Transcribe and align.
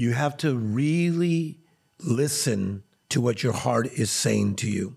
you 0.00 0.14
have 0.14 0.34
to 0.34 0.56
really 0.56 1.58
listen 2.02 2.82
to 3.10 3.20
what 3.20 3.42
your 3.42 3.52
heart 3.52 3.86
is 3.92 4.10
saying 4.10 4.54
to 4.56 4.66
you. 4.66 4.96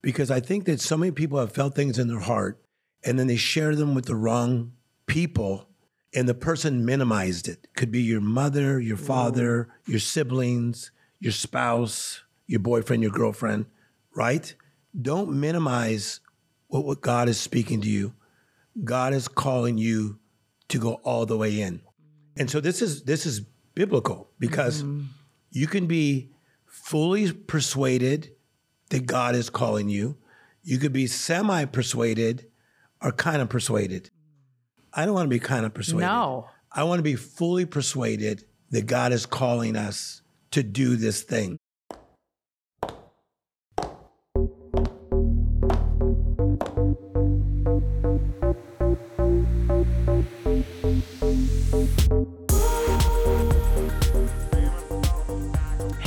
Because 0.00 0.30
I 0.30 0.38
think 0.38 0.64
that 0.66 0.80
so 0.80 0.96
many 0.96 1.10
people 1.10 1.40
have 1.40 1.50
felt 1.50 1.74
things 1.74 1.98
in 1.98 2.06
their 2.06 2.20
heart 2.20 2.62
and 3.04 3.18
then 3.18 3.26
they 3.26 3.34
share 3.34 3.74
them 3.74 3.96
with 3.96 4.04
the 4.04 4.14
wrong 4.14 4.74
people 5.06 5.66
and 6.14 6.28
the 6.28 6.34
person 6.34 6.84
minimized 6.84 7.48
it. 7.48 7.66
Could 7.74 7.90
be 7.90 8.00
your 8.02 8.20
mother, 8.20 8.78
your 8.78 8.96
mm. 8.96 9.04
father, 9.04 9.68
your 9.86 9.98
siblings, 9.98 10.92
your 11.18 11.32
spouse, 11.32 12.22
your 12.46 12.60
boyfriend, 12.60 13.02
your 13.02 13.10
girlfriend, 13.10 13.66
right? 14.14 14.54
Don't 15.00 15.32
minimize 15.32 16.20
what, 16.68 16.84
what 16.84 17.00
God 17.00 17.28
is 17.28 17.40
speaking 17.40 17.80
to 17.80 17.88
you. 17.88 18.14
God 18.84 19.14
is 19.14 19.26
calling 19.26 19.78
you 19.78 20.20
to 20.68 20.78
go 20.78 21.00
all 21.02 21.26
the 21.26 21.36
way 21.36 21.60
in. 21.60 21.80
And 22.36 22.48
so 22.48 22.60
this 22.60 22.80
is 22.80 23.02
this 23.02 23.26
is 23.26 23.42
biblical 23.74 24.30
because 24.38 24.82
mm-hmm. 24.82 25.02
you 25.50 25.66
can 25.66 25.86
be 25.86 26.30
fully 26.66 27.32
persuaded 27.32 28.32
that 28.90 29.06
God 29.06 29.34
is 29.34 29.50
calling 29.50 29.88
you. 29.88 30.16
You 30.62 30.78
could 30.78 30.92
be 30.92 31.06
semi 31.06 31.64
persuaded 31.64 32.46
or 33.02 33.12
kind 33.12 33.42
of 33.42 33.48
persuaded. 33.48 34.10
I 34.92 35.04
don't 35.04 35.14
want 35.14 35.26
to 35.26 35.34
be 35.34 35.40
kind 35.40 35.64
of 35.66 35.74
persuaded. 35.74 36.06
No. 36.06 36.48
I 36.70 36.84
want 36.84 36.98
to 36.98 37.02
be 37.02 37.16
fully 37.16 37.66
persuaded 37.66 38.44
that 38.70 38.86
God 38.86 39.12
is 39.12 39.26
calling 39.26 39.76
us 39.76 40.22
to 40.52 40.62
do 40.62 40.96
this 40.96 41.22
thing. 41.22 41.58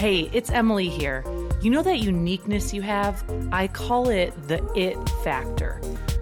Hey, 0.05 0.29
it's 0.33 0.51
Emily 0.51 0.87
here. 0.87 1.23
You 1.63 1.71
know 1.71 1.81
that 1.81 1.97
uniqueness 1.97 2.75
you 2.75 2.83
have? 2.83 3.23
I 3.51 3.67
call 3.67 4.09
it 4.09 4.35
the 4.47 4.63
it 4.75 4.95
factor. 5.23 5.81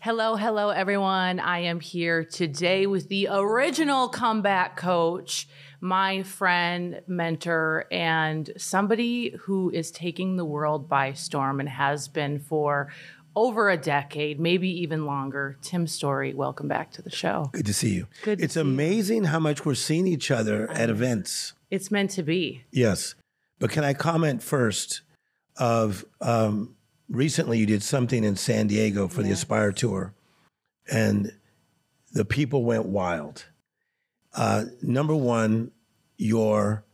Hello, 0.00 0.36
hello, 0.36 0.70
everyone. 0.70 1.40
I 1.40 1.58
am 1.58 1.80
here 1.80 2.22
today 2.22 2.86
with 2.86 3.08
the 3.08 3.26
original 3.32 4.08
comeback 4.08 4.76
coach, 4.76 5.48
my 5.80 6.22
friend, 6.22 7.00
mentor, 7.08 7.84
and 7.90 8.48
somebody 8.56 9.34
who 9.40 9.70
is 9.70 9.90
taking 9.90 10.36
the 10.36 10.44
world 10.44 10.88
by 10.88 11.14
storm 11.14 11.58
and 11.58 11.68
has 11.68 12.06
been 12.06 12.38
for 12.38 12.92
over 13.34 13.70
a 13.70 13.76
decade, 13.76 14.38
maybe 14.38 14.68
even 14.82 15.04
longer. 15.04 15.58
Tim 15.62 15.88
Storey, 15.88 16.32
welcome 16.32 16.68
back 16.68 16.92
to 16.92 17.02
the 17.02 17.10
show. 17.10 17.50
Good 17.52 17.66
to 17.66 17.74
see 17.74 17.94
you. 17.94 18.06
Good 18.22 18.40
It's 18.40 18.54
see 18.54 18.60
you. 18.60 18.66
amazing 18.66 19.24
how 19.24 19.40
much 19.40 19.64
we're 19.66 19.74
seeing 19.74 20.06
each 20.06 20.30
other 20.30 20.70
at 20.70 20.90
events. 20.90 21.54
It's 21.72 21.90
meant 21.90 22.10
to 22.12 22.22
be. 22.22 22.62
Yes. 22.70 23.16
But 23.58 23.70
can 23.70 23.82
I 23.82 23.94
comment 23.94 24.44
first 24.44 25.00
of 25.56 26.04
um, 26.20 26.76
recently 27.08 27.58
you 27.58 27.66
did 27.66 27.82
something 27.82 28.24
in 28.24 28.36
San 28.36 28.66
Diego 28.66 29.08
for 29.08 29.22
the 29.22 29.30
Aspire 29.30 29.72
Tour 29.72 30.14
and 30.90 31.32
the 32.12 32.24
people 32.24 32.64
went 32.64 32.86
wild. 32.86 33.46
Uh, 34.34 34.64
number 34.82 35.14
one, 35.14 35.70
your 36.16 36.84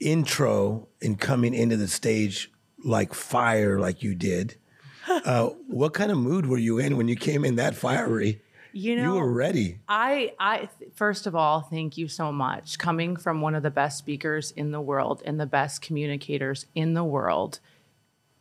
intro 0.00 0.88
in 1.00 1.16
coming 1.16 1.54
into 1.54 1.76
the 1.76 1.88
stage 1.88 2.50
like 2.84 3.14
fire, 3.14 3.78
like 3.78 4.02
you 4.02 4.14
did. 4.14 4.56
Uh, 5.06 5.50
what 5.68 5.92
kind 5.92 6.10
of 6.10 6.16
mood 6.16 6.46
were 6.46 6.56
you 6.56 6.78
in 6.78 6.96
when 6.96 7.08
you 7.08 7.14
came 7.14 7.44
in 7.44 7.56
that 7.56 7.74
fiery? 7.74 8.40
You 8.72 8.96
know, 8.96 9.12
you 9.12 9.20
were 9.20 9.30
ready. 9.30 9.80
I, 9.86 10.32
I, 10.40 10.70
first 10.94 11.26
of 11.26 11.34
all, 11.34 11.60
thank 11.60 11.98
you 11.98 12.08
so 12.08 12.32
much. 12.32 12.78
Coming 12.78 13.16
from 13.16 13.42
one 13.42 13.54
of 13.54 13.62
the 13.62 13.70
best 13.70 13.98
speakers 13.98 14.50
in 14.52 14.72
the 14.72 14.80
world 14.80 15.22
and 15.26 15.38
the 15.38 15.44
best 15.44 15.82
communicators 15.82 16.64
in 16.74 16.94
the 16.94 17.04
world, 17.04 17.60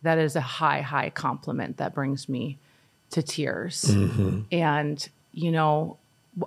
that 0.04 0.18
is 0.18 0.36
a 0.36 0.42
high, 0.42 0.82
high 0.82 1.10
compliment 1.10 1.78
that 1.78 1.94
brings 1.94 2.30
me 2.30 2.60
to 3.12 3.24
tears. 3.24 3.86
Mm-hmm. 3.86 4.42
And, 4.52 5.10
you 5.32 5.52
know, 5.52 5.98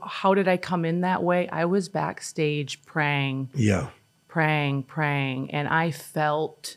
how 0.02 0.34
did 0.34 0.48
I 0.48 0.56
come 0.56 0.84
in 0.84 1.00
that 1.02 1.22
way? 1.22 1.48
I 1.48 1.64
was 1.64 1.88
backstage 1.88 2.84
praying, 2.84 3.50
Yeah. 3.54 3.88
praying, 4.28 4.84
praying, 4.84 5.50
and 5.52 5.68
I 5.68 5.90
felt 5.90 6.76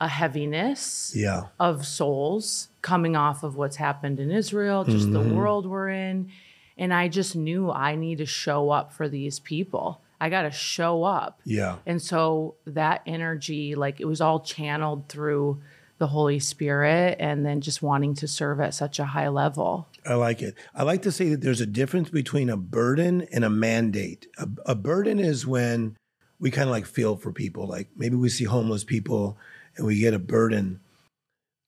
a 0.00 0.08
heaviness 0.08 1.12
Yeah. 1.16 1.44
of 1.58 1.86
souls 1.86 2.68
coming 2.82 3.16
off 3.16 3.42
of 3.42 3.56
what's 3.56 3.76
happened 3.76 4.20
in 4.20 4.30
Israel, 4.30 4.84
just 4.84 5.12
the 5.12 5.20
mm-hmm. 5.20 5.34
world 5.34 5.66
we're 5.66 5.88
in. 5.88 6.30
And 6.76 6.92
I 6.92 7.08
just 7.08 7.34
knew 7.34 7.70
I 7.70 7.94
need 7.94 8.18
to 8.18 8.26
show 8.26 8.70
up 8.70 8.92
for 8.92 9.08
these 9.08 9.38
people. 9.40 10.02
I 10.20 10.28
got 10.28 10.42
to 10.42 10.50
show 10.50 11.04
up. 11.04 11.40
Yeah. 11.44 11.76
And 11.86 12.00
so 12.02 12.54
that 12.66 13.02
energy, 13.06 13.74
like 13.74 14.00
it 14.00 14.04
was 14.04 14.20
all 14.20 14.40
channeled 14.40 15.08
through 15.08 15.62
the 15.98 16.08
Holy 16.08 16.38
Spirit 16.38 17.16
and 17.18 17.44
then 17.44 17.60
just 17.60 17.82
wanting 17.82 18.14
to 18.14 18.28
serve 18.28 18.60
at 18.60 18.74
such 18.74 18.98
a 18.98 19.04
high 19.04 19.28
level. 19.28 19.88
I 20.04 20.14
like 20.14 20.42
it. 20.42 20.54
I 20.74 20.82
like 20.82 21.02
to 21.02 21.12
say 21.12 21.30
that 21.30 21.40
there's 21.40 21.60
a 21.60 21.66
difference 21.66 22.10
between 22.10 22.50
a 22.50 22.56
burden 22.56 23.26
and 23.32 23.44
a 23.44 23.50
mandate. 23.50 24.26
A, 24.38 24.48
a 24.66 24.74
burden 24.74 25.18
is 25.18 25.46
when 25.46 25.96
we 26.38 26.50
kind 26.50 26.68
of 26.68 26.72
like 26.72 26.86
feel 26.86 27.16
for 27.16 27.32
people, 27.32 27.66
like 27.66 27.88
maybe 27.96 28.16
we 28.16 28.28
see 28.28 28.44
homeless 28.44 28.84
people 28.84 29.38
and 29.76 29.86
we 29.86 29.98
get 29.98 30.14
a 30.14 30.18
burden. 30.18 30.80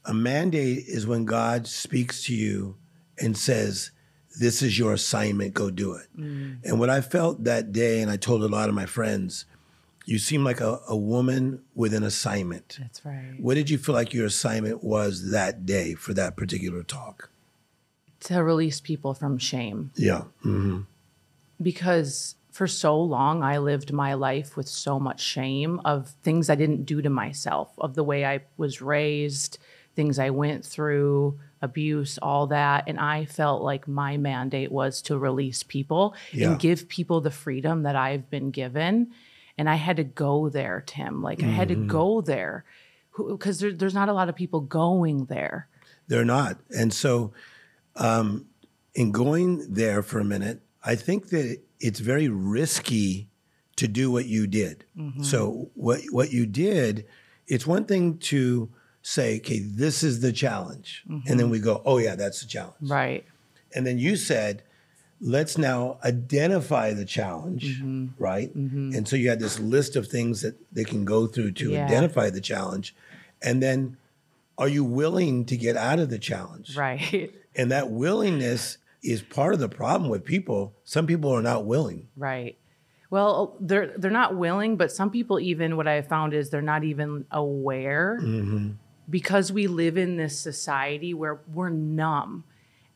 A 0.04 0.14
mandate 0.14 0.84
is 0.86 1.06
when 1.06 1.24
God 1.24 1.66
speaks 1.66 2.24
to 2.24 2.34
you 2.34 2.76
and 3.18 3.36
says, 3.36 3.90
This 4.38 4.62
is 4.62 4.78
your 4.78 4.92
assignment, 4.92 5.54
go 5.54 5.70
do 5.70 5.94
it. 5.94 6.06
Mm. 6.18 6.58
And 6.64 6.78
what 6.78 6.90
I 6.90 7.00
felt 7.00 7.44
that 7.44 7.72
day, 7.72 8.02
and 8.02 8.10
I 8.10 8.16
told 8.16 8.42
a 8.42 8.48
lot 8.48 8.68
of 8.68 8.74
my 8.74 8.86
friends, 8.86 9.46
you 10.08 10.18
seem 10.18 10.42
like 10.42 10.60
a, 10.62 10.80
a 10.88 10.96
woman 10.96 11.60
with 11.74 11.92
an 11.92 12.02
assignment. 12.02 12.78
That's 12.80 13.04
right. 13.04 13.34
What 13.38 13.54
did 13.54 13.68
you 13.68 13.76
feel 13.76 13.94
like 13.94 14.14
your 14.14 14.24
assignment 14.26 14.82
was 14.82 15.30
that 15.32 15.66
day 15.66 15.94
for 15.94 16.14
that 16.14 16.34
particular 16.34 16.82
talk? 16.82 17.28
To 18.20 18.42
release 18.42 18.80
people 18.80 19.12
from 19.14 19.36
shame. 19.38 19.90
Yeah. 19.96 20.22
hmm 20.42 20.80
because 21.60 22.36
for 22.52 22.66
so 22.68 22.98
long 23.00 23.42
I 23.42 23.58
lived 23.58 23.92
my 23.92 24.14
life 24.14 24.56
with 24.56 24.68
so 24.68 24.98
much 25.00 25.20
shame 25.20 25.80
of 25.84 26.10
things 26.22 26.48
I 26.48 26.54
didn't 26.54 26.84
do 26.84 27.02
to 27.02 27.10
myself, 27.10 27.68
of 27.78 27.94
the 27.94 28.04
way 28.04 28.24
I 28.24 28.40
was 28.56 28.80
raised, 28.80 29.58
things 29.96 30.18
I 30.18 30.30
went 30.30 30.64
through, 30.64 31.38
abuse, 31.60 32.18
all 32.22 32.46
that. 32.48 32.84
And 32.86 32.98
I 32.98 33.24
felt 33.26 33.62
like 33.62 33.88
my 33.88 34.16
mandate 34.16 34.70
was 34.72 35.02
to 35.02 35.18
release 35.18 35.62
people 35.64 36.14
Yeah. 36.32 36.50
and 36.52 36.60
give 36.60 36.88
people 36.88 37.20
the 37.20 37.30
freedom 37.32 37.82
that 37.82 37.96
I've 37.96 38.30
been 38.30 38.50
given. 38.52 39.08
And 39.58 39.68
I 39.68 39.74
had 39.74 39.96
to 39.96 40.04
go 40.04 40.48
there, 40.48 40.84
Tim. 40.86 41.20
Like 41.20 41.42
I 41.42 41.46
had 41.46 41.68
to 41.68 41.76
mm. 41.76 41.88
go 41.88 42.20
there 42.20 42.64
because 43.16 43.58
there, 43.58 43.72
there's 43.72 43.94
not 43.94 44.08
a 44.08 44.12
lot 44.12 44.28
of 44.28 44.36
people 44.36 44.60
going 44.60 45.24
there. 45.24 45.68
They're 46.06 46.24
not. 46.24 46.58
And 46.70 46.94
so, 46.94 47.32
um, 47.96 48.46
in 48.94 49.12
going 49.12 49.74
there 49.74 50.02
for 50.02 50.20
a 50.20 50.24
minute, 50.24 50.62
I 50.84 50.94
think 50.94 51.28
that 51.30 51.60
it's 51.80 52.00
very 52.00 52.28
risky 52.28 53.28
to 53.76 53.86
do 53.88 54.10
what 54.10 54.26
you 54.26 54.46
did. 54.46 54.84
Mm-hmm. 54.96 55.22
So, 55.22 55.70
what, 55.74 56.00
what 56.10 56.32
you 56.32 56.46
did, 56.46 57.06
it's 57.46 57.66
one 57.66 57.84
thing 57.84 58.18
to 58.18 58.70
say, 59.02 59.38
okay, 59.38 59.58
this 59.60 60.02
is 60.02 60.20
the 60.20 60.32
challenge. 60.32 61.04
And 61.08 61.22
then 61.26 61.38
mm-hmm. 61.38 61.50
we 61.50 61.60
go, 61.60 61.82
oh, 61.84 61.98
yeah, 61.98 62.14
that's 62.14 62.40
the 62.40 62.48
challenge. 62.48 62.76
Right. 62.82 63.24
And 63.74 63.86
then 63.86 63.98
you 63.98 64.16
said, 64.16 64.62
let's 65.20 65.58
now 65.58 65.98
identify 66.04 66.92
the 66.92 67.04
challenge, 67.04 67.80
mm-hmm. 67.80 68.22
right? 68.22 68.56
Mm-hmm. 68.56 68.94
And 68.94 69.08
so 69.08 69.16
you 69.16 69.28
had 69.28 69.40
this 69.40 69.58
list 69.58 69.96
of 69.96 70.06
things 70.06 70.42
that 70.42 70.56
they 70.72 70.84
can 70.84 71.04
go 71.04 71.26
through 71.26 71.52
to 71.52 71.72
Yeah. 71.72 71.84
identify 71.84 72.30
the 72.30 72.40
challenge. 72.40 72.94
And 73.42 73.62
then 73.62 73.96
are 74.56 74.68
you 74.68 74.84
willing 74.84 75.44
to 75.46 75.56
get 75.56 75.76
out 75.76 75.98
of 75.98 76.10
the 76.10 76.18
challenge? 76.18 76.76
Right. 76.76 77.32
And 77.56 77.72
that 77.72 77.90
willingness 77.90 78.78
is 79.02 79.20
part 79.20 79.52
of 79.52 79.58
the 79.58 79.68
problem 79.68 80.08
with 80.08 80.24
people. 80.24 80.76
Some 80.84 81.08
people 81.08 81.32
are 81.32 81.42
not 81.42 81.64
willing. 81.64 82.06
Right. 82.16 82.56
Well, 83.10 83.56
they're 83.58 83.94
they're 83.96 84.12
not 84.12 84.36
willing, 84.36 84.76
but 84.76 84.92
some 84.92 85.10
people 85.10 85.40
even 85.40 85.76
what 85.76 85.88
I 85.88 85.94
have 85.94 86.06
found 86.06 86.34
is 86.34 86.50
they're 86.50 86.62
not 86.62 86.84
even 86.84 87.24
aware 87.32 88.20
mm-hmm. 88.22 88.72
because 89.10 89.50
we 89.50 89.66
live 89.66 89.96
in 89.96 90.16
this 90.18 90.38
society 90.38 91.14
where 91.14 91.40
we're 91.52 91.70
numb. 91.70 92.44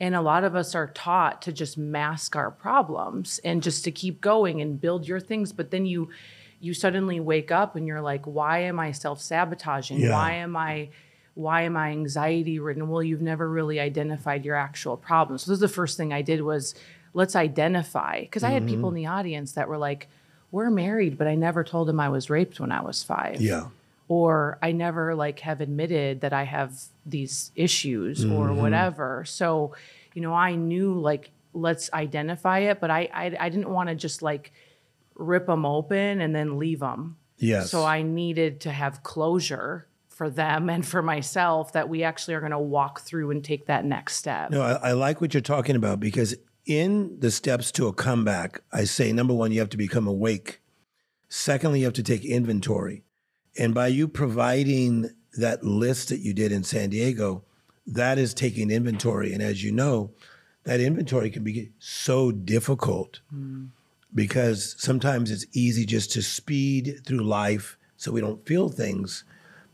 And 0.03 0.15
a 0.17 0.21
lot 0.21 0.43
of 0.43 0.55
us 0.57 0.75
are 0.75 0.89
taught 0.89 1.41
to 1.43 1.53
just 1.53 1.79
mask 1.79 2.35
our 2.37 2.51
problems 2.51 3.39
and 3.45 3.63
just 3.63 3.85
to 3.85 3.93
keep 3.93 4.21
going 4.21 4.61
and 4.61 4.81
build 4.81 5.07
your 5.07 5.21
things, 5.21 5.53
but 5.53 5.71
then 5.71 5.87
you 5.87 6.11
you 6.61 6.75
suddenly 6.75 7.19
wake 7.19 7.51
up 7.51 7.75
and 7.77 7.87
you're 7.89 8.01
like, 8.01 8.25
why 8.25 8.59
am 8.61 8.79
I 8.79 8.93
self 8.93 9.21
sabotaging? 9.21 10.01
Yeah. 10.01 10.13
Why 10.13 10.33
am 10.35 10.57
I 10.57 10.89
why 11.35 11.63
am 11.63 11.77
I 11.77 11.91
anxiety 11.91 12.59
ridden? 12.59 12.89
Well, 12.89 13.03
you've 13.03 13.23
never 13.23 13.49
really 13.49 13.81
identified 13.81 14.45
your 14.45 14.57
actual 14.57 14.97
problems. 14.97 15.43
So 15.45 15.51
this 15.53 15.57
is 15.57 15.61
the 15.61 15.69
first 15.69 15.97
thing 15.97 16.13
I 16.13 16.23
did 16.23 16.43
was 16.43 16.75
let's 17.15 17.37
identify 17.37 18.21
because 18.23 18.43
I 18.45 18.51
had 18.51 18.67
people 18.67 18.91
Mm-hmm. 18.91 18.97
in 18.97 19.03
the 19.05 19.07
audience 19.07 19.53
that 19.53 19.69
were 19.69 19.79
like, 19.79 20.09
we're 20.51 20.71
married, 20.71 21.17
but 21.17 21.27
I 21.27 21.35
never 21.37 21.63
told 21.65 21.89
him 21.89 22.01
I 22.01 22.09
was 22.09 22.29
raped 22.29 22.59
when 22.61 22.73
I 22.73 22.83
was 22.83 23.03
five 23.03 23.41
Yeah. 23.41 23.67
Or 24.13 24.59
I 24.61 24.73
never 24.73 25.15
like 25.15 25.41
have 25.41 25.63
admitted 25.63 26.21
that 26.21 26.35
I 26.35 26.43
have 26.43 26.75
these 27.07 27.51
issues 27.55 28.27
or 28.27 28.49
mm-hmm. 28.49 28.61
whatever. 28.61 29.25
So, 29.25 29.75
you 30.13 30.21
know, 30.21 30.35
I 30.35 30.55
knew 30.55 31.01
like 31.01 31.31
let's 31.55 31.91
identify 31.95 32.59
it, 32.59 32.79
but 32.79 32.91
I 32.91 33.09
I, 33.15 33.37
I 33.41 33.49
didn't 33.49 33.71
want 33.71 33.89
to 33.89 33.95
just 33.95 34.21
like 34.21 34.53
rip 35.15 35.47
them 35.47 35.65
open 35.65 36.21
and 36.21 36.35
then 36.35 36.59
leave 36.59 36.81
them. 36.81 37.17
Yes. 37.39 37.71
So 37.71 37.87
I 37.87 38.03
needed 38.03 38.61
to 38.61 38.71
have 38.71 39.03
closure 39.03 39.87
for 40.11 40.29
them 40.29 40.69
and 40.69 40.87
for 40.87 41.01
myself 41.01 41.73
that 41.73 41.89
we 41.89 42.03
actually 42.03 42.35
are 42.35 42.41
going 42.41 42.53
to 42.53 42.59
walk 42.59 43.01
through 43.01 43.31
and 43.31 43.43
take 43.43 43.65
that 43.67 43.87
next 43.87 44.17
step. 44.17 44.51
No, 44.51 44.61
I, 44.61 44.91
I 44.91 44.93
like 44.93 45.23
what 45.23 45.33
you're 45.33 45.41
talking 45.41 45.75
about 45.75 46.01
because 46.01 46.37
in 46.67 47.19
the 47.19 47.31
steps 47.31 47.73
to 47.73 47.87
a 47.87 47.95
comeback, 47.95 48.61
I 48.75 48.85
say 48.85 49.11
number 49.11 49.33
one, 49.33 49.53
you 49.53 49.61
have 49.61 49.71
to 49.71 49.79
become 49.79 50.07
awake. 50.07 50.61
Secondly, 51.31 51.81
you 51.81 51.87
have 51.87 51.95
to 51.95 52.03
take 52.03 52.27
inventory. 52.27 53.05
And 53.59 53.75
by 53.75 53.89
you 53.89 54.09
providing 54.09 55.11
that 55.37 55.63
list 55.65 56.09
that 56.09 56.21
you 56.21 56.33
did 56.35 56.53
in 56.53 56.63
San 56.65 56.91
Diego, 56.91 57.43
that 57.87 58.19
is 58.19 58.33
taking 58.35 58.71
inventory. 58.71 59.33
And 59.33 59.43
as 59.43 59.63
you 59.63 59.73
know, 59.73 60.11
that 60.65 60.81
inventory 60.81 61.31
can 61.31 61.43
be 61.45 61.71
so 61.79 62.31
difficult 62.31 63.21
because 64.15 64.75
sometimes 64.79 65.31
it's 65.31 65.47
easy 65.53 65.85
just 65.87 66.13
to 66.13 66.23
speed 66.23 67.01
through 67.05 67.23
life 67.25 67.77
so 67.97 68.13
we 68.13 68.21
don't 68.21 68.47
feel 68.47 68.69
things. 68.69 69.25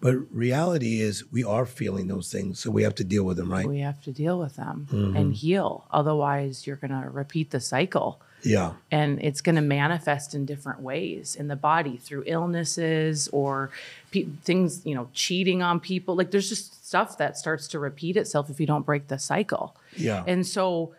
But 0.00 0.14
reality 0.32 1.00
is 1.00 1.24
we 1.32 1.42
are 1.42 1.66
feeling 1.66 2.06
those 2.06 2.30
things, 2.30 2.60
so 2.60 2.70
we 2.70 2.84
have 2.84 2.94
to 2.96 3.04
deal 3.04 3.24
with 3.24 3.36
them, 3.36 3.50
right? 3.50 3.66
We 3.66 3.80
have 3.80 4.00
to 4.02 4.12
deal 4.12 4.38
with 4.38 4.54
them 4.54 4.86
Mm-hmm. 4.92 5.16
and 5.16 5.34
heal. 5.34 5.86
Otherwise, 5.90 6.66
you're 6.66 6.76
going 6.76 6.92
to 7.02 7.10
repeat 7.10 7.50
the 7.50 7.58
cycle. 7.60 8.20
Yeah. 8.42 8.72
and 8.90 9.20
it's 9.22 9.40
going 9.40 9.56
to 9.56 9.62
manifest 9.62 10.34
in 10.34 10.46
different 10.46 10.80
ways 10.80 11.34
in 11.34 11.48
the 11.48 11.56
body 11.56 11.96
through 11.96 12.24
illnesses 12.26 13.28
or 13.32 13.70
pe- 14.10 14.26
things 14.44 14.84
you 14.86 14.94
know 14.94 15.08
cheating 15.12 15.62
on 15.62 15.80
people 15.80 16.14
like 16.16 16.30
there's 16.30 16.48
just 16.48 16.86
stuff 16.86 17.18
that 17.18 17.36
starts 17.36 17.68
to 17.68 17.78
repeat 17.78 18.16
itself 18.16 18.48
if 18.50 18.60
you 18.60 18.66
don't 18.66 18.86
break 18.86 19.08
the 19.08 19.18
cycle 19.18 19.76
Yeah. 19.96 20.24
and 20.26 20.46
so 20.46 20.94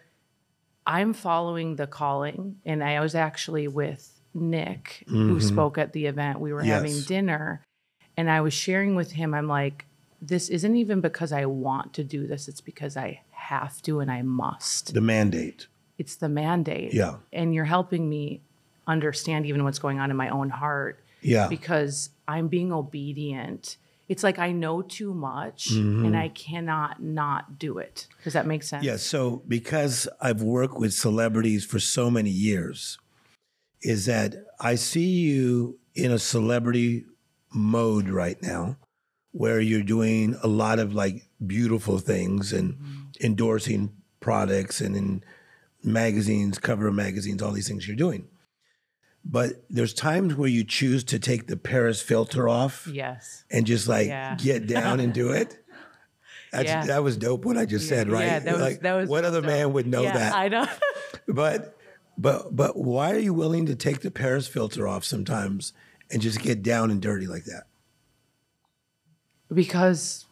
i'm 0.86 1.13
following 1.13 1.75
the 1.75 1.88
calling 1.88 2.57
and 2.65 2.83
i 2.83 3.00
was 3.00 3.15
actually 3.15 3.68
with 3.68 4.19
nick 4.33 5.03
who 5.07 5.38
mm-hmm. 5.38 5.39
spoke 5.39 5.77
at 5.77 5.94
the 5.94 6.06
event 6.06 6.39
we 6.39 6.53
were 6.53 6.63
having 6.63 7.00
dinner 7.01 7.62
and 8.18 8.30
i 8.30 8.42
was 8.42 8.53
sharing 8.53 8.95
with 8.95 9.12
him 9.13 9.33
i'm 9.33 9.47
like 9.47 9.85
this 10.21 10.50
isn't 10.50 10.75
even 10.75 11.00
because 11.01 11.31
i 11.31 11.45
want 11.45 11.94
to 11.94 12.03
do 12.03 12.27
this 12.27 12.47
it's 12.47 12.62
because 12.62 12.97
i 12.97 13.21
have 13.31 13.81
to 13.81 14.00
and 14.00 14.12
i 14.12 14.21
must 14.21 14.94
the 14.94 15.01
mandate. 15.01 15.68
It's 16.00 16.16
the 16.16 16.30
mandate. 16.30 16.94
Yeah. 16.94 17.18
And 17.31 17.54
you're 17.54 17.66
helping 17.66 18.10
me 18.10 18.42
understand 18.88 19.46
even 19.46 19.63
what's 19.63 19.78
going 19.78 20.00
on 20.00 20.10
in 20.10 20.18
my 20.18 20.30
own 20.30 20.50
heart 20.50 21.04
Yeah. 21.22 21.48
because 21.48 22.10
I'm 22.28 22.48
being 22.48 22.72
obedient. 22.74 23.78
It's 24.07 24.24
like 24.24 24.40
I 24.40 24.51
know 24.51 24.81
too 24.81 25.13
much 25.13 25.69
Mm-hmm. 25.72 26.06
and 26.06 26.18
I 26.18 26.30
cannot 26.30 27.00
not 27.04 27.60
do 27.60 27.78
it. 27.78 28.07
Does 28.24 28.34
that 28.34 28.48
make 28.48 28.63
sense? 28.63 28.84
Yeah. 28.84 28.96
So 28.98 29.44
because 29.48 30.07
I've 30.19 30.42
worked 30.42 30.80
with 30.80 30.94
celebrities 30.94 31.63
for 31.66 31.80
so 31.80 32.10
many 32.10 32.31
years, 32.31 32.98
is 33.84 34.07
that 34.07 34.36
I 34.60 34.75
see 34.75 35.06
you 35.30 35.78
in 35.95 36.12
a 36.12 36.19
celebrity 36.19 37.06
mode 37.54 38.10
right 38.10 38.42
now 38.42 38.78
where 39.31 39.60
you're 39.60 39.84
doing 39.84 40.36
a 40.44 40.48
lot 40.48 40.80
of 40.80 40.94
like 40.94 41.28
beautiful 41.45 42.00
things 42.00 42.52
and 42.52 42.75
endorsing 43.22 43.92
products 44.19 44.81
and 44.81 44.95
in 44.95 45.24
magazines, 45.84 46.58
cover 46.60 46.88
of 46.88 46.96
magazines, 46.96 47.42
all 47.42 47.52
these 47.52 47.68
things 47.68 47.88
you're 47.88 47.96
doing. 47.98 48.28
But 49.26 49.64
there's 49.70 49.94
times 49.94 50.36
where 50.36 50.50
you 50.50 50.64
choose 50.64 51.04
to 51.06 51.20
take 51.20 51.48
the 51.48 51.58
Paris 51.58 52.02
filter 52.02 52.48
off 52.48 52.88
Yes. 52.88 53.44
and 53.52 53.66
just 53.66 53.88
like 53.88 54.08
Yeah. 54.08 54.36
get 54.36 54.66
down 54.68 55.00
and 55.00 55.14
do 55.14 55.31
it. 55.31 55.58
That's, 56.52 56.66
Yeah. 56.70 56.86
That 56.88 57.04
was 57.04 57.18
dope 57.18 57.46
what 57.46 57.58
I 57.58 57.66
just 57.66 57.88
said, 57.88 58.10
right? 58.10 58.26
Yeah, 58.26 58.40
that 58.40 58.54
was 58.54 58.62
Like, 58.62 58.81
that 58.81 58.94
was 58.94 59.10
what 59.10 59.26
other 59.26 59.42
dope. 59.42 59.50
man 59.50 59.74
would 59.74 59.88
know 59.88 60.04
yeah, 60.04 60.14
that? 60.14 60.34
I 60.36 60.48
know. 60.48 60.68
but 61.28 61.76
but 62.18 62.56
but 62.56 62.76
why 62.78 63.12
are 63.12 63.20
you 63.20 63.34
willing 63.34 63.66
to 63.68 63.76
take 63.76 64.00
the 64.02 64.10
Paris 64.12 64.48
filter 64.48 64.88
off 64.88 65.04
sometimes 65.06 65.74
and 66.12 66.22
just 66.22 66.40
get 66.42 66.64
down 66.64 66.90
and 66.90 67.02
dirty 67.02 67.28
like 67.28 67.44
that? 67.46 67.64
because 69.54 70.26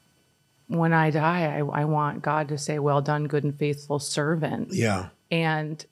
when 0.67 0.93
I 0.93 1.09
die, 1.11 1.45
I, 1.57 1.81
I 1.81 1.85
want 1.85 2.21
God 2.21 2.47
to 2.49 2.57
say, 2.57 2.77
Well 2.79 3.01
done, 3.01 3.25
good 3.27 3.43
and 3.43 3.57
faithful 3.57 3.99
servant. 3.99 4.69
Yeah. 4.73 5.09
And 5.31 5.85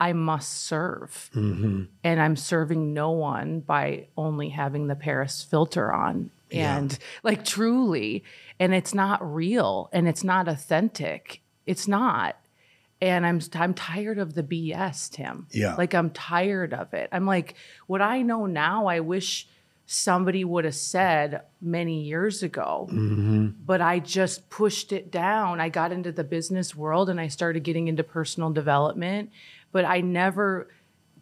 I 0.00 0.14
must 0.14 0.64
serve. 0.64 1.30
Mm-hmm. 1.34 1.84
And 2.02 2.20
I'm 2.20 2.36
serving 2.36 2.94
no 2.94 3.10
one 3.10 3.60
by 3.60 4.08
only 4.16 4.48
having 4.48 4.86
the 4.86 4.96
Paris 4.96 5.42
filter 5.42 5.92
on. 5.92 6.30
And 6.52 6.98
like 7.22 7.44
truly, 7.44 8.24
and 8.58 8.74
it's 8.74 8.92
not 8.92 9.22
real 9.22 9.88
and 9.92 10.08
it's 10.08 10.24
not 10.24 10.48
authentic. 10.48 11.42
It's 11.64 11.86
not. 11.86 12.36
And 13.00 13.24
I'm 13.24 13.40
I'm 13.54 13.72
tired 13.72 14.18
of 14.18 14.34
the 14.34 14.42
BS, 14.42 15.10
Tim. 15.10 15.46
Yeah. 15.52 15.76
Like 15.76 15.94
I'm 15.94 16.10
tired 16.10 16.74
of 16.74 16.92
it. 16.92 17.08
I'm 17.12 17.24
like, 17.24 17.54
what 17.86 18.02
I 18.02 18.22
know 18.22 18.46
now, 18.46 18.86
I 18.86 19.00
wish 19.00 19.46
somebody 19.92 20.44
would 20.44 20.64
have 20.64 20.74
said 20.76 21.42
many 21.60 22.02
years 22.02 22.44
ago. 22.44 22.86
Mm-hmm. 22.92 23.48
But 23.66 23.80
I 23.80 23.98
just 23.98 24.48
pushed 24.48 24.92
it 24.92 25.10
down. 25.10 25.60
I 25.60 25.68
got 25.68 25.90
into 25.90 26.12
the 26.12 26.22
business 26.22 26.76
world 26.76 27.10
and 27.10 27.20
I 27.20 27.26
started 27.26 27.64
getting 27.64 27.88
into 27.88 28.04
personal 28.04 28.50
development, 28.50 29.32
but 29.72 29.84
I 29.84 30.00
never 30.00 30.68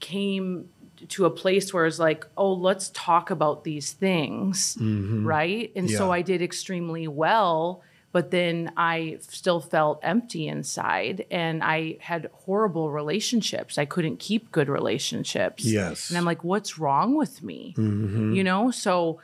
came 0.00 0.68
to 1.08 1.24
a 1.24 1.30
place 1.30 1.72
where 1.72 1.86
it's 1.86 1.98
like, 1.98 2.26
oh, 2.36 2.52
let's 2.52 2.90
talk 2.90 3.30
about 3.30 3.64
these 3.64 3.92
things, 3.92 4.76
mm-hmm. 4.76 5.26
right? 5.26 5.72
And 5.74 5.90
so 5.90 6.12
I 6.12 6.20
did 6.20 6.42
extremely 6.42 7.08
well, 7.08 7.82
but 8.18 8.32
then 8.32 8.72
I 8.76 9.18
still 9.20 9.60
felt 9.60 10.00
empty 10.02 10.48
inside 10.48 11.24
and 11.30 11.62
I 11.62 11.98
had 12.00 12.28
horrible 12.32 12.90
relationships. 12.90 13.78
I 13.78 13.84
couldn't 13.84 14.16
keep 14.16 14.50
good 14.50 14.68
relationships. 14.68 15.64
Yes. 15.64 16.08
And 16.08 16.18
I'm 16.18 16.24
like, 16.24 16.42
what's 16.42 16.80
wrong 16.80 17.14
with 17.14 17.44
me? 17.44 17.76
Mm-hmm. 17.78 18.32
You 18.32 18.42
know, 18.42 18.72
so 18.72 19.20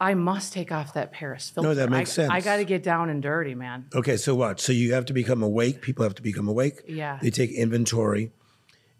I 0.00 0.14
must 0.14 0.52
take 0.52 0.70
off 0.70 0.94
that 0.94 1.10
Paris 1.10 1.50
filter. 1.50 1.70
No, 1.70 1.74
that 1.74 1.90
makes 1.90 2.16
I, 2.20 2.36
I 2.36 2.40
got 2.40 2.58
to 2.58 2.64
get 2.64 2.84
down 2.84 3.10
and 3.10 3.20
dirty, 3.20 3.56
man. 3.56 3.86
Okay, 3.92 4.16
so 4.16 4.36
what? 4.36 4.60
So 4.60 4.70
you 4.70 4.94
have 4.94 5.06
to 5.06 5.12
become 5.12 5.42
awake. 5.42 5.82
People 5.82 6.04
have 6.04 6.14
to 6.14 6.22
become 6.22 6.46
awake. 6.46 6.82
Yeah. 6.86 7.18
They 7.20 7.30
take 7.30 7.50
inventory, 7.50 8.30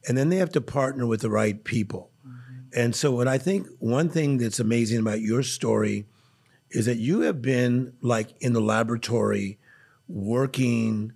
and 0.09 0.19
then 0.19 0.29
they 0.29 0.39
have 0.39 0.51
to 0.51 0.61
partner 0.61 1.07
with 1.07 1.21
the 1.21 1.31
right 1.31 1.63
people. 1.63 2.11
And 2.75 2.97
so, 2.97 3.13
what 3.13 3.29
I 3.29 3.39
think 3.39 3.69
one 3.79 4.09
thing 4.09 4.39
that's 4.39 4.59
amazing 4.59 4.99
about 4.99 5.21
your 5.21 5.45
story 5.45 6.07
is 6.73 6.87
that 6.87 6.99
you 6.99 7.21
have 7.21 7.41
been 7.43 7.95
like 8.01 8.31
in 8.41 8.53
the 8.53 8.61
laboratory 8.61 9.59
working 10.09 11.13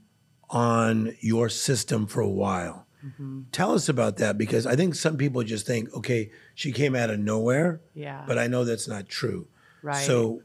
on 0.50 1.14
your 1.20 1.48
system 1.48 2.06
for 2.06 2.20
a 2.20 2.28
while. 2.28 2.86
Mm-hmm. 3.04 3.42
Tell 3.52 3.72
us 3.72 3.88
about 3.88 4.16
that 4.18 4.38
because 4.38 4.66
I 4.66 4.74
think 4.76 4.94
some 4.94 5.16
people 5.16 5.42
just 5.42 5.66
think, 5.66 5.92
okay, 5.94 6.30
she 6.54 6.72
came 6.72 6.94
out 6.96 7.10
of 7.10 7.18
nowhere, 7.18 7.80
Yeah. 7.94 8.24
but 8.26 8.38
I 8.38 8.46
know 8.46 8.64
that's 8.64 8.88
not 8.88 9.08
true. 9.08 9.48
Right. 9.82 10.04
So 10.04 10.42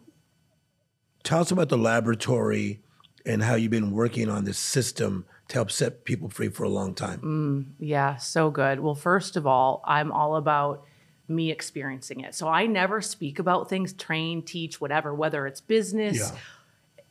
tell 1.24 1.42
us 1.42 1.52
about 1.52 1.70
the 1.70 1.78
laboratory 1.78 2.82
and 3.26 3.44
how 3.44 3.56
you've 3.56 3.72
been 3.72 3.92
working 3.92 4.30
on 4.30 4.46
this 4.46 4.58
system 4.58 5.26
to 5.48 5.56
help 5.56 5.72
set 5.72 6.06
people 6.06 6.30
free 6.30 6.50
for 6.50 6.64
a 6.64 6.70
long 6.70 6.94
time. 6.94 7.20
Mm, 7.22 7.74
yeah, 7.80 8.16
so 8.18 8.50
good. 8.50 8.80
Well, 8.80 8.96
first 8.96 9.36
of 9.36 9.46
all, 9.46 9.82
I'm 9.86 10.12
all 10.12 10.36
about 10.36 10.84
me 11.32 11.52
experiencing 11.52 12.22
it. 12.22 12.36
So 12.36 12.48
I 12.48 12.66
never 12.66 13.02
speak 13.02 13.40
about 13.40 13.70
things, 13.70 13.94
train, 13.94 14.44
teach, 14.44 14.80
whatever, 14.80 15.14
whether 15.14 15.48
it's 15.48 15.62
business, 15.62 16.20
Yeah. 16.20 16.38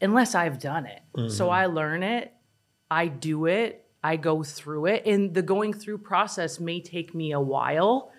unless 0.01 0.35
I've 0.35 0.59
done 0.59 0.87
it. 0.87 1.03
So 1.31 1.47
mm-hmm. 1.47 1.51
I 1.51 1.67
learn 1.67 2.03
it, 2.03 2.33
I 2.91 3.09
do 3.09 3.47
it, 3.47 3.85
I 4.03 4.17
go 4.17 4.43
through 4.43 4.87
it. 4.87 5.07
And 5.07 5.35
the 5.35 5.43
going 5.43 5.73
through 5.73 5.99
process 5.99 6.61
may 6.61 6.81
take 6.81 7.15
me 7.15 7.33
a 7.33 7.41
while. 7.41 8.13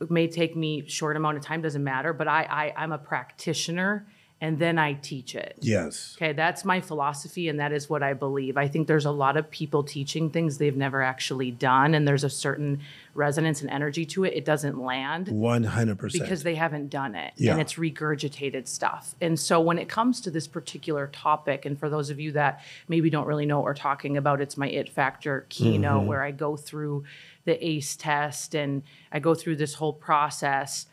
It 0.00 0.10
may 0.10 0.28
take 0.28 0.56
me 0.56 0.86
short 0.88 1.16
amount 1.16 1.36
of 1.36 1.44
time, 1.44 1.62
doesn't 1.62 1.84
matter, 1.84 2.12
but 2.12 2.28
I, 2.28 2.42
I 2.42 2.82
I'm 2.82 2.92
a 2.92 2.98
practitioner 2.98 4.06
and 4.40 4.58
then 4.58 4.78
I 4.78 4.92
teach 4.94 5.34
it. 5.34 5.56
Yes. 5.60 6.14
Okay, 6.18 6.32
that's 6.32 6.64
my 6.64 6.80
philosophy, 6.80 7.48
and 7.48 7.58
that 7.60 7.72
is 7.72 7.88
what 7.88 8.02
I 8.02 8.12
believe. 8.12 8.56
I 8.58 8.68
think 8.68 8.88
there's 8.88 9.06
a 9.06 9.10
lot 9.10 9.36
of 9.38 9.50
people 9.50 9.82
teaching 9.82 10.28
things 10.28 10.58
they've 10.58 10.76
never 10.76 11.00
actually 11.02 11.50
done, 11.50 11.94
and 11.94 12.06
there's 12.06 12.24
a 12.24 12.28
certain 12.30 12.80
resonance 13.14 13.62
and 13.62 13.70
energy 13.70 14.04
to 14.06 14.24
it. 14.24 14.34
It 14.34 14.44
doesn't 14.44 14.78
land 14.78 15.28
100%. 15.28 16.12
because 16.12 16.42
they 16.42 16.56
haven't 16.56 16.88
done 16.88 17.14
it 17.14 17.32
Yeah. 17.36 17.52
and 17.52 17.60
it's 17.60 17.74
regurgitated 17.74 18.66
stuff. 18.68 19.14
And 19.20 19.38
so 19.38 19.60
when 19.60 19.78
it 19.78 19.88
comes 19.88 20.20
to 20.22 20.30
this 20.30 20.46
particular 20.48 21.06
topic, 21.06 21.64
and 21.64 21.78
for 21.78 21.88
those 21.88 22.10
of 22.10 22.18
you 22.20 22.32
that 22.32 22.60
maybe 22.88 23.08
don't 23.08 23.26
really 23.26 23.46
know 23.46 23.58
what 23.58 23.64
we're 23.64 23.74
talking 23.74 24.16
about, 24.16 24.40
it's 24.40 24.56
my 24.56 24.68
it 24.68 24.88
factor 24.90 25.46
keynote 25.48 26.00
Mm-hmm. 26.00 26.06
where 26.08 26.22
I 26.22 26.32
go 26.32 26.56
through 26.56 27.04
the 27.44 27.64
ACE 27.66 27.96
test 27.96 28.54
and 28.54 28.82
I 29.12 29.20
go 29.20 29.34
through 29.34 29.56
this 29.56 29.74
whole 29.74 29.92
process. 29.92 30.86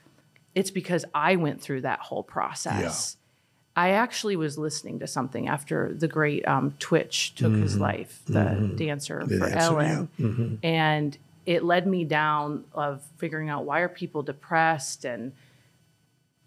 It's 0.53 0.69
because 0.71 1.05
I 1.13 1.37
went 1.37 1.61
through 1.61 1.81
that 1.81 1.99
whole 1.99 2.23
process. 2.23 3.17
I 3.75 3.91
actually 3.91 4.35
was 4.35 4.57
listening 4.57 4.99
to 4.99 5.07
something 5.07 5.47
after 5.47 5.93
the 5.93 6.07
great 6.07 6.45
um, 6.47 6.75
Twitch 6.79 7.35
took 7.35 7.53
his 7.53 7.77
life, 7.77 8.21
the 8.25 8.73
dancer 8.77 9.19
Mm-hmm. 9.21 9.29
The 9.29 9.37
for 9.39 9.45
dancer, 9.49 9.59
Ellen, 9.59 10.09
yeah. 10.17 10.25
Mm-hmm. 10.25 10.55
and 10.65 11.17
it 11.45 11.63
led 11.63 11.87
me 11.87 12.03
down 12.03 12.65
of 12.73 13.01
figuring 13.17 13.49
out 13.49 13.65
why 13.65 13.79
are 13.79 13.89
people 13.89 14.23
depressed 14.23 15.05
and 15.05 15.31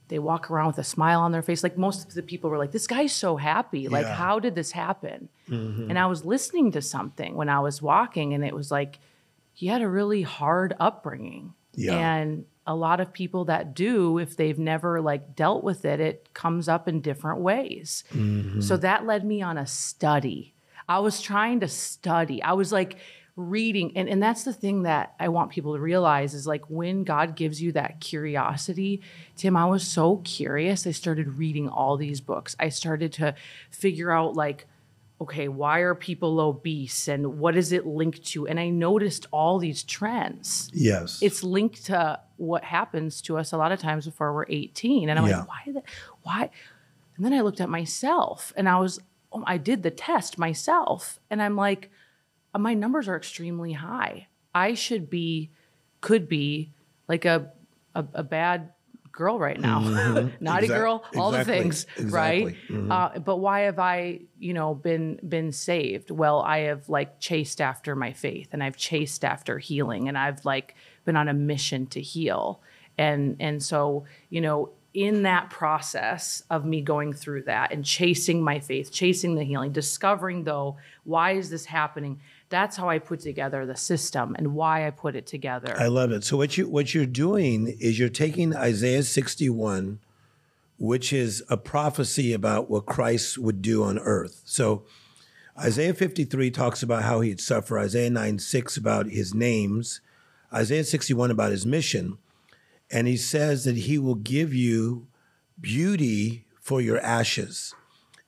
they 0.09 0.19
walk 0.19 0.51
around 0.51 0.67
with 0.67 0.79
a 0.79 0.85
smile 0.85 1.21
on 1.23 1.33
their 1.33 1.41
face. 1.43 1.63
Like 1.63 1.79
most 1.79 2.07
of 2.09 2.15
the 2.15 2.23
people 2.23 2.51
were 2.51 2.59
like, 2.59 2.73
"This 2.73 2.87
guy's 2.87 3.13
so 3.13 3.37
happy. 3.37 3.89
Like, 3.89 4.03
Yeah. 4.05 4.11
Mm-hmm. 4.13 4.23
how 4.23 4.39
did 4.39 4.55
this 4.55 4.73
happen?" 4.73 5.29
And 5.49 5.99
I 5.99 6.07
was 6.07 6.25
listening 6.27 6.73
to 6.73 6.83
something 6.83 7.35
when 7.37 7.49
I 7.49 7.61
was 7.61 7.81
walking, 7.81 8.35
and 8.35 8.45
it 8.45 8.55
was 8.55 8.71
like 8.71 8.99
he 9.55 9.67
had 9.69 9.81
a 9.83 9.89
really 9.89 10.21
hard 10.23 10.75
upbringing, 10.79 11.55
Yeah. 11.75 11.95
and 11.95 12.45
a 12.67 12.75
lot 12.75 13.01
of 13.01 13.13
people 13.13 13.45
that 13.47 13.75
do, 13.75 14.19
if 14.19 14.37
they've 14.37 14.59
never 14.59 15.01
like 15.01 15.37
dealt 15.37 15.63
with 15.63 15.85
it, 15.85 16.01
it 16.01 16.33
comes 16.33 16.69
up 16.69 16.89
in 16.89 17.01
different 17.01 17.41
ways. 17.41 18.05
Mm-hmm. 18.13 18.61
So 18.61 18.77
that 18.79 19.07
led 19.07 19.25
me 19.25 19.43
on 19.43 19.59
a 19.59 19.67
study. 19.67 20.55
I 20.89 20.99
was 21.01 21.21
trying 21.21 21.61
to 21.61 21.69
study. 21.69 22.43
I 22.43 22.53
was 22.53 22.73
like 22.73 22.97
reading, 23.37 23.97
and, 23.97 24.09
and 24.09 24.23
that's 24.23 24.45
the 24.45 24.53
thing 24.53 24.85
that 24.85 25.15
I 25.19 25.29
want 25.29 25.51
people 25.51 25.75
to 25.75 25.81
realize 25.81 26.35
is 26.35 26.47
like 26.47 26.71
when 26.71 27.05
God 27.05 27.37
gives 27.37 27.61
you 27.61 27.73
that 27.73 28.01
curiosity, 28.01 29.03
Tim, 29.37 29.57
I 29.57 29.67
was 29.67 29.87
so 29.87 30.19
curious. 30.19 30.87
I 30.87 30.93
started 30.93 31.37
reading 31.39 31.69
all 31.69 31.97
these 31.97 32.21
books. 32.21 32.55
I 32.61 32.69
started 32.69 33.13
to 33.15 33.35
figure 33.71 34.11
out 34.11 34.37
like, 34.37 34.67
okay, 35.21 35.49
why 35.49 35.79
are 35.81 35.95
people 35.95 36.41
obese 36.41 37.09
and 37.09 37.39
what 37.39 37.57
is 37.57 37.73
it 37.73 37.87
linked 37.87 38.25
to? 38.25 38.47
And 38.47 38.59
I 38.59 38.69
noticed 38.69 39.27
all 39.31 39.59
these 39.59 39.83
trends 39.83 40.71
yes. 40.75 41.19
it's 41.23 41.43
linked 41.43 41.87
to 41.87 42.21
what 42.37 42.65
happens 42.65 43.23
to 43.23 43.39
us 43.39 43.53
a 43.53 43.57
lot 43.57 43.71
of 43.73 43.79
times 43.79 44.05
before 44.07 44.35
we're 44.35 44.45
18 44.49 45.09
and 45.09 45.19
i'm 45.19 45.27
Yeah. 45.27 45.39
like 45.39 45.49
why 45.49 45.73
the, 45.73 45.83
why 46.23 46.51
and 47.17 47.25
then 47.25 47.33
i 47.33 47.41
looked 47.43 47.61
at 47.61 47.69
myself 47.69 48.53
and 48.57 48.69
i 48.69 48.77
was 48.77 48.99
oh, 49.33 49.45
i 49.47 49.57
did 49.57 49.85
the 49.85 49.91
test 49.93 50.37
myself 50.37 51.21
and 51.31 51.41
i'm 51.41 51.55
like 51.55 51.91
uh, 52.53 52.59
my 52.59 52.75
numbers 52.75 53.07
are 53.07 53.17
extremely 53.17 53.73
high 53.73 54.27
i 54.53 54.75
should 54.75 55.09
be 55.09 55.51
could 56.01 56.29
be 56.29 56.73
like 57.07 57.25
a 57.25 57.53
a, 57.95 58.05
a 58.15 58.23
bad 58.25 58.73
girl 59.15 59.39
right 59.39 59.61
now 59.61 59.81
naughty 60.41 60.65
Exact- 60.65 60.81
girl 60.81 61.05
all 61.17 61.31
the 61.31 61.45
things 61.45 61.87
Exactly. 61.97 62.57
Mm-hmm. 62.69 62.89
right 62.89 63.15
uh, 63.15 63.19
but 63.19 63.37
why 63.37 63.61
have 63.61 63.79
I, 63.79 64.21
you 64.39 64.55
know, 64.55 64.75
been 64.75 65.19
been 65.27 65.53
saved? 65.53 66.11
Well, 66.11 66.41
I 66.41 66.59
have 66.61 66.89
like 66.89 67.21
chased 67.21 67.61
after 67.61 67.95
my 67.97 68.13
faith, 68.13 68.49
and 68.53 68.63
I've 68.63 68.77
chased 68.77 69.25
after 69.25 69.59
healing, 69.59 70.09
and 70.09 70.17
I've 70.17 70.45
like 70.45 70.75
been 71.05 71.17
on 71.17 71.29
a 71.29 71.35
mission 71.35 71.87
to 71.89 72.01
heal, 72.01 72.61
and 72.99 73.37
and 73.41 73.63
so 73.63 74.05
you 74.31 74.41
know, 74.41 74.71
in 74.93 75.23
that 75.23 75.51
process 75.51 76.43
of 76.51 76.65
me 76.65 76.81
going 76.81 77.13
through 77.13 77.43
that 77.43 77.73
and 77.73 77.85
chasing 77.85 78.43
my 78.43 78.61
faith, 78.61 78.93
chasing 78.93 79.35
the 79.35 79.45
healing, 79.45 79.73
discovering 79.73 80.45
though 80.45 80.77
why 81.05 81.33
is 81.33 81.51
this 81.51 81.67
happening? 81.67 82.21
That's 82.49 82.77
how 82.77 82.89
I 82.89 82.99
put 82.99 83.21
together 83.21 83.67
the 83.67 83.77
system 83.77 84.35
and 84.39 84.55
why 84.55 84.87
I 84.87 84.91
put 84.91 85.17
it 85.17 85.27
together. 85.27 85.75
I 85.79 85.89
love 85.89 86.13
it. 86.13 86.25
So 86.25 86.37
what 86.37 86.57
you 86.57 86.69
what 86.69 86.95
you're 86.95 87.07
doing 87.07 87.77
is 87.81 87.99
you're 87.99 88.09
taking 88.09 88.55
Isaiah 88.55 89.03
61, 89.03 89.99
which 90.79 91.13
is 91.13 91.43
a 91.49 91.57
prophecy 91.57 92.33
about 92.33 92.71
what 92.71 92.87
Christ 92.87 93.39
would 93.39 93.63
do 93.63 93.83
on 93.83 93.99
earth. 93.99 94.43
So 94.45 94.85
Isaiah 95.59 95.95
53 95.95 96.51
talks 96.51 96.83
about 96.83 97.05
how 97.05 97.21
he'd 97.21 97.41
suffer, 97.41 97.79
Isaiah 97.79 98.11
9, 98.11 98.39
6 98.41 98.77
about 98.77 99.07
his 99.07 99.35
names, 99.35 100.01
Isaiah 100.53 100.85
61 100.85 101.31
about 101.31 101.53
his 101.53 101.65
mission. 101.65 102.19
And 102.91 103.07
he 103.07 103.17
says 103.17 103.65
that 103.65 103.77
he 103.77 103.99
will 103.99 104.17
give 104.17 104.53
you 104.53 105.07
beauty 105.61 106.45
for 106.61 106.81
your 106.81 106.99
ashes. 107.01 107.75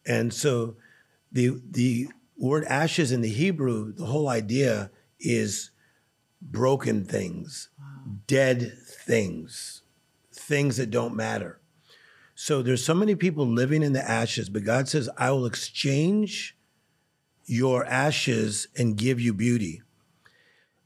And 0.06 0.32
so 0.32 0.76
the 1.32 1.61
the 1.68 2.08
word 2.38 2.64
ashes 2.64 3.12
in 3.12 3.20
the 3.20 3.28
Hebrew, 3.28 3.92
the 3.92 4.06
whole 4.06 4.28
idea 4.28 4.90
is 5.18 5.70
broken 6.42 7.04
things, 7.04 7.70
dead 8.26 8.72
things, 9.04 9.82
things 10.32 10.76
that 10.76 10.90
don't 10.90 11.16
matter. 11.16 11.60
So 12.34 12.60
there's 12.60 12.84
so 12.84 12.94
many 12.94 13.14
people 13.14 13.46
living 13.46 13.82
in 13.82 13.94
the 13.94 14.08
ashes, 14.08 14.50
but 14.50 14.64
God 14.64 14.88
says, 14.88 15.08
I 15.16 15.30
will 15.30 15.46
exchange 15.46 16.56
your 17.46 17.86
ashes 17.86 18.68
and 18.76 18.96
give 18.96 19.20
you 19.20 19.32
beauty. 19.32 19.82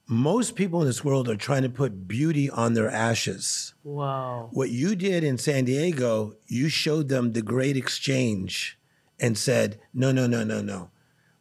Most 0.07 0.55
people 0.57 0.81
in 0.81 0.87
this 0.87 1.05
world 1.05 1.29
are 1.29 1.37
trying 1.37 1.63
to 1.63 1.69
put 1.69 2.07
beauty 2.09 2.51
on 2.51 2.75
their 2.75 2.91
ashes. 2.91 3.75
Wow. 3.83 4.49
What 4.53 4.71
you 4.71 4.95
did 4.95 5.25
in 5.25 5.39
San 5.39 5.65
Diego, 5.65 6.35
you 6.47 6.69
showed 6.69 7.09
them 7.09 7.33
the 7.33 7.43
great 7.43 7.77
exchange 7.77 8.79
and 9.19 9.37
said, 9.37 9.81
no, 9.95 10.13
no, 10.13 10.27
no, 10.27 10.45
no, 10.45 10.63
no. 10.63 10.91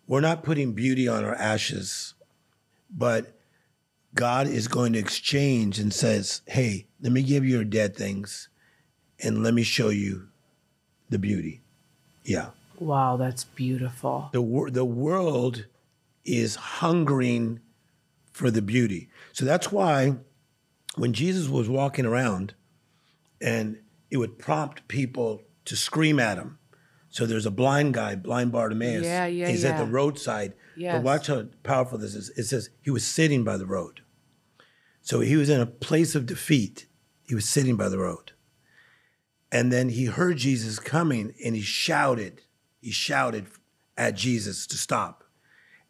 We're 0.10 0.22
not 0.22 0.42
putting 0.42 0.74
beauty 0.74 1.08
on 1.08 1.24
our 1.24 1.36
ashes, 1.36 2.16
but 2.90 3.40
God 4.16 4.48
is 4.48 4.68
going 4.68 4.94
to 4.94 5.00
exchange 5.00 5.78
and 5.78 5.94
says, 5.94 6.42
hey, 6.48 6.88
let 7.00 7.12
me 7.12 7.22
give 7.22 7.46
you 7.46 7.52
your 7.52 7.64
dead 7.64 7.96
things 7.96 8.50
and 9.20 9.44
let 9.44 9.54
me 9.54 9.62
show 9.62 9.90
you 9.90 10.30
the 11.12 11.20
beauty. 11.20 11.62
Yeah. 12.24 12.50
Wow, 12.80 13.18
that's 13.18 13.44
beautiful. 13.44 14.30
The, 14.34 14.42
wor- 14.42 14.72
the 14.72 14.84
world 14.84 15.68
is 16.26 16.56
hungering 16.56 17.60
for 18.32 18.50
the 18.50 18.64
beauty. 18.64 19.10
So 19.32 19.46
that's 19.46 19.72
why 19.72 20.16
when 20.96 21.14
Jesus 21.14 21.48
was 21.48 21.70
walking 21.70 22.08
around 22.08 22.56
and 23.40 23.78
it 24.10 24.18
would 24.18 24.40
prompt 24.40 24.88
people 24.88 25.44
to 25.66 25.76
scream 25.76 26.20
at 26.20 26.40
him. 26.40 26.58
So 27.20 27.26
there's 27.26 27.46
a 27.46 27.52
blind 27.52 27.96
guy, 27.96 28.16
blind 28.16 28.54
Bartimaeus. 28.54 29.04
Yeah, 29.04 29.26
yeah, 29.26 29.50
He's 29.50 29.66
at 29.66 29.78
the 29.78 29.84
roadside. 29.84 30.54
Yes. 30.78 30.96
But 30.96 31.04
watch 31.04 31.28
how 31.28 31.48
powerful 31.64 31.98
this 31.98 32.16
is. 32.16 32.30
It 32.38 32.46
says 32.46 32.70
he 32.82 32.92
was 32.92 33.06
sitting 33.06 33.44
by 33.44 33.58
the 33.58 33.66
road. 33.66 34.00
So 35.02 35.20
he 35.20 35.36
was 35.36 35.50
in 35.50 35.60
a 35.60 35.66
place 35.66 36.16
of 36.16 36.26
defeat. 36.26 36.88
He 37.28 37.36
was 37.36 37.44
sitting 37.44 37.76
by 37.76 37.90
the 37.90 37.98
road. 37.98 38.32
And 39.52 39.70
then 39.70 39.90
he 39.90 40.06
heard 40.06 40.38
Jesus 40.38 40.80
coming 40.80 41.34
and 41.44 41.58
he 41.58 41.62
shouted. 41.62 42.44
He 42.80 42.92
shouted 42.92 43.48
at 43.98 44.16
Jesus 44.16 44.66
to 44.68 44.78
stop. 44.78 45.26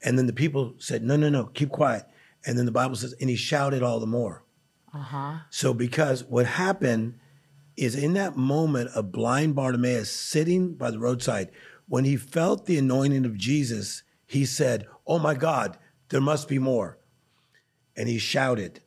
And 0.02 0.18
then 0.18 0.26
the 0.26 0.34
people 0.34 0.74
said, 0.80 1.04
No, 1.04 1.16
no, 1.16 1.30
no, 1.30 1.46
keep 1.46 1.70
quiet. 1.70 2.06
And 2.44 2.58
then 2.58 2.66
the 2.66 2.72
Bible 2.72 2.96
says, 2.96 3.14
and 3.22 3.30
he 3.30 3.36
shouted 3.36 3.84
all 3.84 4.00
the 4.00 4.08
more. 4.08 4.46
Uh-huh. 4.96 5.42
So, 5.52 5.76
because 5.76 6.24
what 6.24 6.48
happened 6.48 7.20
is 7.80 7.96
in 7.96 8.14
that 8.14 8.36
moment 8.36 8.90
of 8.92 9.12
blind 9.12 9.56
Bartimaeus 9.56 10.12
sitting 10.12 10.76
by 10.76 10.92
the 10.92 11.00
roadside, 11.00 11.50
when 11.88 12.04
he 12.04 12.18
felt 12.18 12.66
the 12.66 12.78
anointing 12.78 13.26
of 13.26 13.38
Jesus, 13.38 14.04
he 14.26 14.46
said, 14.46 14.86
Oh 15.08 15.18
my 15.18 15.34
God, 15.34 15.78
there 16.10 16.22
must 16.22 16.48
be 16.48 16.60
more. 16.60 17.00
And 17.96 18.08
he 18.10 18.20
shouted. 18.20 18.82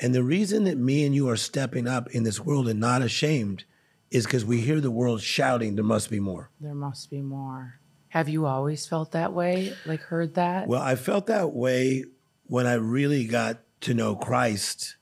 And 0.00 0.14
the 0.14 0.22
reason 0.22 0.64
that 0.64 0.76
me 0.76 1.06
and 1.06 1.14
you 1.14 1.28
are 1.28 1.36
stepping 1.36 1.86
up 1.86 2.10
in 2.10 2.24
this 2.24 2.40
world 2.40 2.68
and 2.68 2.80
not 2.80 3.02
ashamed 3.02 3.64
is 4.10 4.24
because 4.24 4.44
we 4.44 4.60
hear 4.60 4.80
the 4.80 4.90
world 4.90 5.22
shouting, 5.22 5.76
There 5.76 5.84
must 5.84 6.10
be 6.10 6.20
more. 6.20 6.50
There 6.60 6.74
must 6.74 7.10
be 7.10 7.22
more. 7.22 7.80
Have 8.08 8.28
you 8.28 8.46
always 8.46 8.86
felt 8.86 9.12
that 9.12 9.32
way? 9.32 9.74
Like 9.86 10.00
heard 10.00 10.34
that? 10.34 10.66
Well, 10.66 10.82
I 10.82 10.96
felt 10.96 11.26
that 11.26 11.52
way 11.52 12.04
when 12.44 12.66
I 12.66 12.74
really 12.74 13.26
got 13.26 13.60
to 13.82 13.94
know 13.94 14.16
Christ 14.16 14.96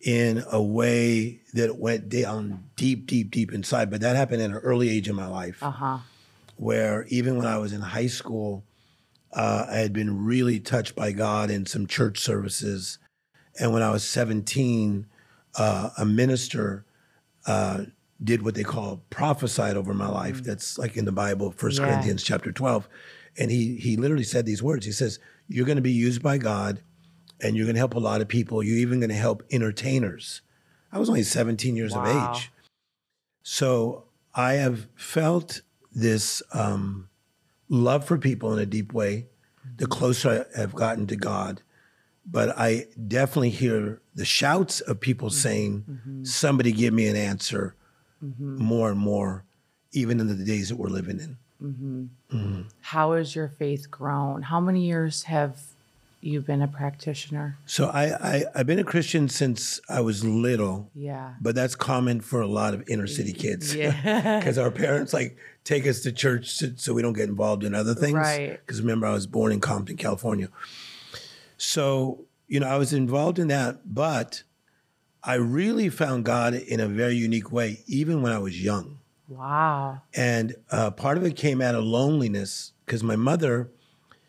in 0.00 0.44
a 0.50 0.62
way 0.62 1.40
that 1.54 1.76
went 1.76 2.08
down 2.08 2.64
deep, 2.76 3.06
deep, 3.06 3.30
deep 3.30 3.52
inside. 3.52 3.90
But 3.90 4.00
that 4.00 4.16
happened 4.16 4.42
at 4.42 4.50
an 4.50 4.56
early 4.56 4.88
age 4.90 5.08
in 5.08 5.16
my 5.16 5.26
life, 5.26 5.62
uh 5.62 5.70
huh. 5.70 5.98
where 6.56 7.04
even 7.08 7.36
when 7.36 7.46
I 7.46 7.58
was 7.58 7.72
in 7.72 7.80
high 7.80 8.06
school, 8.06 8.64
uh, 9.32 9.66
I 9.68 9.76
had 9.76 9.92
been 9.92 10.24
really 10.24 10.60
touched 10.60 10.94
by 10.94 11.12
God 11.12 11.50
in 11.50 11.66
some 11.66 11.86
church 11.86 12.18
services. 12.18 12.98
And 13.60 13.72
when 13.72 13.82
I 13.82 13.90
was 13.90 14.04
17, 14.04 15.06
uh, 15.56 15.90
a 15.98 16.04
minister 16.04 16.84
uh, 17.46 17.84
did 18.22 18.42
what 18.42 18.54
they 18.54 18.62
call 18.62 19.02
prophesied 19.10 19.76
over 19.76 19.92
my 19.94 20.08
life. 20.08 20.42
That's 20.44 20.78
like 20.78 20.96
in 20.96 21.04
the 21.04 21.12
Bible, 21.12 21.50
First 21.50 21.78
Yeah. 21.78 21.86
Corinthians 21.86 22.22
chapter 22.22 22.52
12. 22.52 22.88
And 23.36 23.50
he 23.50 23.76
he 23.76 23.96
literally 23.96 24.24
said 24.24 24.46
these 24.46 24.62
words. 24.62 24.86
He 24.86 24.92
says, 24.92 25.18
You're 25.48 25.66
going 25.66 25.76
to 25.76 25.82
be 25.82 25.92
used 25.92 26.22
by 26.22 26.38
God 26.38 26.80
and 27.40 27.56
you're 27.56 27.66
going 27.66 27.74
to 27.74 27.80
help 27.80 27.94
a 27.94 28.00
lot 28.00 28.20
of 28.20 28.28
people. 28.28 28.62
You're 28.62 28.78
even 28.78 29.00
going 29.00 29.10
to 29.10 29.16
help 29.16 29.42
entertainers. 29.50 30.42
I 30.92 30.98
was 30.98 31.08
only 31.08 31.22
17 31.22 31.76
years 31.76 31.94
Wow. 31.94 32.04
of 32.04 32.36
age. 32.36 32.52
So 33.42 34.04
I 34.34 34.54
have 34.54 34.88
felt 34.94 35.62
this 35.92 36.42
um, 36.52 37.08
love 37.68 38.04
for 38.04 38.18
people 38.18 38.52
in 38.52 38.58
a 38.58 38.66
deep 38.66 38.92
way 38.92 39.26
the 39.76 39.84
mm-hmm. 39.84 39.92
closer 39.92 40.46
I 40.56 40.60
have 40.60 40.74
gotten 40.74 41.06
to 41.08 41.16
God. 41.16 41.62
But 42.30 42.58
I 42.58 42.86
definitely 43.06 43.50
hear 43.50 44.02
the 44.14 44.24
shouts 44.24 44.80
of 44.80 45.00
people 45.00 45.28
mm-hmm. 45.28 45.38
saying, 45.38 45.84
mm-hmm. 45.88 46.24
somebody 46.24 46.72
give 46.72 46.92
me 46.92 47.06
an 47.06 47.16
answer 47.16 47.74
more 48.20 48.90
and 48.90 48.98
more, 48.98 49.44
even 49.92 50.20
in 50.20 50.26
the 50.26 50.44
days 50.44 50.68
that 50.68 50.76
we're 50.76 50.88
living 50.88 51.20
in. 51.20 51.38
How 52.80 53.12
has 53.14 53.34
your 53.34 53.48
faith 53.48 53.90
grown? 53.90 54.42
How 54.42 54.60
many 54.60 54.86
years 54.86 55.24
have 55.24 55.60
you 56.20 56.40
been 56.40 56.62
a 56.62 56.68
practitioner? 56.68 57.58
So 57.66 57.86
I, 57.88 58.04
I, 58.06 58.44
I've 58.54 58.66
been 58.66 58.78
a 58.78 58.84
Christian 58.84 59.28
since 59.28 59.80
I 59.88 60.00
was 60.00 60.24
little. 60.24 60.90
Yeah. 60.94 61.34
But 61.40 61.54
that's 61.54 61.74
common 61.74 62.20
for 62.20 62.40
a 62.40 62.46
lot 62.46 62.74
of 62.74 62.88
inner 62.88 63.06
city 63.06 63.32
kids. 63.32 63.74
Yeah. 63.74 64.38
Because 64.38 64.58
our 64.58 64.70
parents 64.70 65.12
like 65.12 65.36
take 65.64 65.86
us 65.86 66.00
to 66.00 66.12
church 66.12 66.50
so, 66.50 66.68
so 66.76 66.94
we 66.94 67.02
don't 67.02 67.12
get 67.12 67.28
involved 67.28 67.64
in 67.64 67.74
other 67.74 67.94
things. 67.94 68.14
Right. 68.14 68.58
Because 68.64 68.80
remember, 68.80 69.06
I 69.06 69.12
was 69.12 69.26
born 69.26 69.52
in 69.52 69.60
Compton, 69.60 69.96
California. 69.96 70.48
So, 71.56 72.24
you 72.46 72.60
know, 72.60 72.68
I 72.68 72.76
was 72.76 72.92
involved 72.92 73.38
in 73.38 73.48
that, 73.48 73.80
but 73.84 74.42
I 75.22 75.34
really 75.34 75.88
found 75.88 76.24
God 76.24 76.54
in 76.54 76.80
a 76.80 76.86
very 76.86 77.14
unique 77.14 77.52
way, 77.52 77.82
even 77.86 78.22
when 78.22 78.32
I 78.32 78.38
was 78.38 78.62
young. 78.62 78.98
Wow. 79.28 80.02
And 80.14 80.56
uh, 80.70 80.90
part 80.90 81.18
of 81.18 81.24
it 81.24 81.36
came 81.36 81.60
out 81.60 81.74
of 81.74 81.84
loneliness 81.84 82.72
because 82.86 83.02
my 83.02 83.16
mother 83.16 83.70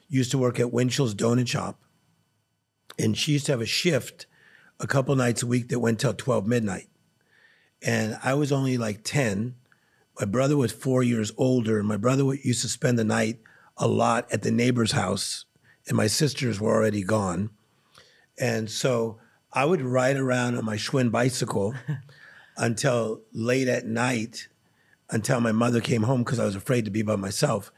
used 0.09 0.31
to 0.31 0.37
work 0.37 0.59
at 0.59 0.73
Winchell's 0.73 1.15
Donut 1.15 1.47
Shop. 1.47 1.79
And 2.97 3.17
she 3.17 3.33
used 3.33 3.45
to 3.45 3.53
have 3.53 3.61
a 3.61 3.65
shift 3.65 4.25
a 4.79 4.87
couple 4.87 5.15
nights 5.15 5.43
a 5.43 5.47
week 5.47 5.69
that 5.69 5.79
went 5.79 5.99
till 5.99 6.13
12 6.13 6.45
midnight. 6.47 6.89
And 7.81 8.17
I 8.23 8.33
was 8.33 8.51
only 8.51 8.77
like 8.77 9.01
10. 9.03 9.55
My 10.19 10.25
brother 10.25 10.57
was 10.57 10.71
four 10.71 11.03
years 11.03 11.31
older. 11.37 11.79
And 11.79 11.87
my 11.87 11.97
brother 11.97 12.25
would- 12.25 12.43
used 12.43 12.61
to 12.63 12.67
spend 12.67 12.99
the 12.99 13.05
night 13.05 13.39
a 13.77 13.87
lot 13.87 14.27
at 14.31 14.41
the 14.41 14.51
neighbor's 14.51 14.91
house. 14.91 15.45
And 15.87 15.95
my 15.95 16.07
sisters 16.07 16.59
were 16.59 16.75
already 16.75 17.03
gone. 17.03 17.51
And 18.37 18.69
so 18.69 19.19
I 19.53 19.65
would 19.65 19.81
ride 19.81 20.17
around 20.17 20.57
on 20.57 20.65
my 20.65 20.75
Schwinn 20.75 21.11
bicycle 21.11 21.73
until 22.57 23.21
late 23.31 23.67
at 23.67 23.85
night 23.85 24.49
until 25.09 25.41
my 25.41 25.51
mother 25.51 25.81
came 25.81 26.03
home 26.03 26.23
because 26.23 26.39
I 26.39 26.45
was 26.45 26.55
afraid 26.55 26.85
to 26.85 26.91
be 26.91 27.01
by 27.01 27.15
myself. 27.15 27.71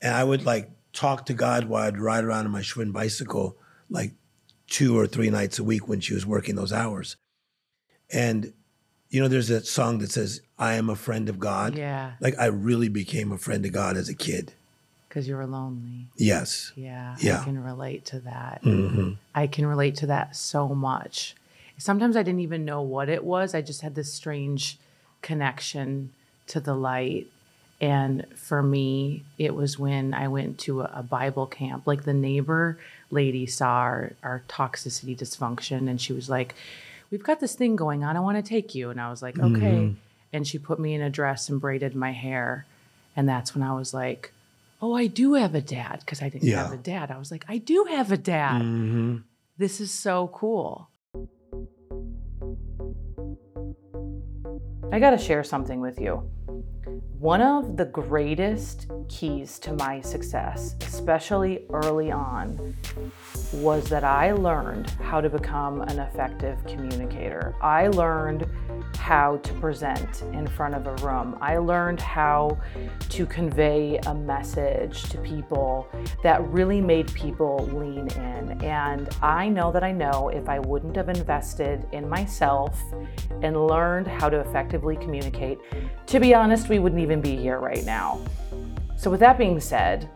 And 0.00 0.14
I 0.14 0.24
would 0.24 0.44
like 0.44 0.70
talk 0.92 1.26
to 1.26 1.34
God 1.34 1.64
while 1.66 1.84
I'd 1.86 1.98
ride 1.98 2.24
around 2.24 2.46
on 2.46 2.50
my 2.52 2.62
Schwinn 2.62 2.92
bicycle 2.92 3.56
like 3.88 4.12
two 4.68 4.98
or 4.98 5.06
three 5.06 5.30
nights 5.30 5.58
a 5.58 5.64
week 5.64 5.88
when 5.88 6.00
she 6.00 6.14
was 6.14 6.26
working 6.26 6.56
those 6.56 6.72
hours. 6.72 7.16
And 8.12 8.52
you 9.10 9.20
know, 9.20 9.28
there's 9.28 9.48
that 9.48 9.66
song 9.66 9.98
that 9.98 10.12
says, 10.12 10.40
I 10.56 10.74
am 10.74 10.88
a 10.88 10.94
friend 10.94 11.28
of 11.28 11.40
God. 11.40 11.76
Yeah. 11.76 12.12
Like 12.20 12.38
I 12.38 12.46
really 12.46 12.88
became 12.88 13.32
a 13.32 13.38
friend 13.38 13.66
of 13.66 13.72
God 13.72 13.96
as 13.96 14.08
a 14.08 14.14
kid. 14.14 14.52
Because 15.08 15.26
you 15.26 15.34
were 15.34 15.46
lonely. 15.46 16.06
Yes. 16.16 16.70
Yeah. 16.76 17.16
Yeah. 17.18 17.40
I 17.40 17.44
can 17.44 17.62
relate 17.62 18.04
to 18.06 18.20
that. 18.20 18.60
hmm 18.62 19.14
I 19.34 19.48
can 19.48 19.66
relate 19.66 19.96
to 19.96 20.06
that 20.06 20.36
so 20.36 20.68
much. 20.68 21.34
Sometimes 21.78 22.16
I 22.16 22.22
didn't 22.22 22.40
even 22.40 22.64
know 22.64 22.82
what 22.82 23.08
it 23.08 23.24
was. 23.24 23.54
I 23.54 23.62
just 23.62 23.80
had 23.80 23.96
this 23.96 24.12
strange 24.12 24.78
connection 25.22 26.12
to 26.46 26.60
the 26.60 26.74
light. 26.74 27.26
And 27.80 28.26
for 28.36 28.62
me, 28.62 29.24
it 29.38 29.54
was 29.54 29.78
when 29.78 30.12
I 30.12 30.28
went 30.28 30.58
to 30.60 30.82
a, 30.82 31.02
Bible 31.02 31.46
camp. 31.46 31.86
Like 31.86 32.04
the 32.04 32.12
neighbor 32.12 32.78
lady 33.10 33.46
saw 33.46 33.68
our, 33.76 34.12
our 34.22 34.42
toxicity 34.48 35.16
dysfunction 35.16 35.88
and 35.88 36.00
she 36.00 36.12
was 36.12 36.28
like, 36.28 36.54
We've 37.10 37.22
got 37.22 37.40
this 37.40 37.54
thing 37.56 37.74
going 37.74 38.04
on. 38.04 38.16
I 38.16 38.20
want 38.20 38.36
to 38.36 38.48
take 38.48 38.74
you. 38.74 38.90
And 38.90 39.00
I 39.00 39.10
was 39.10 39.22
like, 39.22 39.38
Okay. 39.38 39.94
And 40.32 40.46
she 40.46 40.58
put 40.58 40.78
me 40.78 40.94
in 40.94 41.00
a 41.02 41.10
dress 41.10 41.48
and 41.48 41.60
braided 41.60 41.94
my 41.96 42.12
hair. 42.12 42.66
And 43.16 43.28
that's 43.28 43.54
when 43.54 43.62
I 43.62 43.72
was 43.74 43.94
like, 43.94 44.32
Oh, 44.82 44.94
I 44.94 45.06
do 45.06 45.34
have 45.34 45.54
a 45.54 45.60
dad. 45.60 46.00
Because 46.00 46.22
I 46.22 46.28
didn't 46.28 46.48
Yeah. 46.48 46.64
have 46.64 46.72
a 46.72 46.76
dad. 46.76 47.10
I 47.10 47.18
was 47.18 47.30
like, 47.30 47.44
I 47.48 47.58
do 47.58 47.86
have 47.90 48.12
a 48.12 48.16
dad 48.18 48.62
hmm 48.62 49.16
this 49.58 49.78
is 49.78 49.90
so 49.90 50.28
cool. 50.28 50.88
I 54.90 54.98
got 54.98 55.10
to 55.10 55.18
share 55.18 55.44
something 55.44 55.80
with 55.80 56.00
you. 56.00 56.22
One 57.18 57.42
of 57.42 57.76
the 57.76 57.84
greatest 57.84 58.90
keys 59.08 59.58
to 59.60 59.74
my 59.74 60.00
success, 60.00 60.76
especially 60.80 61.66
early 61.70 62.10
on, 62.10 62.74
was 63.52 63.88
that 63.90 64.04
I 64.04 64.32
learned 64.32 64.88
how 64.90 65.20
to 65.20 65.28
become 65.28 65.82
an 65.82 65.98
effective 65.98 66.64
communicator. 66.64 67.54
I 67.60 67.88
learned 67.88 68.46
how 68.96 69.38
to 69.38 69.52
present 69.54 70.22
in 70.32 70.46
front 70.46 70.74
of 70.74 70.86
a 70.86 70.94
room. 71.04 71.36
I 71.40 71.58
learned 71.58 72.00
how 72.00 72.58
to 73.10 73.26
convey 73.26 73.98
a 74.06 74.14
message 74.14 75.02
to 75.10 75.18
people 75.18 75.88
that 76.22 76.42
really 76.48 76.80
made 76.80 77.12
people 77.12 77.68
lean 77.72 78.08
in. 78.08 78.64
And 78.64 79.08
I 79.20 79.48
know 79.48 79.72
that 79.72 79.82
I 79.82 79.92
know 79.92 80.28
if 80.28 80.48
I 80.48 80.60
wouldn't 80.60 80.96
have 80.96 81.08
invested 81.08 81.86
in 81.92 82.08
myself 82.08 82.80
and 83.42 83.66
learned 83.66 84.06
how 84.06 84.30
to 84.30 84.40
effectively 84.40 84.96
communicate, 84.96 85.58
to 86.06 86.20
be 86.20 86.34
honest, 86.34 86.68
we 86.70 86.78
wouldn't 86.78 87.02
even 87.02 87.20
be 87.20 87.36
here 87.36 87.58
right 87.58 87.84
now. 87.84 88.20
So, 88.96 89.10
with 89.10 89.20
that 89.20 89.36
being 89.36 89.60
said, 89.60 90.08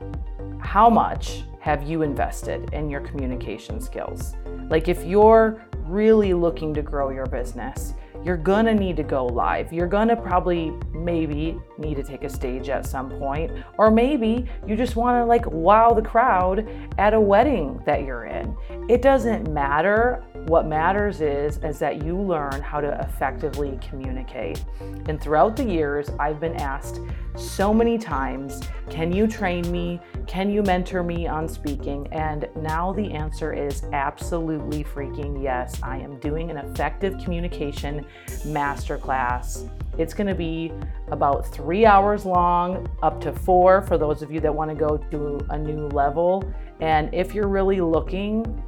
how 0.61 0.89
much 0.89 1.43
have 1.61 1.83
you 1.83 2.03
invested 2.03 2.73
in 2.73 2.89
your 2.89 3.01
communication 3.01 3.81
skills? 3.81 4.35
Like, 4.71 4.89
if 4.89 5.05
you're 5.05 5.67
really 5.85 6.33
looking 6.33 6.73
to 6.75 6.83
grow 6.83 7.11
your 7.11 7.27
business, 7.27 7.95
you're 8.25 8.39
gonna 8.39 8.73
need 8.73 8.97
to 8.97 9.03
go 9.03 9.27
live. 9.27 9.71
You're 9.71 9.87
gonna 9.87 10.17
probably 10.17 10.73
maybe 10.95 11.59
need 11.77 11.97
to 11.97 12.03
take 12.03 12.25
a 12.25 12.29
stage 12.29 12.71
at 12.71 12.87
some 12.87 13.11
point, 13.11 13.53
or 13.77 13.91
maybe 13.91 14.47
you 14.67 14.77
just 14.77 14.97
wanna 14.97 15.27
like 15.27 15.45
wow 15.47 15.93
the 15.93 16.01
crowd 16.01 16.67
at 16.97 17.13
a 17.13 17.21
wedding 17.21 17.83
that 17.85 18.05
you're 18.05 18.25
in. 18.25 18.57
It 18.89 19.03
doesn't 19.03 19.53
matter. 19.53 20.25
What 20.47 20.67
matters 20.67 21.23
is 21.23 21.57
is 21.65 21.79
that 21.79 22.05
you 22.05 22.21
learn 22.21 22.61
how 22.61 22.79
to 22.83 23.01
effectively 23.01 23.79
communicate. 23.89 24.63
And 25.09 25.19
throughout 25.19 25.57
the 25.57 25.65
years, 25.65 26.11
I've 26.21 26.39
been 26.39 26.57
asked 26.57 27.01
so 27.35 27.73
many 27.73 27.97
times, 27.97 28.61
can 28.91 29.11
you 29.11 29.27
train 29.27 29.71
me? 29.73 30.01
Can 30.27 30.51
you 30.51 30.63
mentor 30.63 31.03
me 31.03 31.27
on 31.27 31.49
speaking? 31.49 32.07
And 32.13 32.47
now 32.57 32.93
the 32.93 33.11
answer 33.13 33.55
is 33.55 33.85
absolutely 33.95 34.85
freaking 34.85 35.43
yes. 35.43 35.83
I 35.83 35.97
am 35.97 36.21
doing 36.21 36.51
an 36.51 36.59
effective 36.59 37.17
communication 37.25 38.05
masterclass. 38.43 39.71
It's 39.97 40.13
going 40.13 40.27
to 40.27 40.35
be 40.35 40.73
about 41.09 41.47
three 41.47 41.87
hours 41.87 42.27
long, 42.27 42.87
up 43.03 43.19
to 43.23 43.33
four 43.33 43.81
for 43.81 43.97
those 43.97 44.21
of 44.21 44.31
you 44.31 44.41
that 44.41 44.55
want 44.55 44.71
to 44.71 44.77
go 44.77 44.99
to 44.99 45.47
a 45.49 45.59
new 45.59 45.89
level. 45.89 46.45
And 46.81 47.15
if 47.15 47.35
you're 47.35 47.49
really 47.49 47.81
looking 47.81 48.63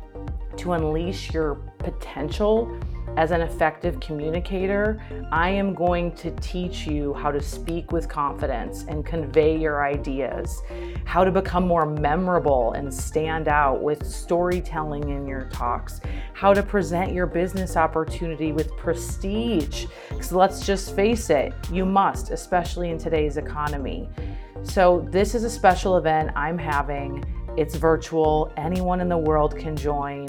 to 0.59 0.73
unleash 0.73 1.33
your 1.33 1.57
potential 1.79 2.79
as 3.17 3.31
an 3.31 3.41
effective 3.41 3.99
communicator, 3.99 5.03
I 5.33 5.49
am 5.49 5.75
going 5.75 6.13
to 6.17 6.31
teach 6.33 6.87
you 6.87 7.15
how 7.15 7.31
to 7.31 7.41
speak 7.41 7.91
with 7.91 8.09
confidence 8.09 8.85
and 8.89 9.07
convey 9.07 9.57
your 9.57 9.85
ideas, 9.85 10.63
how 11.05 11.25
to 11.25 11.31
become 11.31 11.67
more 11.67 11.87
memorable 11.87 12.73
and 12.73 12.93
stand 12.93 13.49
out 13.49 13.83
with 13.83 14.07
storytelling 14.07 15.09
in 15.09 15.27
your 15.27 15.47
talks, 15.47 16.01
how 16.35 16.53
to 16.53 16.63
present 16.63 17.13
your 17.13 17.27
business 17.27 17.77
opportunity 17.77 18.53
with 18.53 18.77
prestige. 18.77 19.87
Because 20.11 20.33
let's 20.33 20.67
just 20.67 20.95
face 20.95 21.31
it, 21.31 21.55
you 21.73 21.87
must, 21.87 22.31
especially 22.31 22.91
in 22.91 22.99
today's 22.99 23.39
economy. 23.39 24.11
So, 24.63 25.07
this 25.11 25.35
is 25.35 25.45
a 25.45 25.51
special 25.51 25.97
event 25.97 26.31
I'm 26.35 26.59
having. 26.59 27.25
It's 27.57 27.75
virtual, 27.75 28.53
anyone 28.59 29.01
in 29.01 29.09
the 29.09 29.17
world 29.17 29.57
can 29.57 29.77
join. 29.77 30.29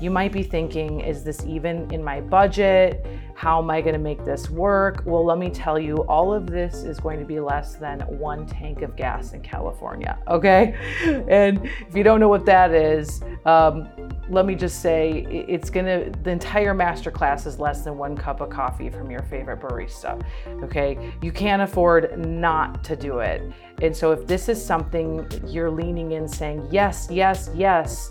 You 0.00 0.10
might 0.10 0.32
be 0.32 0.42
thinking, 0.42 1.00
is 1.00 1.22
this 1.22 1.44
even 1.44 1.90
in 1.92 2.02
my 2.02 2.22
budget? 2.22 3.04
How 3.34 3.60
am 3.60 3.68
I 3.68 3.80
going 3.82 3.94
to 3.94 4.00
make 4.00 4.24
this 4.24 4.48
work? 4.48 5.02
Well, 5.04 5.24
let 5.24 5.38
me 5.38 5.50
tell 5.50 5.78
you, 5.78 5.96
all 6.04 6.32
of 6.32 6.46
this 6.46 6.76
is 6.82 6.98
going 7.00 7.18
to 7.18 7.26
be 7.26 7.38
less 7.38 7.74
than 7.74 8.00
one 8.18 8.46
tank 8.46 8.80
of 8.82 8.96
gas 8.96 9.32
in 9.34 9.42
California, 9.42 10.18
okay? 10.28 10.74
And 11.28 11.66
if 11.66 11.94
you 11.94 12.02
don't 12.02 12.20
know 12.20 12.28
what 12.28 12.46
that 12.46 12.72
is, 12.72 13.22
um, 13.44 13.88
let 14.30 14.46
me 14.46 14.54
just 14.54 14.80
say 14.80 15.26
it's 15.48 15.68
gonna, 15.68 16.10
the 16.22 16.30
entire 16.30 16.74
masterclass 16.74 17.46
is 17.46 17.58
less 17.58 17.82
than 17.82 17.98
one 17.98 18.16
cup 18.16 18.40
of 18.40 18.48
coffee 18.48 18.88
from 18.88 19.10
your 19.10 19.22
favorite 19.22 19.60
barista, 19.60 20.22
okay? 20.62 21.12
You 21.20 21.32
can't 21.32 21.60
afford 21.60 22.18
not 22.18 22.82
to 22.84 22.96
do 22.96 23.18
it. 23.18 23.42
And 23.82 23.96
so 23.96 24.12
if 24.12 24.24
this 24.26 24.48
is 24.48 24.64
something 24.64 25.28
you're 25.46 25.70
leaning 25.70 26.12
in 26.12 26.28
saying, 26.28 26.66
yes, 26.70 27.08
yes, 27.10 27.50
yes, 27.54 28.10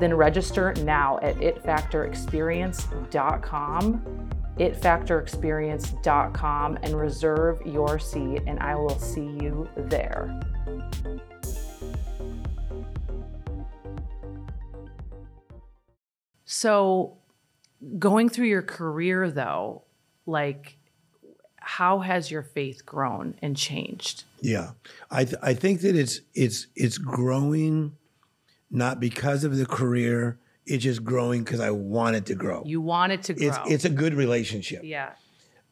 then 0.00 0.14
register 0.14 0.72
now 0.82 1.18
at 1.22 1.36
itfactorexperience.com, 1.36 4.30
itfactorexperience.com, 4.58 6.78
and 6.82 6.98
reserve 6.98 7.60
your 7.66 7.98
seat, 7.98 8.40
and 8.46 8.58
I 8.60 8.74
will 8.74 8.98
see 8.98 9.36
you 9.40 9.68
there. 9.76 10.40
So, 16.44 17.18
going 17.98 18.28
through 18.28 18.46
your 18.46 18.62
career 18.62 19.30
though, 19.30 19.82
like 20.26 20.78
how 21.64 22.00
has 22.00 22.30
your 22.30 22.42
faith 22.42 22.84
grown 22.84 23.34
and 23.42 23.56
changed? 23.56 24.24
Yeah, 24.40 24.72
I 25.10 25.24
th- 25.24 25.36
I 25.42 25.54
think 25.54 25.80
that 25.82 25.94
it's 25.96 26.20
it's 26.34 26.66
it's 26.74 26.98
growing, 26.98 27.96
not 28.70 29.00
because 29.00 29.44
of 29.44 29.56
the 29.56 29.66
career. 29.66 30.38
It's 30.66 30.84
just 30.84 31.02
growing 31.04 31.42
because 31.44 31.60
I 31.60 31.70
want 31.70 32.16
it 32.16 32.26
to 32.26 32.34
grow. 32.34 32.62
You 32.64 32.80
want 32.80 33.12
it 33.12 33.22
to 33.24 33.34
grow. 33.34 33.48
it's 33.48 33.58
it's 33.66 33.84
a 33.84 33.90
good 33.90 34.14
relationship. 34.14 34.82
yeah. 34.84 35.12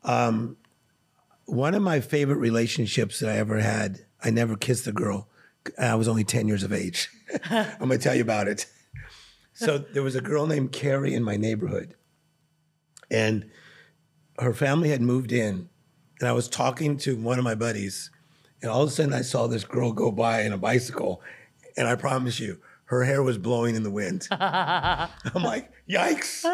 Um, 0.03 0.57
One 1.46 1.74
of 1.74 1.83
my 1.83 2.00
favorite 2.00 2.38
relationships 2.38 3.20
that 3.20 3.29
I 3.31 3.37
ever 3.38 3.59
had. 3.61 4.07
I 4.22 4.31
never 4.31 4.57
kissed 4.57 4.87
a 4.87 4.92
girl. 4.92 5.29
I 5.79 5.94
was 5.94 6.07
only 6.09 6.24
ten 6.24 6.46
years 6.48 6.62
of 6.62 6.72
age. 6.72 7.09
I'm 7.50 7.79
gonna 7.79 7.98
tell 7.98 8.14
you 8.14 8.22
about 8.22 8.48
it. 8.48 8.66
So 9.55 9.79
there 9.79 10.03
was 10.03 10.14
a 10.14 10.20
girl 10.20 10.46
named 10.46 10.72
Carrie 10.72 11.14
in 11.14 11.22
my 11.22 11.37
neighborhood, 11.37 11.94
and 13.11 13.50
her 14.38 14.53
family 14.55 14.90
had 14.90 15.00
moved 15.03 15.33
in, 15.33 15.68
and 16.21 16.29
I 16.29 16.33
was 16.33 16.49
talking 16.49 16.97
to 16.99 17.17
one 17.17 17.39
of 17.39 17.45
my 17.45 17.55
buddies, 17.55 18.11
and 18.63 18.71
all 18.71 18.83
of 18.83 18.89
a 18.89 18.93
sudden 18.93 19.13
I 19.15 19.23
saw 19.23 19.47
this 19.47 19.65
girl 19.65 19.93
go 19.93 20.13
by 20.13 20.43
in 20.43 20.53
a 20.53 20.59
bicycle, 20.59 21.23
and 21.77 21.89
I 21.89 21.95
promise 21.97 22.39
you, 22.39 22.61
her 22.85 23.05
hair 23.05 23.23
was 23.23 23.39
blowing 23.39 23.75
in 23.75 23.83
the 23.83 23.91
wind. 23.91 24.29
I'm 24.31 25.09
like, 25.43 25.71
yikes! 25.89 26.45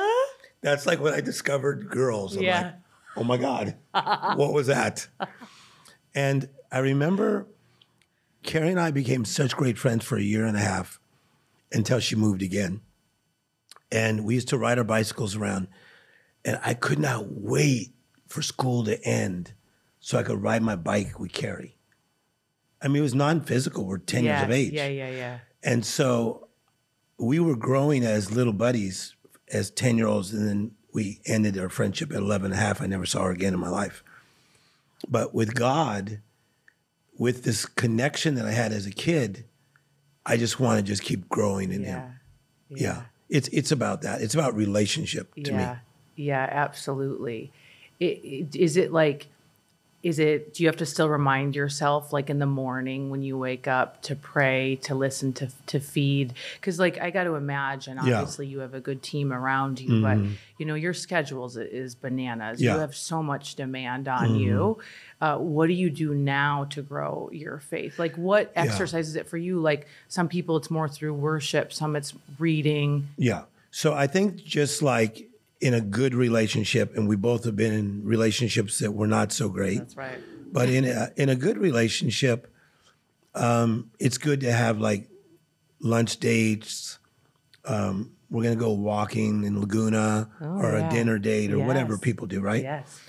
That's 0.63 0.87
like 0.87 1.01
when 1.01 1.15
I 1.15 1.21
discovered 1.21 1.89
girls. 1.91 2.37
I'm 2.37 2.43
Yeah. 2.43 2.63
like, 2.63 2.75
oh 3.17 3.25
my 3.25 3.37
god, 3.37 3.75
what 4.37 4.53
was 4.53 4.67
that? 4.69 5.09
And 6.15 6.49
I 6.73 6.79
remember 6.79 7.47
Carrie 8.43 8.71
and 8.71 8.81
I 8.81 8.91
became 8.91 9.25
such 9.25 9.57
great 9.57 9.79
friends 9.79 10.05
for 10.05 10.17
a 10.17 10.23
year 10.23 10.45
and 10.47 10.57
a 10.57 10.61
half 10.61 10.99
until 11.73 11.99
she 12.01 12.15
moved 12.17 12.43
again. 12.43 12.81
And 13.91 14.25
we 14.25 14.35
used 14.35 14.49
to 14.49 14.59
ride 14.59 14.79
our 14.79 14.85
bicycles 14.85 15.37
around. 15.37 15.69
And 16.45 16.59
I 16.65 16.75
could 16.75 16.99
not 16.99 17.27
wait 17.29 17.93
for 18.27 18.43
school 18.43 18.85
to 18.85 19.03
end 19.05 19.53
so 20.01 20.19
I 20.19 20.23
could 20.23 20.43
ride 20.43 20.63
my 20.63 20.77
bike 20.77 21.19
with 21.19 21.33
Carrie. 21.33 21.77
I 22.81 22.89
mean, 22.89 22.99
it 22.99 23.03
was 23.03 23.15
non 23.15 23.41
physical. 23.41 23.85
We're 23.85 23.99
10 23.99 24.25
yeah. 24.25 24.37
years 24.37 24.45
of 24.45 24.51
age. 24.51 24.73
Yeah, 24.73 24.89
yeah, 24.89 25.11
yeah. 25.11 25.39
And 25.63 25.85
so 25.85 26.49
we 27.19 27.41
were 27.41 27.57
growing 27.57 28.05
as 28.05 28.31
little 28.31 28.53
buddies, 28.53 29.15
as 29.53 29.71
10 29.71 29.97
year 29.97 30.07
olds. 30.07 30.33
And 30.33 30.47
then 30.47 30.71
we 30.93 31.21
ended 31.27 31.59
our 31.59 31.69
friendship 31.69 32.13
at 32.13 32.19
11 32.19 32.53
and 32.53 32.55
a 32.55 32.63
half. 32.63 32.81
I 32.81 32.87
never 32.87 33.07
saw 33.07 33.25
her 33.25 33.31
again 33.31 33.55
in 33.55 33.61
my 33.61 33.69
life. 33.69 34.05
But 35.09 35.35
with 35.35 35.55
God, 35.55 36.21
with 37.19 37.45
this 37.45 37.67
connection 37.67 38.35
that 38.37 38.47
I 38.47 38.53
had 38.53 38.73
as 38.73 38.87
a 38.87 38.91
kid, 38.91 39.45
I 40.25 40.37
just 40.37 40.61
want 40.61 40.79
to 40.79 40.83
just 40.83 41.03
keep 41.03 41.29
growing 41.29 41.73
in 41.73 41.83
Yeah. 41.83 42.05
Him. 42.05 42.13
Yeah. 42.71 43.03
It's 43.29 43.49
it's 43.49 43.73
about 43.73 44.03
that. 44.03 44.21
It's 44.21 44.35
about 44.35 44.55
relationship 44.55 45.35
to 45.35 45.51
yeah. 45.51 45.73
me. 45.73 45.79
Yeah, 46.25 46.49
absolutely. 46.51 47.53
It, 48.01 48.55
is 48.55 48.77
it 48.77 48.93
like, 48.93 49.29
is 50.03 50.21
it, 50.21 50.55
do 50.55 50.63
you 50.63 50.69
have 50.69 50.77
to 50.77 50.87
still 50.87 51.09
remind 51.09 51.57
yourself, 51.57 52.13
like 52.13 52.31
in 52.31 52.39
the 52.39 52.47
morning 52.47 53.11
when 53.11 53.23
you 53.23 53.37
wake 53.37 53.67
up, 53.67 54.03
to 54.03 54.15
pray, 54.15 54.77
to 54.83 54.95
listen, 54.95 55.33
to, 55.33 55.49
to 55.67 55.81
feed? 55.81 56.35
Because, 56.55 56.79
like, 56.79 57.01
I 57.01 57.11
got 57.11 57.25
to 57.25 57.35
imagine, 57.35 57.97
Yeah. 57.97 58.03
Mm-hmm. 58.03 58.13
obviously, 58.13 58.47
you 58.47 58.61
have 58.61 58.75
a 58.75 58.81
good 58.81 59.03
team 59.03 59.33
around 59.33 59.81
you, 59.81 60.03
but, 60.03 60.19
you 60.59 60.67
know, 60.67 60.77
your 60.77 60.95
schedules 60.95 61.57
is 61.57 61.97
bananas. 61.97 62.63
Yeah. 62.63 62.71
Mm-hmm. 62.71 62.77
You 62.77 62.81
have 62.83 62.95
so 62.95 63.21
much 63.21 63.57
demand 63.57 64.07
on 64.07 64.37
you. 64.37 64.79
Uh, 65.21 65.39
what 65.39 65.67
do 65.67 65.73
you 65.73 65.91
do 65.91 66.15
now 66.15 66.67
to 66.71 66.83
grow 66.83 67.29
your 67.33 67.59
faith? 67.59 67.99
Like, 67.99 68.15
what 68.17 68.53
exercise 68.55 69.09
is 69.09 69.17
it 69.17 69.27
for 69.27 69.39
you? 69.39 69.59
Like, 69.59 69.89
some 70.07 70.29
people, 70.29 70.57
it's 70.59 70.71
more 70.71 70.89
through 70.89 71.15
worship, 71.15 71.73
some 71.73 71.97
it's 71.97 72.15
reading. 72.39 73.09
Yeah. 73.17 73.45
So 73.73 73.93
I 73.93 74.07
think 74.07 74.37
just 74.37 74.83
like 74.83 75.29
in 75.61 75.75
a 75.75 75.81
good 75.81 76.15
relationship, 76.15 76.97
and 76.97 77.09
we 77.09 77.17
both 77.17 77.45
have 77.45 77.57
been 77.57 77.73
in 77.73 78.05
relationships 78.05 78.79
that 78.81 78.93
were 78.93 79.07
not 79.07 79.33
so 79.33 79.49
great. 79.49 79.79
That's 79.79 79.97
right. 79.97 80.19
But 80.53 80.69
in 80.69 80.85
a, 80.85 81.11
in 81.17 81.29
a 81.29 81.35
good 81.37 81.59
relationship, 81.59 82.53
um, 83.35 83.91
it's 83.99 84.19
good 84.19 84.41
to 84.41 84.53
have 84.53 84.79
like 84.81 85.09
lunch 85.81 86.19
dates. 86.19 86.99
Um, 87.65 88.13
we're 88.31 88.43
gonna 88.43 88.57
go 88.57 88.73
walking 88.73 89.45
in 89.45 89.61
Laguna 89.61 90.31
or 90.41 90.75
Oh, 90.75 90.79
yeah. 90.79 90.89
a 90.89 90.91
dinner 90.91 91.19
date 91.19 91.53
or 91.53 91.59
whatever 91.59 91.97
people 91.99 92.27
do, 92.27 92.41
right? 92.41 92.63
Yes. 92.63 93.01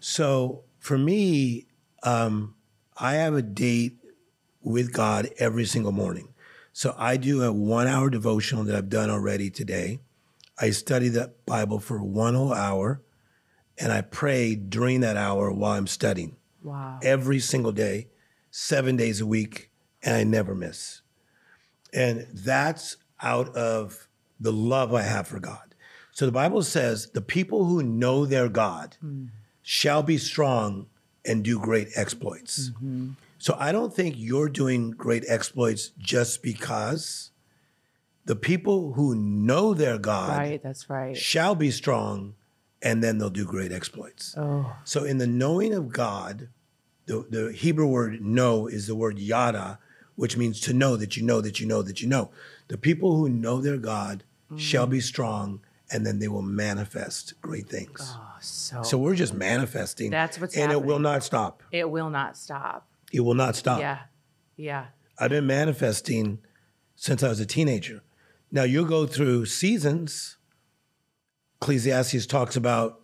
So 0.00 0.64
for 0.78 0.96
me, 0.98 1.66
um, 2.02 2.54
I 2.96 3.14
have 3.14 3.34
a 3.34 3.42
date 3.42 3.98
with 4.62 4.92
God 4.92 5.28
every 5.38 5.64
single 5.64 5.92
morning. 5.92 6.28
So 6.72 6.94
I 6.96 7.16
do 7.16 7.42
a 7.42 7.52
one 7.52 7.86
hour 7.86 8.10
devotional 8.10 8.64
that 8.64 8.76
I've 8.76 8.88
done 8.88 9.10
already 9.10 9.50
today. 9.50 10.00
I 10.60 10.70
study 10.70 11.08
the 11.08 11.32
Bible 11.46 11.80
for 11.80 12.02
one 12.02 12.34
whole 12.34 12.52
hour 12.52 13.02
and 13.78 13.92
I 13.92 14.02
pray 14.02 14.54
during 14.54 15.00
that 15.00 15.16
hour 15.16 15.50
while 15.50 15.72
I'm 15.72 15.86
studying 15.86 16.36
Wow. 16.62 17.00
every 17.02 17.38
single 17.38 17.72
day, 17.72 18.08
seven 18.50 18.96
days 18.96 19.22
a 19.22 19.26
week, 19.26 19.70
and 20.02 20.14
I 20.14 20.24
never 20.24 20.54
miss. 20.54 21.00
And 21.94 22.26
that's 22.32 22.98
out 23.22 23.54
of 23.56 24.08
the 24.38 24.52
love 24.52 24.92
I 24.92 25.02
have 25.02 25.26
for 25.26 25.40
God. 25.40 25.74
So 26.12 26.26
the 26.26 26.32
Bible 26.32 26.62
says, 26.62 27.10
the 27.12 27.22
people 27.22 27.64
who 27.64 27.82
know 27.82 28.26
their 28.26 28.50
God 28.50 28.96
hmm. 29.00 29.26
shall 29.62 30.02
be 30.02 30.18
strong 30.18 30.86
and 31.24 31.42
do 31.42 31.58
great 31.58 31.88
exploits. 31.94 32.70
Mm-hmm. 32.70 33.10
So 33.38 33.56
I 33.58 33.72
don't 33.72 33.94
think 33.94 34.16
you're 34.18 34.48
doing 34.48 34.90
great 34.90 35.24
exploits 35.26 35.92
just 35.98 36.42
because 36.42 37.29
the 38.30 38.36
people 38.36 38.92
who 38.92 39.16
know 39.16 39.74
their 39.74 39.98
God 39.98 40.38
Right, 40.38 40.62
that's 40.62 40.88
right. 40.88 41.16
shall 41.16 41.56
be 41.56 41.72
strong 41.72 42.36
and 42.80 43.02
then 43.02 43.18
they'll 43.18 43.28
do 43.28 43.44
great 43.44 43.72
exploits. 43.72 44.36
Oh, 44.38 44.72
So 44.84 45.02
in 45.02 45.18
the 45.18 45.26
knowing 45.26 45.74
of 45.74 45.88
God, 45.92 46.48
the, 47.06 47.26
the 47.28 47.52
Hebrew 47.52 47.88
word 47.88 48.24
know 48.24 48.68
is 48.68 48.86
the 48.86 48.94
word 48.94 49.18
yada, 49.18 49.80
which 50.14 50.36
means 50.36 50.60
to 50.60 50.72
know 50.72 50.96
that 50.96 51.16
you 51.16 51.24
know 51.24 51.40
that 51.40 51.58
you 51.58 51.66
know 51.66 51.82
that 51.82 52.00
you 52.00 52.06
know. 52.06 52.30
The 52.68 52.78
people 52.78 53.16
who 53.16 53.28
know 53.28 53.60
their 53.60 53.78
God 53.78 54.22
mm. 54.48 54.60
shall 54.60 54.86
be 54.86 55.00
strong 55.00 55.58
and 55.90 56.06
then 56.06 56.20
they 56.20 56.28
will 56.28 56.40
manifest 56.40 57.34
great 57.42 57.68
things. 57.68 58.14
oh, 58.16 58.36
so, 58.40 58.84
So 58.84 58.96
we're 58.96 59.16
just 59.16 59.34
manifesting. 59.34 60.12
That's 60.12 60.38
what's 60.38 60.56
And 60.56 60.70
it 60.70 60.84
will 60.84 61.00
not 61.00 61.24
stop. 61.24 61.64
it 61.72 61.90
will 61.90 62.10
not 62.10 62.36
stop. 62.36 62.86
It 63.12 63.22
will 63.22 63.34
not 63.34 63.56
stop. 63.56 63.80
Yeah, 63.80 63.98
yeah, 64.56 64.86
I've 65.18 65.30
been 65.30 65.48
manifesting 65.48 66.38
since 66.94 67.24
I 67.24 67.28
was 67.28 67.40
a 67.40 67.46
teenager. 67.46 68.02
Now 68.50 68.64
you'll 68.64 68.84
go 68.84 69.06
through 69.06 69.46
seasons. 69.46 70.36
Ecclesiastes 71.60 72.26
talks 72.26 72.56
about 72.56 73.00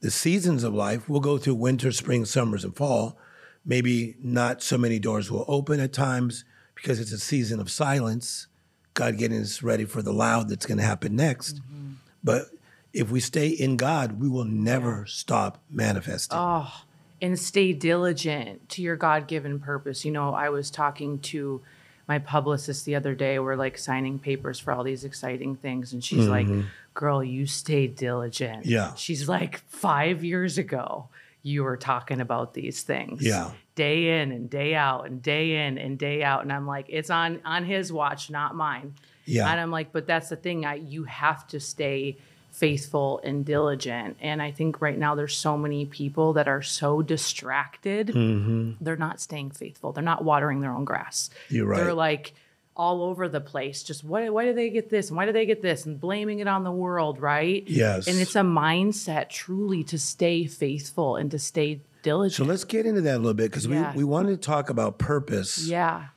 the 0.00 0.10
seasons 0.10 0.62
of 0.62 0.74
life. 0.74 1.08
We'll 1.08 1.20
go 1.20 1.38
through 1.38 1.56
winter, 1.56 1.90
spring, 1.92 2.24
summers, 2.24 2.64
and 2.64 2.76
fall. 2.76 3.18
Maybe 3.64 4.16
not 4.22 4.62
so 4.62 4.78
many 4.78 4.98
doors 4.98 5.30
will 5.30 5.44
open 5.48 5.80
at 5.80 5.92
times 5.92 6.44
because 6.74 7.00
it's 7.00 7.12
a 7.12 7.18
season 7.18 7.60
of 7.60 7.70
silence. 7.70 8.46
God 8.94 9.18
getting 9.18 9.40
us 9.40 9.62
ready 9.62 9.84
for 9.84 10.02
the 10.02 10.12
loud 10.12 10.48
that's 10.48 10.66
going 10.66 10.78
to 10.78 10.84
happen 10.84 11.16
next. 11.16 11.56
Mm-hmm. 11.56 11.92
But 12.22 12.46
if 12.92 13.10
we 13.10 13.20
stay 13.20 13.48
in 13.48 13.76
God, 13.76 14.20
we 14.20 14.28
will 14.28 14.44
never 14.44 15.06
stop 15.06 15.62
manifesting. 15.70 16.38
Oh, 16.38 16.82
and 17.20 17.38
stay 17.38 17.72
diligent 17.72 18.68
to 18.70 18.82
your 18.82 18.96
God 18.96 19.26
given 19.26 19.60
purpose. 19.60 20.04
You 20.04 20.12
know, 20.12 20.32
I 20.34 20.48
was 20.48 20.70
talking 20.70 21.18
to 21.20 21.62
my 22.08 22.18
publicist 22.18 22.86
the 22.86 22.96
other 22.96 23.14
day. 23.14 23.38
We're 23.38 23.54
like 23.54 23.76
signing 23.76 24.18
papers 24.18 24.58
for 24.58 24.72
all 24.72 24.82
these 24.82 25.04
exciting 25.04 25.56
things. 25.56 25.92
And 25.92 26.02
she's 26.02 26.26
like, 26.26 26.48
girl, 26.94 27.22
you 27.22 27.46
stay 27.46 27.86
diligent. 27.86 28.62
Mm-hmm. 28.62 28.70
Yeah. 28.70 28.94
She's 28.94 29.28
like, 29.28 29.58
five 29.68 30.24
years 30.24 30.56
ago, 30.56 31.10
you 31.42 31.62
were 31.62 31.76
talking 31.76 32.20
about 32.20 32.54
these 32.54 32.82
things. 32.82 33.24
Yeah. 33.24 33.50
Day 33.74 34.20
in 34.20 34.32
and 34.32 34.50
day 34.50 34.74
out 34.74 35.06
and 35.06 35.22
day 35.22 35.66
in 35.66 35.78
and 35.78 35.98
day 35.98 36.22
out. 36.22 36.42
And 36.42 36.52
I'm 36.52 36.66
like, 36.66 36.86
it's 36.88 37.10
on 37.10 37.40
on 37.44 37.64
his 37.64 37.92
watch, 37.92 38.30
not 38.30 38.56
mine. 38.56 38.94
Yeah. 39.24 39.48
And 39.48 39.60
I'm 39.60 39.70
like, 39.70 39.92
but 39.92 40.06
that's 40.06 40.30
the 40.30 40.36
thing. 40.36 40.64
I 40.64 40.76
you 40.76 41.04
have 41.04 41.46
to 41.48 41.60
stay 41.60 42.16
faithful 42.58 43.20
and 43.24 43.44
diligent. 43.44 44.16
And 44.20 44.42
I 44.42 44.50
think 44.50 44.80
right 44.80 44.98
now 44.98 45.14
there's 45.14 45.36
so 45.36 45.56
many 45.56 45.86
people 45.86 46.32
that 46.34 46.48
are 46.48 46.62
so 46.62 47.02
distracted. 47.02 48.08
Mm-hmm. 48.08 48.72
They're 48.84 48.96
not 48.96 49.20
staying 49.20 49.50
faithful. 49.50 49.92
They're 49.92 50.02
not 50.02 50.24
watering 50.24 50.60
their 50.60 50.72
own 50.72 50.84
grass. 50.84 51.30
You're 51.48 51.66
right. 51.66 51.76
They're 51.78 51.94
like 51.94 52.34
all 52.76 53.02
over 53.02 53.28
the 53.28 53.40
place. 53.40 53.82
Just 53.82 54.04
why 54.04 54.28
why 54.28 54.44
do 54.44 54.52
they 54.52 54.70
get 54.70 54.90
this 54.90 55.08
and 55.08 55.16
why 55.16 55.26
do 55.26 55.32
they 55.32 55.46
get 55.46 55.62
this 55.62 55.86
and 55.86 56.00
blaming 56.00 56.38
it 56.40 56.48
on 56.48 56.64
the 56.64 56.70
world, 56.70 57.20
right? 57.20 57.64
Yes. 57.66 58.06
And 58.08 58.18
it's 58.20 58.36
a 58.36 58.40
mindset 58.42 59.28
truly 59.30 59.82
to 59.84 59.98
stay 59.98 60.46
faithful 60.46 61.16
and 61.16 61.30
to 61.30 61.38
stay 61.38 61.80
diligent. 62.02 62.36
So 62.36 62.44
let's 62.44 62.64
get 62.64 62.86
into 62.86 63.00
that 63.02 63.16
a 63.16 63.18
little 63.18 63.34
bit 63.34 63.50
because 63.50 63.66
Yeah. 63.66 63.92
we, 63.92 63.98
we 63.98 64.04
wanted 64.04 64.30
to 64.40 64.46
talk 64.46 64.70
about 64.70 64.98
purpose. 64.98 65.66
yeah. 65.66 66.08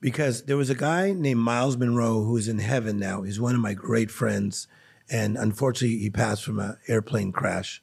because 0.00 0.42
there 0.44 0.56
was 0.56 0.70
a 0.70 0.74
guy 0.76 1.12
named 1.12 1.40
Myles 1.40 1.76
Munroe 1.76 2.22
who's 2.24 2.46
in 2.48 2.58
heaven 2.60 2.98
now. 2.98 3.22
He's 3.22 3.40
one 3.40 3.54
of 3.56 3.60
my 3.60 3.74
great 3.74 4.10
friends, 4.12 4.66
and 5.10 5.36
unfortunately, 5.36 5.98
he 5.98 6.10
passed 6.10 6.44
from 6.44 6.58
an 6.58 6.76
airplane 6.88 7.32
crash. 7.32 7.82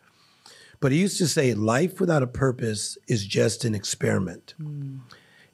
But 0.79 0.91
he 0.91 0.99
used 0.99 1.17
to 1.19 1.27
say, 1.27 1.53
"Life 1.53 1.99
without 1.99 2.23
a 2.23 2.27
purpose 2.27 2.97
is 3.07 3.25
just 3.25 3.65
an 3.65 3.73
experiment." 3.73 4.53
Hmm. 4.57 4.97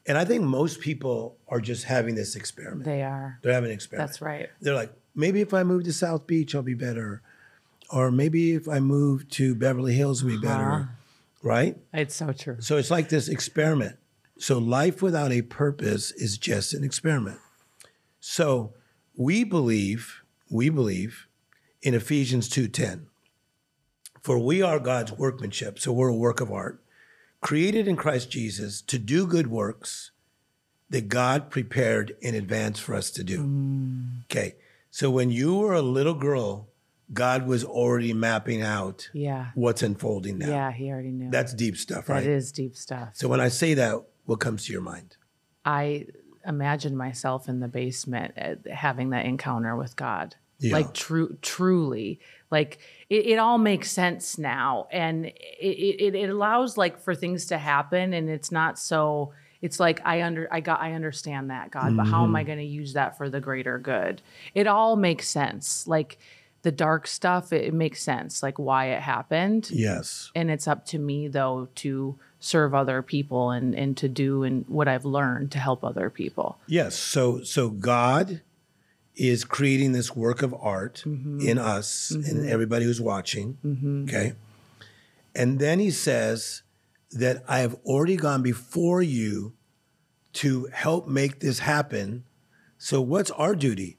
And 0.08 0.18
I 0.18 0.26
think 0.26 0.44
most 0.44 0.82
people 0.82 1.38
are 1.48 1.62
just 1.62 1.84
having 1.84 2.16
this 2.16 2.36
experiment. 2.36 2.86
They 2.86 3.04
are. 3.04 3.40
They're 3.42 3.54
having 3.54 3.70
an 3.70 3.76
experiment. 3.76 4.10
That's 4.10 4.22
right. 4.22 4.50
They're 4.60 4.74
like, 4.74 4.92
maybe 5.16 5.42
if 5.42 5.54
I 5.54 5.64
move 5.64 5.84
to 5.84 5.94
South 5.94 6.26
Beach, 6.26 6.56
I'll 6.56 6.64
be 6.64 6.74
better, 6.74 7.22
or 7.92 8.12
maybe 8.12 8.54
if 8.54 8.68
I 8.68 8.80
move 8.80 9.30
to 9.30 9.54
Beverly 9.54 9.94
Hills, 9.94 10.24
I'll 10.24 10.30
be 10.30 10.36
uh-huh. 10.36 10.48
better. 10.48 10.90
right? 11.44 11.78
It's 11.94 12.16
so 12.16 12.34
true. 12.34 12.58
So 12.60 12.78
it's 12.78 12.92
like 12.92 13.10
this 13.10 13.28
experiment. 13.28 13.98
So 14.38 14.58
life 14.58 15.02
without 15.02 15.32
a 15.32 15.44
purpose 15.44 16.12
is 16.12 16.38
just 16.38 16.74
an 16.74 16.84
experiment. 16.84 17.40
So 18.20 18.74
we 19.16 19.44
believe, 19.44 20.24
we 20.50 20.70
believe 20.70 21.28
in 21.82 21.94
Ephesians 21.94 22.48
2:10. 22.50 23.08
For 24.22 24.38
we 24.38 24.62
are 24.62 24.80
God's 24.80 25.12
workmanship, 25.14 25.80
so 25.80 25.92
we're 25.92 26.10
a 26.10 26.16
work 26.16 26.42
of 26.42 26.52
art, 26.52 26.84
created 27.42 27.88
in 27.88 27.96
Christ 27.96 28.30
Jesus 28.30 28.82
to 28.84 29.00
do 29.00 29.26
good 29.26 29.48
works 29.48 30.12
that 30.90 31.08
God 31.10 31.50
prepared 31.50 32.16
in 32.22 32.36
advance 32.36 32.80
for 32.80 32.94
us 32.94 33.10
to 33.12 33.24
do. 33.24 34.22
Okay. 34.30 34.56
So 34.92 35.10
when 35.10 35.32
you 35.32 35.56
were 35.56 35.74
a 35.74 35.82
little 35.82 36.14
girl, 36.14 36.68
God 37.14 37.48
was 37.48 37.64
already 37.64 38.14
mapping 38.14 38.62
out 38.62 39.10
Yeah. 39.14 39.52
what's 39.56 39.82
unfolding 39.82 40.38
now. 40.38 40.50
Yeah, 40.50 40.72
he 40.72 40.90
already 40.92 41.12
knew. 41.12 41.32
That's 41.32 41.54
deep 41.54 41.78
stuff, 41.78 42.08
right? 42.10 42.24
That 42.24 42.30
is 42.30 42.52
deep 42.52 42.76
stuff. 42.76 43.10
So 43.14 43.28
when 43.28 43.40
I 43.40 43.48
say 43.48 43.74
that, 43.74 44.04
what 44.26 44.40
comes 44.40 44.66
to 44.66 44.74
your 44.74 44.82
mind? 44.82 45.16
I 45.66 46.08
imagine 46.46 46.96
myself 46.96 47.48
in 47.50 47.60
the 47.60 47.68
basement 47.68 48.34
uh, 48.38 48.56
having 48.72 49.10
that 49.12 49.26
encounter 49.26 49.76
with 49.76 49.96
God. 49.96 50.36
Yeah. 50.62 50.74
Like 50.74 50.94
true, 50.94 51.38
truly, 51.42 52.20
like 52.50 52.80
it, 53.10 53.26
it 53.28 53.40
all 53.40 53.58
makes 53.58 53.92
sense 53.92 54.38
now, 54.38 54.88
and 54.92 55.26
it, 55.26 55.34
it 55.62 56.16
it 56.16 56.30
allows 56.30 56.78
like 56.78 57.00
for 57.00 57.16
things 57.16 57.48
to 57.48 57.58
happen, 57.58 58.14
and 58.14 58.30
it's 58.30 58.52
not 58.52 58.78
so. 58.80 59.34
It's 59.62 59.80
like 59.80 60.02
I 60.06 60.24
under 60.24 60.48
I 60.52 60.60
got 60.60 60.82
I 60.82 60.94
understand 60.94 61.50
that 61.52 61.70
God, 61.72 61.96
but 61.98 62.08
how 62.08 62.24
am 62.24 62.30
Mm-hmm. 62.30 62.36
I 62.38 62.44
going 62.44 62.58
to 62.60 62.64
use 62.64 62.94
that 62.94 63.18
for 63.18 63.30
the 63.30 63.40
greater 63.40 63.78
good? 63.78 64.22
It 64.56 64.66
all 64.68 64.96
makes 64.96 65.28
sense. 65.28 65.88
Like 65.88 66.18
the 66.64 66.72
dark 66.72 67.06
stuff, 67.08 67.54
it, 67.54 67.66
it 67.66 67.74
makes 67.74 68.02
sense, 68.02 68.42
like 68.44 68.58
why 68.60 68.86
it 68.88 69.02
happened 69.02 69.70
Yes. 69.72 70.30
and 70.36 70.50
it's 70.52 70.68
up 70.68 70.86
to 70.88 71.00
me 71.00 71.28
though 71.28 71.70
to 71.76 72.18
serve 72.40 72.74
other 72.74 73.02
people 73.04 73.52
and 73.52 73.76
and 73.76 73.96
to 73.98 74.08
do 74.10 74.42
and 74.44 74.66
what 74.68 74.88
I've 74.88 75.06
learned 75.06 75.52
to 75.52 75.60
help 75.60 75.84
other 75.84 76.10
people. 76.10 76.58
Yes. 76.68 76.96
So 76.96 77.42
so 77.44 77.70
God 77.70 78.42
is 79.22 79.44
creating 79.44 79.92
this 79.92 80.16
work 80.16 80.42
of 80.42 80.52
art 80.60 81.04
mm-hmm. 81.06 81.40
in 81.42 81.60
us 81.60 82.10
and 82.10 82.24
mm-hmm. 82.24 82.50
everybody 82.50 82.86
who's 82.86 83.00
watching. 83.00 83.56
Mm-hmm. 83.64 84.06
Okay. 84.06 84.34
And 85.36 85.60
then 85.60 85.78
he 85.78 85.92
says 85.92 86.64
that 87.12 87.44
I 87.48 87.60
have 87.60 87.76
already 87.86 88.16
gone 88.16 88.42
before 88.42 89.04
you 89.04 89.54
to 90.34 90.68
help 90.74 91.08
make 91.08 91.40
this 91.40 91.60
happen. 91.60 92.24
So 92.80 93.00
what's 93.00 93.30
our 93.32 93.54
duty? 93.54 93.98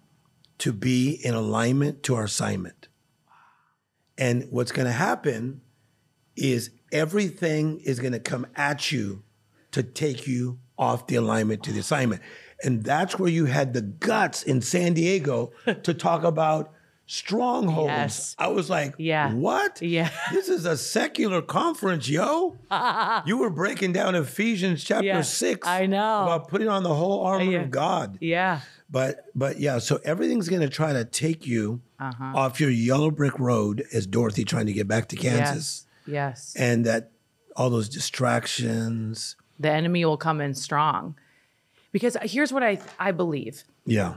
To 0.59 0.73
be 0.73 1.21
in 1.25 1.35
alignment 1.35 2.03
to 2.05 2.17
our 2.17 2.25
assignment. 2.25 2.89
And 4.19 4.49
what's 4.51 4.73
going 4.73 4.87
to 4.87 4.93
happen 4.93 5.61
is 6.35 6.71
everything 6.91 7.79
is 7.85 8.01
going 8.01 8.13
to 8.13 8.21
come 8.21 8.47
at 8.57 8.91
you 8.91 9.23
to 9.71 9.85
take 9.85 10.27
you 10.27 10.59
off 10.77 11.07
the 11.07 11.15
alignment 11.15 11.63
to 11.63 11.73
the 11.73 11.79
assignment. 11.79 12.23
And 12.64 12.85
that's 12.85 13.18
where 13.18 13.31
you 13.31 13.46
had 13.46 13.72
the 13.72 13.83
guts 13.83 14.42
in 14.42 14.61
San 14.61 14.94
Diego 14.94 15.53
to 15.83 15.94
talk 15.94 16.22
about 16.22 16.72
strongholds. 17.07 17.88
Yes. 17.88 18.37
I 18.38 18.48
was 18.48 18.70
like, 18.70 18.94
Yeah. 18.98 19.33
what? 19.35 19.83
Yeah. 19.83 20.11
This 20.33 20.48
is 20.48 20.64
a 20.64 20.77
secular 20.77 21.42
conference, 21.42 22.09
yo. 22.09 22.57
you 23.27 23.37
were 23.37 23.51
breaking 23.51 23.92
down 23.92 24.14
Ephesians 24.14 24.83
chapter 24.83 25.05
Yeah, 25.07 25.20
6 25.22 25.66
I 25.66 25.87
know. 25.87 26.22
about 26.22 26.48
putting 26.48 26.68
on 26.68 26.83
the 26.83 26.94
whole 26.94 27.20
armor 27.25 27.44
Yeah. 27.51 27.61
of 27.62 27.70
God. 27.70 28.18
Yeah. 28.20 28.61
But 28.90 29.27
but 29.35 29.59
yeah, 29.59 29.79
so 29.79 30.01
everything's 30.05 30.48
going 30.48 30.62
to 30.62 30.68
try 30.68 30.92
to 30.92 31.05
take 31.05 31.46
you 31.46 31.81
Uh-huh. 31.98 32.33
off 32.35 32.61
your 32.61 32.70
yellow 32.70 33.11
brick 33.11 33.38
road 33.38 33.85
as 33.92 34.07
Dorothy 34.07 34.44
trying 34.44 34.66
to 34.66 34.72
get 34.72 34.87
back 34.88 35.09
to 35.09 35.16
Kansas. 35.16 35.87
Yes. 36.07 36.14
Yes. 36.14 36.55
And 36.57 36.85
that 36.87 37.11
all 37.57 37.70
those 37.70 37.88
distractions. 37.88 39.37
the 39.59 39.70
enemy 39.70 40.05
will 40.05 40.16
come 40.16 40.40
in 40.40 40.55
strong. 40.55 41.14
Because 41.93 42.17
here's 42.23 42.53
what 42.53 42.63
I 42.63 42.81
I 42.99 43.13
believe. 43.13 43.65
Yeah. 43.85 44.15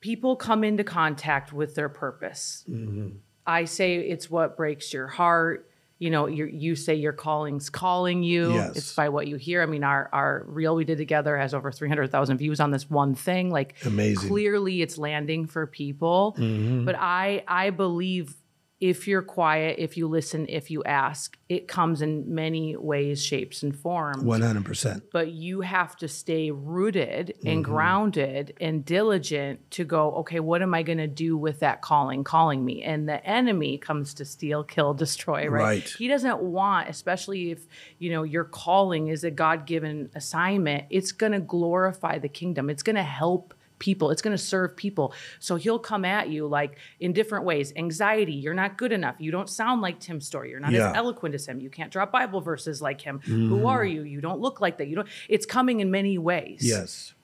People 0.00 0.36
come 0.36 0.62
into 0.62 0.84
contact 0.84 1.52
with 1.52 1.74
their 1.74 1.88
purpose. 1.88 2.64
Mm-hmm. 2.68 3.16
I 3.46 3.64
say 3.64 3.96
it's 3.96 4.30
what 4.30 4.56
breaks 4.56 4.92
your 4.92 5.06
heart. 5.06 5.70
You 5.98 6.10
know, 6.10 6.26
you 6.26 6.44
you 6.44 6.76
say 6.76 6.94
your 6.94 7.12
calling's 7.12 7.70
calling 7.70 8.22
you. 8.22 8.52
Yes. 8.52 8.76
It's 8.76 8.94
by 8.94 9.08
what 9.08 9.26
you 9.26 9.36
hear. 9.36 9.62
I 9.62 9.66
mean, 9.66 9.82
our 9.82 10.08
our 10.12 10.44
reel 10.46 10.76
we 10.76 10.84
did 10.84 10.98
together 10.98 11.36
has 11.36 11.54
over 11.54 11.72
three 11.72 11.88
hundred 11.88 12.12
thousand 12.12 12.38
views 12.38 12.60
on 12.60 12.70
this 12.70 12.88
one 12.88 13.14
thing. 13.16 13.50
Like, 13.50 13.74
Amazing. 13.84 14.28
Clearly, 14.28 14.82
it's 14.82 14.98
landing 14.98 15.46
for 15.46 15.66
people. 15.66 16.36
Mm-hmm. 16.38 16.84
But 16.84 16.94
I 16.98 17.42
I 17.48 17.70
believe 17.70 18.36
if 18.80 19.08
you're 19.08 19.22
quiet, 19.22 19.76
if 19.78 19.96
you 19.96 20.06
listen, 20.06 20.46
if 20.48 20.70
you 20.70 20.84
ask, 20.84 21.36
it 21.48 21.66
comes 21.66 22.00
in 22.00 22.32
many 22.32 22.76
ways, 22.76 23.24
shapes, 23.24 23.62
and 23.64 23.76
forms 23.76 24.22
One 24.22 24.40
hundred 24.42 24.64
percent. 24.64 25.02
but 25.12 25.32
you 25.32 25.62
have 25.62 25.96
to 25.96 26.06
stay 26.08 26.50
rooted 26.50 27.34
and 27.44 27.64
Mm-hmm. 27.64 27.72
grounded 27.72 28.54
and 28.60 28.84
diligent 28.84 29.68
to 29.72 29.84
go 29.84 30.12
okay 30.16 30.38
what 30.40 30.62
am 30.62 30.74
i 30.74 30.82
going 30.82 30.98
to 30.98 31.06
do 31.08 31.36
with 31.36 31.60
that 31.60 31.80
calling 31.82 32.22
calling 32.24 32.64
me 32.64 32.82
and 32.82 33.08
the 33.08 33.24
enemy 33.26 33.78
comes 33.78 34.14
to 34.14 34.24
steal 34.24 34.62
kill 34.62 34.94
destroy 34.94 35.48
right, 35.48 35.62
Right. 35.62 35.88
he 35.98 36.06
doesn't 36.08 36.40
want 36.40 36.88
especially 36.88 37.50
if 37.50 37.66
you 37.98 38.10
know 38.10 38.22
your 38.22 38.44
calling 38.44 39.08
is 39.08 39.24
a 39.24 39.30
god-given 39.30 40.10
assignment 40.14 40.84
it's 40.90 41.12
going 41.12 41.32
to 41.32 41.40
glorify 41.40 42.18
the 42.18 42.28
kingdom 42.28 42.70
it's 42.70 42.82
going 42.82 42.96
to 42.96 43.02
help 43.02 43.54
people. 43.78 44.10
It's 44.10 44.22
going 44.22 44.36
to 44.36 44.42
serve 44.42 44.76
people. 44.76 45.12
So 45.38 45.56
he'll 45.56 45.78
come 45.78 46.04
at 46.04 46.28
you 46.28 46.46
like 46.46 46.78
in 47.00 47.12
different 47.12 47.44
ways. 47.44 47.72
Anxiety 47.76 48.32
you're 48.34 48.54
not 48.54 48.76
good 48.78 48.92
enough. 48.92 49.16
You 49.18 49.30
don't 49.30 49.48
sound 49.48 49.80
like 49.82 50.00
Tim 50.00 50.20
Storey. 50.20 50.50
You're 50.50 50.60
not 50.60 50.72
Yeah. 50.72 50.90
as 50.90 50.96
eloquent 50.96 51.34
as 51.34 51.46
him. 51.46 51.60
You 51.60 51.70
can't 51.70 51.90
drop 51.90 52.12
bible 52.12 52.40
verses 52.40 52.80
like 52.82 53.00
him. 53.00 53.20
Who 53.20 53.66
are 53.66 53.84
you? 53.84 54.02
You 54.02 54.20
don't 54.20 54.40
look 54.40 54.60
like 54.60 54.78
that. 54.78 54.88
You 54.88 54.96
don't 54.96 55.08
it's 55.28 55.46
coming 55.46 55.80
in 55.80 55.90
many 55.90 56.18
ways. 56.18 56.60
Yes. 56.62 57.14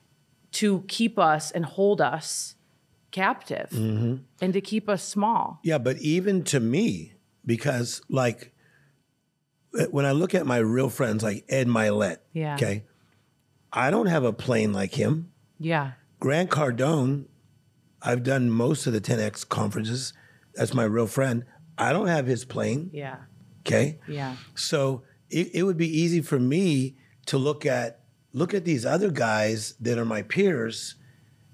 to 0.53 0.83
keep 0.87 1.19
us 1.19 1.51
and 1.51 1.65
hold 1.65 1.99
us 1.99 2.55
captive 3.11 3.69
Mm-hmm. 3.71 4.15
and 4.41 4.53
to 4.53 4.61
keep 4.61 4.87
us 4.89 5.03
small. 5.03 5.59
Yeah, 5.63 5.77
but 5.77 5.97
even 5.99 6.43
to 6.45 6.59
me, 6.59 7.13
because 7.45 8.01
like 8.09 8.53
uh, 9.77 9.85
when 9.91 10.05
I 10.05 10.11
look 10.13 10.33
at 10.33 10.45
my 10.45 10.57
real 10.57 10.89
friends 10.89 11.23
like 11.23 11.43
Ed 11.49 11.67
Mylett, 11.67 12.17
Yeah. 12.33 12.55
okay, 12.55 12.83
I 13.73 13.91
don't 13.91 14.07
have 14.07 14.23
a 14.23 14.31
plane 14.33 14.71
like 14.73 14.93
him. 14.93 15.31
yeah 15.59 15.91
Grant 16.19 16.49
Cardone, 16.49 17.25
I've 18.01 18.23
done 18.23 18.49
most 18.49 18.87
of 18.87 18.93
the 18.93 19.01
10X 19.01 19.47
conferences. 19.47 20.13
That's 20.53 20.73
my 20.73 20.83
real 20.83 21.07
friend. 21.07 21.45
I 21.77 21.91
don't 21.91 22.07
have 22.07 22.25
his 22.25 22.45
plane, 22.45 22.89
yeah 22.93 23.17
okay? 23.65 23.99
yeah 24.07 24.35
So 24.55 25.03
it, 25.29 25.51
it 25.53 25.63
would 25.63 25.77
be 25.77 25.87
easy 25.87 26.21
for 26.21 26.39
me 26.39 26.95
to 27.27 27.37
look 27.37 27.65
at 27.65 28.01
look 28.33 28.53
at 28.53 28.65
these 28.65 28.85
other 28.85 29.11
guys 29.11 29.75
that 29.79 29.97
are 29.97 30.05
my 30.05 30.21
peers 30.21 30.95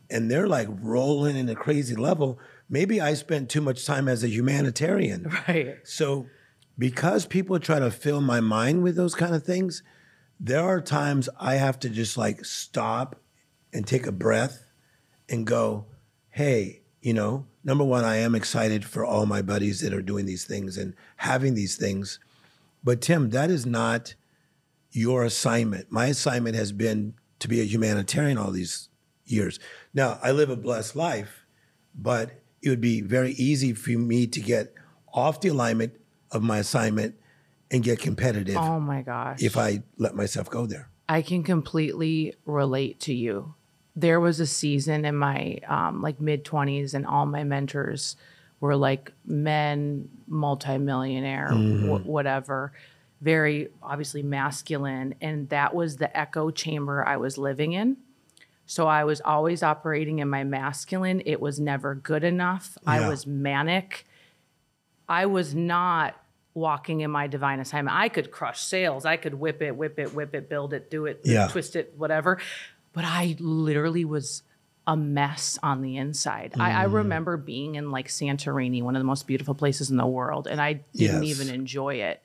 and 0.10 0.30
they're 0.30 0.48
like 0.48 0.68
rolling 0.82 1.38
in 1.38 1.48
a 1.48 1.56
crazy 1.56 1.96
level. 1.96 2.40
Maybe 2.70 3.00
I 3.00 3.14
spent 3.14 3.50
too 3.50 3.62
much 3.62 3.86
time 3.86 4.08
as 4.08 4.24
a 4.24 4.30
humanitarian. 4.30 5.32
right 5.48 5.78
So 5.84 6.28
because 6.78 7.26
people 7.26 7.60
try 7.60 7.80
to 7.80 7.92
fill 7.92 8.22
my 8.22 8.40
mind 8.40 8.84
with 8.84 8.96
those 8.96 9.16
kind 9.16 9.36
of 9.36 9.44
things, 9.44 9.84
there 10.40 10.64
are 10.64 10.82
times 10.82 11.30
I 11.40 11.56
have 11.56 11.80
to 11.80 11.90
just 11.90 12.18
like 12.18 12.44
stop 12.44 13.16
and 13.74 13.86
take 13.86 14.08
a 14.08 14.12
breath 14.12 14.72
and 15.30 15.48
go, 15.48 15.86
hey, 16.30 16.82
you 17.02 17.14
know, 17.14 17.48
number 17.64 17.84
one, 17.84 18.04
I 18.04 18.18
am 18.18 18.36
excited 18.36 18.86
for 18.86 19.06
all 19.06 19.26
my 19.26 19.42
buddies 19.42 19.82
that 19.82 19.94
are 19.94 20.02
doing 20.02 20.26
these 20.26 20.46
things 20.46 20.78
and 20.78 20.94
having 21.18 21.56
these 21.56 21.76
things. 21.76 22.20
But 22.84 23.02
Tim, 23.02 23.30
that 23.30 23.50
is 23.50 23.66
not 23.66 24.16
your 24.92 25.24
assignment. 25.24 25.92
My 25.92 26.08
assignment 26.08 26.56
has 26.56 26.72
been 26.72 27.14
to 27.40 27.48
be 27.48 27.62
a 27.62 27.66
humanitarian 27.66 28.38
all 28.38 28.52
these 28.52 28.90
years. 29.26 29.60
Now, 29.94 30.20
I 30.22 30.32
live 30.32 30.50
a 30.50 30.56
blessed 30.56 30.96
life, 30.96 31.46
but 31.96 32.32
it 32.62 32.70
would 32.70 32.82
be 32.82 33.02
very 33.02 33.32
easy 33.32 33.74
for 33.74 33.92
me 33.92 34.28
to 34.28 34.40
get 34.40 34.74
off 35.14 35.42
the 35.42 35.50
alignment 35.50 35.94
of 36.32 36.44
my 36.44 36.60
assignment 36.60 37.16
and 37.70 37.84
get 37.84 38.00
competitive 38.00 38.58
oh 38.58 38.80
my 38.80 39.02
gosh 39.02 39.42
if 39.42 39.58
I 39.58 39.84
let 39.98 40.16
myself 40.16 40.50
go 40.50 40.66
there. 40.66 40.90
I 41.08 41.22
can 41.22 41.44
completely 41.44 42.36
relate 42.46 43.00
to 43.02 43.14
you. 43.14 43.56
There 43.96 44.20
was 44.20 44.40
a 44.40 44.46
season 44.48 45.04
in 45.06 45.16
my 45.16 45.60
um, 45.68 46.02
like 46.02 46.22
mid 46.22 46.46
twenties, 46.46 46.94
and 46.94 47.06
all 47.06 47.26
my 47.26 47.44
mentors 47.44 48.16
were 48.60 48.76
like 48.76 49.12
men, 49.26 50.08
multimillionaire, 50.28 51.50
wh- 51.50 52.06
whatever, 52.06 52.72
very 53.22 53.70
obviously 53.84 54.24
masculine, 54.24 55.16
and 55.22 55.50
that 55.50 55.74
was 55.76 55.98
the 55.98 56.16
echo 56.18 56.52
chamber 56.52 57.06
I 57.06 57.18
was 57.18 57.38
living 57.38 57.74
in. 57.74 57.98
So 58.66 58.88
I 58.88 59.04
was 59.04 59.20
always 59.22 59.64
operating 59.64 60.20
in 60.20 60.30
my 60.30 60.44
masculine. 60.46 61.22
It 61.26 61.42
was 61.42 61.60
never 61.60 61.94
good 61.96 62.24
enough. 62.24 62.78
I 62.88 63.06
was 63.10 63.28
manic. 63.28 64.06
I 65.10 65.26
was 65.26 65.54
not 65.54 66.16
walking 66.54 67.02
in 67.02 67.12
my 67.12 67.28
divine 67.28 67.60
assignment. 67.60 67.98
I 67.98 68.08
could 68.08 68.32
crush 68.32 68.62
sales. 68.62 69.06
I 69.06 69.18
could 69.18 69.34
whip 69.34 69.62
it, 69.62 69.76
whip 69.76 70.00
it, 70.00 70.14
whip 70.14 70.34
it, 70.36 70.48
build 70.50 70.74
it, 70.74 70.90
do 70.90 71.06
it, 71.06 71.22
Yeah. 71.26 71.48
twist 71.48 71.76
it, 71.76 71.94
whatever. 71.98 72.40
But 72.94 73.06
I 73.06 73.36
literally 73.40 74.06
was 74.06 74.44
a 74.88 74.98
mess 74.98 75.58
on 75.62 75.82
the 75.82 75.98
inside. 75.98 76.54
I, 76.60 76.72
Mm. 76.72 76.76
I 76.76 76.84
remember 76.84 77.38
being 77.38 77.76
in 77.76 77.92
like 77.92 78.08
Santorini, 78.08 78.82
one 78.82 78.96
of 78.96 79.00
the 79.00 79.06
most 79.06 79.28
beautiful 79.28 79.54
places 79.54 79.90
in 79.92 79.98
the 79.98 80.08
world, 80.08 80.48
and 80.48 80.60
I 80.62 80.74
didn't 80.96 81.24
Yes. 81.24 81.40
even 81.40 81.54
enjoy 81.54 81.96
it 81.96 82.22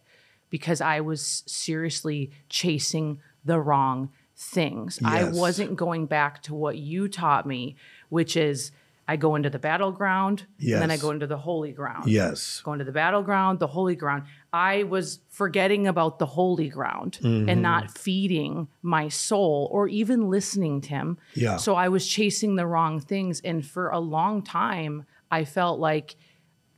because 0.51 0.81
I 0.81 1.01
was 1.01 1.43
seriously 1.47 2.31
chasing 2.49 3.21
the 3.45 3.61
wrong 3.61 4.11
things. 4.37 4.99
I 5.05 5.25
wasn't 5.25 5.77
going 5.77 6.07
back 6.07 6.43
to 6.45 6.55
what 6.55 6.77
you 6.79 7.09
taught 7.09 7.47
me, 7.47 7.77
which 8.09 8.37
is 8.37 8.73
I 9.09 9.15
go 9.17 9.37
into 9.37 9.51
the 9.51 9.59
battleground 9.61 10.47
and 10.59 10.83
then 10.83 10.91
I 10.91 10.97
go 10.97 11.11
into 11.13 11.29
the 11.29 11.37
holy 11.39 11.71
ground. 11.73 12.09
Yes. 12.11 12.61
Going 12.65 12.81
to 12.81 12.85
the 12.85 12.91
battleground, 12.93 13.61
the 13.61 13.69
holy 13.69 13.95
ground. 13.95 14.25
I 14.53 14.83
was 14.83 15.21
forgetting 15.29 15.87
about 15.87 16.19
the 16.19 16.27
holy 16.27 16.69
ground 16.69 17.19
Mm-hmm. 17.23 17.49
and 17.49 17.63
not 17.63 17.97
feeding 17.97 18.67
my 18.83 19.09
soul 19.09 19.69
or 19.71 19.87
even 19.87 20.29
listening 20.29 20.81
to 20.83 20.89
him. 20.89 21.19
Yeah. 21.35 21.57
So 21.57 21.77
I 21.77 21.89
was 21.89 22.07
chasing 22.07 22.57
the 22.57 22.67
wrong 22.67 22.99
things. 22.99 23.41
And 23.45 23.65
for 23.65 23.91
a 23.91 24.01
long 24.01 24.43
time, 24.43 25.07
I 25.31 25.45
felt 25.45 25.79
like 25.79 26.17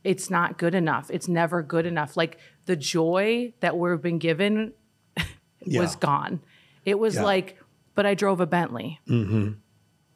it's 0.03 0.29
not 0.29 0.57
good 0.59 0.75
enough. 0.75 1.09
It's 1.11 1.27
never 1.27 1.63
good 1.63 1.85
enough. 1.87 2.15
Like 2.15 2.37
the 2.65 2.75
joy 2.75 3.53
that 3.61 3.75
we've 3.75 4.01
been 4.01 4.19
given 4.19 4.73
Yeah. 5.65 5.81
was 5.81 5.95
gone. 5.95 6.41
It 6.85 6.99
was 6.99 7.15
Yeah. 7.15 7.23
like, 7.23 7.57
but 7.95 8.05
I 8.05 8.13
drove 8.13 8.39
a 8.39 8.45
Bentley. 8.45 8.99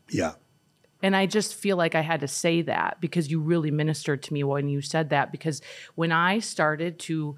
Yeah. 0.09 0.33
And 1.03 1.15
I 1.15 1.25
just 1.25 1.53
feel 1.53 1.75
like 1.77 1.93
I 1.95 2.01
had 2.01 2.21
to 2.21 2.27
say 2.27 2.61
that 2.63 2.99
because 3.01 3.29
you 3.29 3.41
really 3.41 3.69
ministered 3.69 4.23
to 4.23 4.33
me 4.33 4.43
when 4.43 4.69
you 4.69 4.81
said 4.81 5.09
that. 5.09 5.31
Because 5.31 5.61
when 5.95 6.11
I 6.11 6.39
started 6.39 6.97
to 6.99 7.35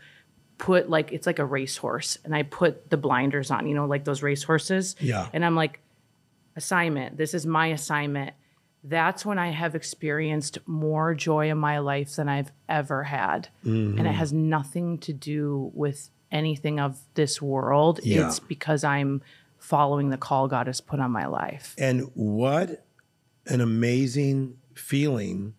put 0.58 0.90
like 0.90 1.12
it's 1.12 1.28
like 1.28 1.40
a 1.40 1.46
racehorse 1.46 2.18
and 2.24 2.34
I 2.34 2.44
put 2.44 2.90
the 2.90 2.98
blinders 2.98 3.52
on, 3.52 3.68
you 3.68 3.76
know, 3.76 3.86
like 3.86 4.06
those 4.06 4.22
racehorses. 4.22 4.96
Yeah. 5.00 5.28
And 5.34 5.44
I'm 5.44 5.56
like, 5.56 5.82
assignment, 6.56 7.18
this 7.18 7.34
is 7.34 7.46
my 7.46 7.68
assignment. 7.68 8.34
That's 8.84 9.26
when 9.26 9.40
I 9.40 9.50
have 9.50 9.74
experienced 9.74 10.60
more 10.68 11.16
joy 11.16 11.50
in 11.50 11.58
my 11.58 11.80
life 11.80 12.16
than 12.16 12.30
I've 12.30 12.52
ever 12.70 13.04
had. 13.04 13.50
Mm-hmm. 13.66 13.98
And 13.98 14.08
it 14.08 14.14
has 14.14 14.32
nothing 14.32 15.00
to 15.00 15.12
do 15.12 15.72
with 15.74 16.12
anything 16.32 16.80
of 16.80 17.00
this 17.16 17.42
world. 17.42 18.00
Yeah. 18.04 18.28
It's 18.28 18.40
because 18.40 18.84
I'm 18.84 19.24
following 19.58 20.12
the 20.12 20.18
call 20.18 20.48
God 20.48 20.68
has 20.68 20.82
put 20.82 21.00
on 21.00 21.10
my 21.10 21.26
life. 21.26 21.74
And 21.80 22.12
what 22.14 22.85
an 23.46 23.62
amazing 23.62 24.58
feeling 24.74 25.54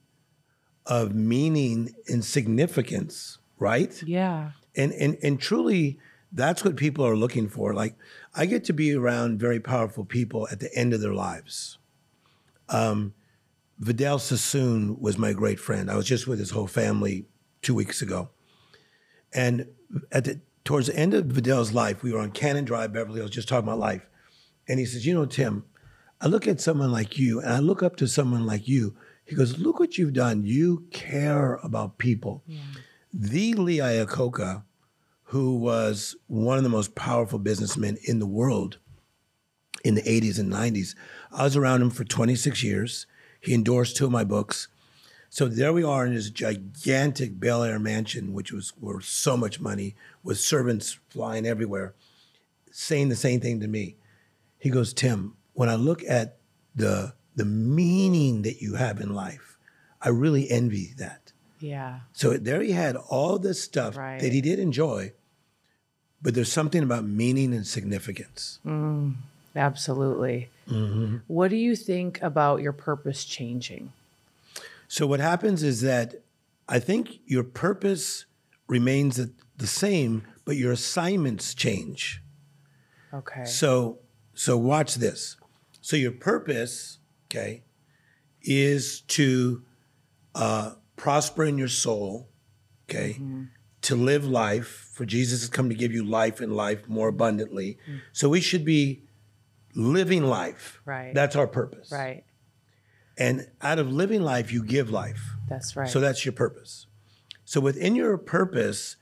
of 0.86 1.14
meaning 1.14 1.94
and 2.08 2.24
significance, 2.24 3.38
right? 3.58 4.02
Yeah. 4.04 4.52
And 4.76 4.92
and 4.92 5.16
and 5.22 5.40
truly 5.40 5.98
that's 6.32 6.64
what 6.64 6.76
people 6.76 7.06
are 7.06 7.16
looking 7.16 7.48
for. 7.48 7.74
Like 7.74 7.94
I 8.34 8.46
get 8.46 8.64
to 8.64 8.72
be 8.72 8.94
around 8.94 9.38
very 9.38 9.60
powerful 9.60 10.04
people 10.04 10.46
at 10.50 10.60
the 10.60 10.74
end 10.74 10.92
of 10.92 11.00
their 11.00 11.14
lives. 11.14 11.78
Um 12.68 13.14
Vidal 13.78 14.18
Sassoon 14.18 14.98
was 15.00 15.18
my 15.18 15.32
great 15.32 15.60
friend. 15.60 15.90
I 15.90 15.96
was 15.96 16.06
just 16.06 16.26
with 16.26 16.38
his 16.38 16.50
whole 16.50 16.66
family 16.66 17.26
two 17.60 17.74
weeks 17.74 18.00
ago. 18.00 18.30
And 19.34 19.66
at 20.10 20.24
the 20.24 20.40
towards 20.64 20.88
the 20.88 20.96
end 20.96 21.14
of 21.14 21.26
Vidal's 21.26 21.72
life, 21.72 22.02
we 22.02 22.12
were 22.12 22.18
on 22.18 22.32
Canon 22.32 22.64
Drive, 22.64 22.92
Beverly 22.92 23.20
Hills, 23.20 23.30
just 23.30 23.48
talking 23.48 23.68
about 23.68 23.78
life. 23.78 24.06
And 24.68 24.78
he 24.78 24.84
says, 24.84 25.06
You 25.06 25.14
know, 25.14 25.26
Tim, 25.26 25.64
I 26.20 26.28
look 26.28 26.46
at 26.48 26.60
someone 26.60 26.90
like 26.92 27.18
you 27.18 27.40
and 27.40 27.52
I 27.52 27.58
look 27.58 27.82
up 27.82 27.96
to 27.96 28.08
someone 28.08 28.46
like 28.46 28.66
you. 28.66 28.96
He 29.24 29.34
goes, 29.34 29.58
Look 29.58 29.78
what 29.80 29.98
you've 29.98 30.12
done. 30.12 30.44
You 30.44 30.86
care 30.90 31.54
about 31.62 31.98
people. 31.98 32.42
The 33.12 33.54
Lee 33.54 33.78
Iacocca, 33.78 34.62
who 35.24 35.56
was 35.56 36.16
one 36.26 36.56
of 36.58 36.62
the 36.64 36.70
most 36.70 36.94
powerful 36.94 37.38
businessmen 37.38 37.98
in 38.04 38.18
the 38.18 38.26
world 38.26 38.78
in 39.84 39.94
the 39.94 40.02
80s 40.02 40.38
and 40.38 40.52
90s, 40.52 40.94
I 41.32 41.44
was 41.44 41.56
around 41.56 41.82
him 41.82 41.90
for 41.90 42.04
26 42.04 42.62
years. 42.62 43.06
He 43.40 43.54
endorsed 43.54 43.96
two 43.96 44.06
of 44.06 44.12
my 44.12 44.24
books. 44.24 44.68
So 45.28 45.48
there 45.48 45.72
we 45.72 45.82
are 45.82 46.06
in 46.06 46.14
this 46.14 46.30
gigantic 46.30 47.38
Bel 47.38 47.62
Air 47.62 47.78
mansion, 47.78 48.32
which 48.32 48.52
was 48.52 48.72
worth 48.78 49.04
so 49.04 49.36
much 49.36 49.60
money, 49.60 49.94
with 50.22 50.38
servants 50.38 50.98
flying 51.10 51.46
everywhere, 51.46 51.94
saying 52.70 53.08
the 53.08 53.16
same 53.16 53.40
thing 53.40 53.60
to 53.60 53.68
me. 53.68 53.96
He 54.58 54.70
goes, 54.70 54.94
Tim, 54.94 55.36
when 55.56 55.68
I 55.68 55.74
look 55.74 56.02
at 56.04 56.36
the 56.74 57.14
the 57.34 57.44
meaning 57.44 58.42
that 58.42 58.62
you 58.62 58.76
have 58.76 59.00
in 59.00 59.12
life, 59.14 59.58
I 60.00 60.08
really 60.08 60.50
envy 60.50 60.94
that. 60.96 61.32
Yeah. 61.60 62.00
So 62.12 62.34
there 62.38 62.62
he 62.62 62.72
had 62.72 62.96
all 62.96 63.38
this 63.38 63.62
stuff 63.62 63.96
Right. 63.96 64.20
that 64.20 64.32
he 64.32 64.40
did 64.40 64.58
enjoy, 64.58 65.12
but 66.22 66.34
there's 66.34 66.52
something 66.52 66.82
about 66.82 67.04
meaning 67.04 67.52
and 67.52 67.66
significance. 67.66 68.58
Absolutely. 69.54 70.48
Mm-hmm. 70.68 71.16
What 71.26 71.48
do 71.50 71.56
you 71.56 71.76
think 71.76 72.20
about 72.22 72.60
your 72.62 72.72
purpose 72.72 73.24
changing? 73.24 73.92
So 74.88 75.06
what 75.06 75.20
happens 75.20 75.62
is 75.62 75.80
that 75.82 76.22
I 76.68 76.78
think 76.78 77.20
your 77.26 77.44
purpose 77.44 78.24
remains 78.68 79.16
the- 79.16 79.32
the 79.56 79.66
same, 79.66 80.22
but 80.44 80.56
your 80.56 80.72
assignments 80.72 81.54
change. 81.54 82.22
Okay. 83.12 83.44
So 83.44 83.98
so 84.34 84.58
watch 84.58 84.96
this. 84.96 85.36
So 85.86 85.94
your 85.94 86.10
purpose, 86.10 86.98
okay, 87.28 87.62
is 88.42 89.02
to 89.02 89.62
uh, 90.34 90.72
prosper 90.96 91.44
in 91.44 91.58
your 91.58 91.68
soul, 91.68 92.28
okay, 92.90 93.20
to 93.82 93.94
live 93.94 94.24
life. 94.24 94.90
For 94.92 95.04
Jesus 95.04 95.42
has 95.42 95.48
come 95.48 95.68
to 95.68 95.76
give 95.76 95.92
you 95.92 96.04
life 96.04 96.40
and 96.40 96.52
life 96.52 96.88
more 96.88 97.06
abundantly. 97.06 97.78
So 98.12 98.28
we 98.28 98.40
should 98.40 98.64
be 98.64 99.04
living 99.76 100.24
life. 100.24 100.80
Right. 100.84 101.14
That's 101.14 101.36
our 101.36 101.46
purpose. 101.46 101.92
right. 101.92 102.24
And 103.16 103.48
out 103.62 103.78
of 103.78 103.88
living 103.88 104.22
life, 104.22 104.50
you 104.52 104.64
give 104.64 104.90
life. 104.90 105.36
That's 105.48 105.76
right. 105.76 105.88
So 105.88 106.00
that's 106.00 106.24
your 106.24 106.32
purpose. 106.32 106.86
So 107.44 107.60
within 107.60 107.94
your 107.94 108.18
purpose, 108.18 108.96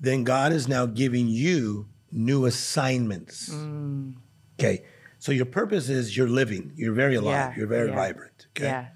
then 0.00 0.24
God 0.24 0.52
is 0.52 0.66
now 0.66 0.86
giving 0.86 1.28
you 1.28 1.86
new 2.10 2.46
assignments. 2.46 3.48
Mm. 3.48 4.14
Okay. 4.58 4.82
So 5.26 5.32
your 5.32 5.44
purpose 5.44 5.88
is 5.88 6.16
you're 6.16 6.28
living, 6.28 6.72
you're 6.76 6.94
very 6.94 7.16
alive, 7.16 7.32
Yeah, 7.34 7.54
you're 7.56 7.66
very 7.66 7.88
yeah. 7.88 7.96
vibrant. 7.96 8.46
Okay. 8.56 8.66
Yeah. 8.66 8.86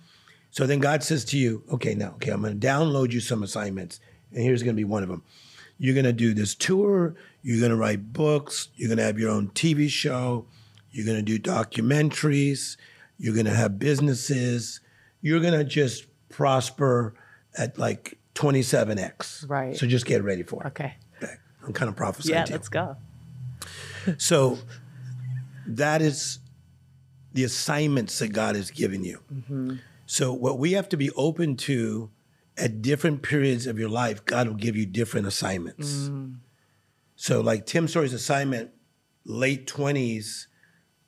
So 0.53 0.65
then 0.65 0.79
God 0.79 1.03
says 1.03 1.25
to 1.25 1.37
you, 1.37 1.65
okay, 1.73 1.97
now, 1.97 2.11
okay, 2.11 2.31
I'm 2.31 2.41
going 2.43 2.61
to 2.61 2.67
download 2.69 3.11
you 3.11 3.19
some 3.19 3.43
assignments, 3.43 3.99
and 4.31 4.41
here's 4.41 4.63
going 4.63 4.77
to 4.77 4.81
be 4.81 4.85
one 4.85 5.03
of 5.03 5.09
them. 5.09 5.25
You're 5.79 5.95
going 5.95 6.05
to 6.05 6.13
do 6.13 6.33
this 6.33 6.55
tour, 6.55 7.17
you're 7.43 7.59
going 7.59 7.73
to 7.73 7.77
write 7.77 8.13
books, 8.13 8.69
you're 8.77 8.87
going 8.87 8.99
to 8.99 9.03
have 9.03 9.19
your 9.19 9.29
own 9.29 9.49
TV 9.49 9.89
show, 9.91 10.47
you're 10.93 11.05
going 11.05 11.17
to 11.17 11.23
do 11.25 11.37
documentaries, 11.37 12.77
you're 13.19 13.35
going 13.35 13.47
to 13.47 13.55
have 13.55 13.81
businesses, 13.81 14.79
you're 15.23 15.41
going 15.41 15.59
to 15.59 15.65
just 15.65 16.07
prosper 16.29 17.13
at 17.59 17.77
like 17.77 18.19
27x. 18.37 19.51
Right. 19.51 19.77
So 19.77 19.85
just 19.85 20.07
get 20.07 20.23
ready 20.23 20.45
for 20.45 20.63
it. 20.63 20.69
Okay. 20.69 20.95
Okay. 21.21 21.35
I'm 21.67 21.73
kind 21.73 21.89
of 21.89 21.97
prophesying 21.97 22.37
Yeah, 22.37 22.47
let's 22.49 22.69
go. 22.69 22.95
So 24.19 24.59
that 25.77 26.03
is 26.03 26.39
the 27.33 27.45
assignments 27.45 28.19
that 28.19 28.29
God 28.29 28.57
has 28.57 28.71
given 28.71 29.05
you. 29.05 29.21
Mm-hmm. 29.33 29.77
So 30.07 30.33
what 30.33 30.59
we 30.59 30.73
have 30.73 30.89
to 30.91 30.97
be 30.97 31.11
open 31.13 31.57
to 31.59 32.11
at 32.57 32.83
different 32.83 33.23
periods 33.23 33.67
of 33.67 33.79
your 33.79 33.89
life, 33.89 34.25
God 34.25 34.49
will 34.49 34.55
give 34.55 34.77
you 34.77 34.85
different 34.87 35.27
assignments. 35.27 36.09
Mm. 36.09 36.37
So 37.17 37.41
like 37.41 37.67
Tim 37.67 37.87
Storey's 37.87 38.13
assignment, 38.13 38.71
late 39.25 39.67
20s 39.67 40.47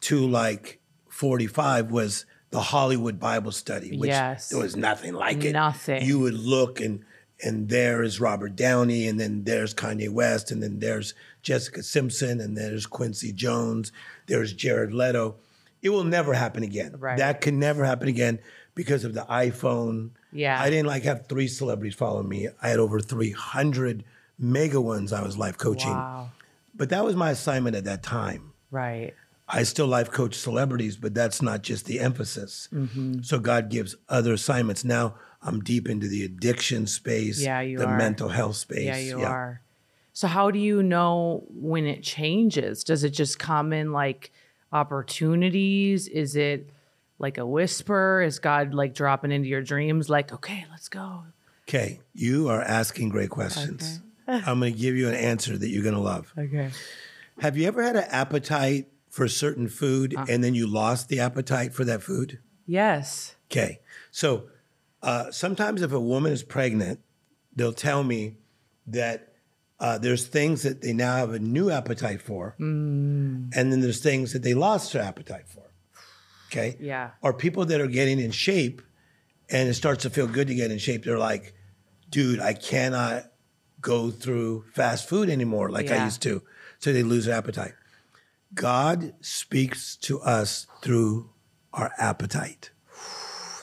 to 0.02 0.26
like 0.26 0.80
45 1.08 1.90
was 1.90 2.26
the 2.50 2.60
Hollywood 2.60 3.18
Bible 3.18 3.52
study, 3.52 3.96
which 3.96 4.08
Yes. 4.08 4.50
there 4.50 4.60
was 4.60 4.76
nothing 4.76 5.14
like 5.14 5.44
it. 5.44 5.52
Nothing. 5.52 6.04
You 6.04 6.20
would 6.20 6.34
look 6.34 6.80
and 6.80 7.04
and 7.42 7.68
there 7.68 8.02
is 8.02 8.20
Robert 8.20 8.54
Downey, 8.54 9.08
and 9.08 9.18
then 9.18 9.42
there's 9.44 9.74
Kanye 9.74 10.08
West, 10.08 10.52
and 10.52 10.62
then 10.62 10.78
there's 10.78 11.12
Jessica 11.42 11.82
Simpson, 11.82 12.40
and 12.40 12.56
there's 12.56 12.86
Quincy 12.86 13.32
Jones, 13.32 13.90
there's 14.32 14.54
Jared 14.54 14.94
Leto. 14.94 15.36
It 15.82 15.90
will 15.90 16.04
never 16.04 16.32
happen 16.32 16.62
again. 16.62 16.96
Right. 16.98 17.18
That 17.18 17.42
can 17.42 17.58
never 17.58 17.84
happen 17.84 18.08
again 18.08 18.38
because 18.74 19.04
of 19.04 19.12
the 19.12 19.26
iPhone. 19.28 20.12
Yeah. 20.32 20.58
I 20.58 20.70
didn't 20.70 20.86
like 20.86 21.02
have 21.02 21.26
three 21.26 21.48
celebrities 21.48 21.94
follow 21.94 22.22
me. 22.22 22.48
I 22.62 22.68
had 22.68 22.78
over 22.78 22.98
300 22.98 24.04
mega 24.38 24.80
ones 24.80 25.12
I 25.12 25.22
was 25.22 25.36
life 25.36 25.58
coaching. 25.58 25.90
Wow. 25.90 26.30
But 26.74 26.88
that 26.88 27.04
was 27.04 27.14
my 27.14 27.30
assignment 27.30 27.76
at 27.76 27.84
that 27.84 28.02
time. 28.02 28.52
Right. 28.70 29.14
I 29.46 29.64
still 29.64 29.86
life 29.86 30.10
coach 30.10 30.34
celebrities, 30.34 30.96
but 30.96 31.12
that's 31.12 31.42
not 31.42 31.60
just 31.62 31.84
the 31.84 32.00
emphasis. 32.00 32.70
Mm-hmm. 32.72 33.20
So 33.20 33.38
God 33.38 33.68
gives 33.68 33.96
other 34.08 34.32
assignments. 34.32 34.82
Now 34.82 35.16
I'm 35.42 35.60
deep 35.60 35.90
into 35.90 36.08
the 36.08 36.24
addiction 36.24 36.86
space, 36.86 37.38
Yeah, 37.42 37.60
you 37.60 37.76
the 37.76 37.86
are. 37.86 37.98
mental 37.98 38.30
health 38.30 38.56
space. 38.56 38.86
Yeah, 38.86 38.96
you 38.96 39.20
are. 39.20 39.60
So 40.12 40.28
how 40.28 40.50
do 40.50 40.58
you 40.58 40.82
know 40.82 41.44
when 41.48 41.86
it 41.86 42.02
changes? 42.02 42.84
Does 42.84 43.02
it 43.04 43.10
just 43.10 43.38
come 43.38 43.72
in 43.72 43.92
like 43.92 44.30
opportunities? 44.72 46.08
Is 46.08 46.36
it 46.36 46.70
like 47.18 47.38
a 47.38 47.46
whisper? 47.46 48.22
Is 48.22 48.38
God 48.38 48.74
like 48.74 48.94
dropping 48.94 49.32
into 49.32 49.48
your 49.48 49.62
dreams 49.62 50.08
like, 50.08 50.32
"Okay, 50.32 50.66
let's 50.70 50.88
go." 50.88 51.24
Okay, 51.68 52.00
you 52.12 52.48
are 52.48 52.60
asking 52.60 53.08
great 53.08 53.30
questions. 53.30 54.00
I'm 54.26 54.60
going 54.60 54.72
to 54.72 54.78
give 54.78 54.96
you 54.96 55.08
an 55.08 55.14
answer 55.14 55.56
that 55.56 55.68
you're 55.68 55.82
going 55.82 55.94
to 55.94 56.00
love. 56.00 56.32
Okay. 56.38 56.70
Have 57.40 57.56
you 57.56 57.66
ever 57.66 57.82
had 57.82 57.96
an 57.96 58.04
appetite 58.08 58.88
for 59.08 59.24
a 59.24 59.28
certain 59.28 59.68
food 59.68 60.14
Uh. 60.16 60.26
and 60.28 60.42
then 60.44 60.54
you 60.54 60.66
lost 60.66 61.08
the 61.08 61.20
appetite 61.20 61.72
for 61.74 61.84
that 61.84 62.02
food? 62.02 62.38
Yes. 62.66 63.36
Okay. 63.50 63.80
So 64.10 64.44
uh, 65.02 65.30
sometimes 65.30 65.82
if 65.82 65.92
a 65.92 66.00
woman 66.00 66.32
is 66.32 66.42
pregnant, 66.42 67.00
they'll 67.54 67.72
tell 67.72 68.04
me 68.04 68.36
that 68.86 69.31
Uh, 69.82 69.98
there's 69.98 70.26
things 70.28 70.62
that 70.62 70.80
they 70.80 70.92
now 70.92 71.16
have 71.16 71.32
a 71.32 71.38
new 71.40 71.68
appetite 71.68 72.22
for, 72.22 72.54
Mm. 72.60 73.50
and 73.56 73.72
then 73.72 73.80
there's 73.80 74.00
things 74.00 74.32
that 74.32 74.42
they 74.44 74.54
lost 74.54 74.92
their 74.92 75.02
appetite 75.02 75.48
for. 75.48 75.64
Okay. 76.46 76.76
Yeah. 76.78 77.10
Or 77.20 77.34
people 77.34 77.64
that 77.66 77.80
are 77.80 77.88
getting 77.88 78.20
in 78.20 78.30
shape, 78.30 78.80
and 79.50 79.68
it 79.68 79.74
starts 79.74 80.04
to 80.04 80.10
feel 80.10 80.28
good 80.28 80.46
to 80.46 80.54
get 80.54 80.70
in 80.70 80.78
shape. 80.78 81.04
They're 81.04 81.18
like, 81.18 81.54
dude, 82.10 82.38
I 82.38 82.52
cannot 82.54 83.24
go 83.80 84.10
through 84.12 84.66
fast 84.72 85.08
food 85.08 85.28
anymore 85.28 85.68
like 85.68 85.90
I 85.90 86.04
used 86.04 86.22
to. 86.22 86.42
So 86.78 86.92
they 86.92 87.02
lose 87.02 87.24
their 87.26 87.34
appetite. 87.36 87.74
God 88.54 89.14
speaks 89.20 89.96
to 89.96 90.20
us 90.20 90.68
through 90.82 91.30
our 91.72 91.90
appetite. 91.98 92.70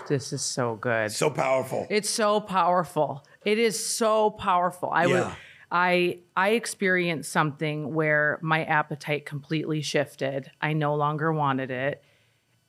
This 0.10 0.34
is 0.34 0.42
so 0.42 0.76
good. 0.76 1.12
So 1.12 1.30
powerful. 1.30 1.88
It's 1.90 2.10
so 2.10 2.42
powerful. 2.42 3.24
It 3.46 3.58
is 3.60 3.82
so 3.86 4.32
powerful. 4.32 4.90
I 4.92 5.08
would 5.08 5.14
Yeah. 5.14 5.36
I 5.72 6.20
I 6.36 6.50
experienced 6.50 7.32
something 7.32 7.94
where 7.94 8.40
my 8.42 8.64
appetite 8.64 9.26
completely 9.26 9.82
shifted. 9.82 10.52
I 10.62 10.74
no 10.74 10.96
longer 10.96 11.32
wanted 11.32 11.72
it. 11.72 12.04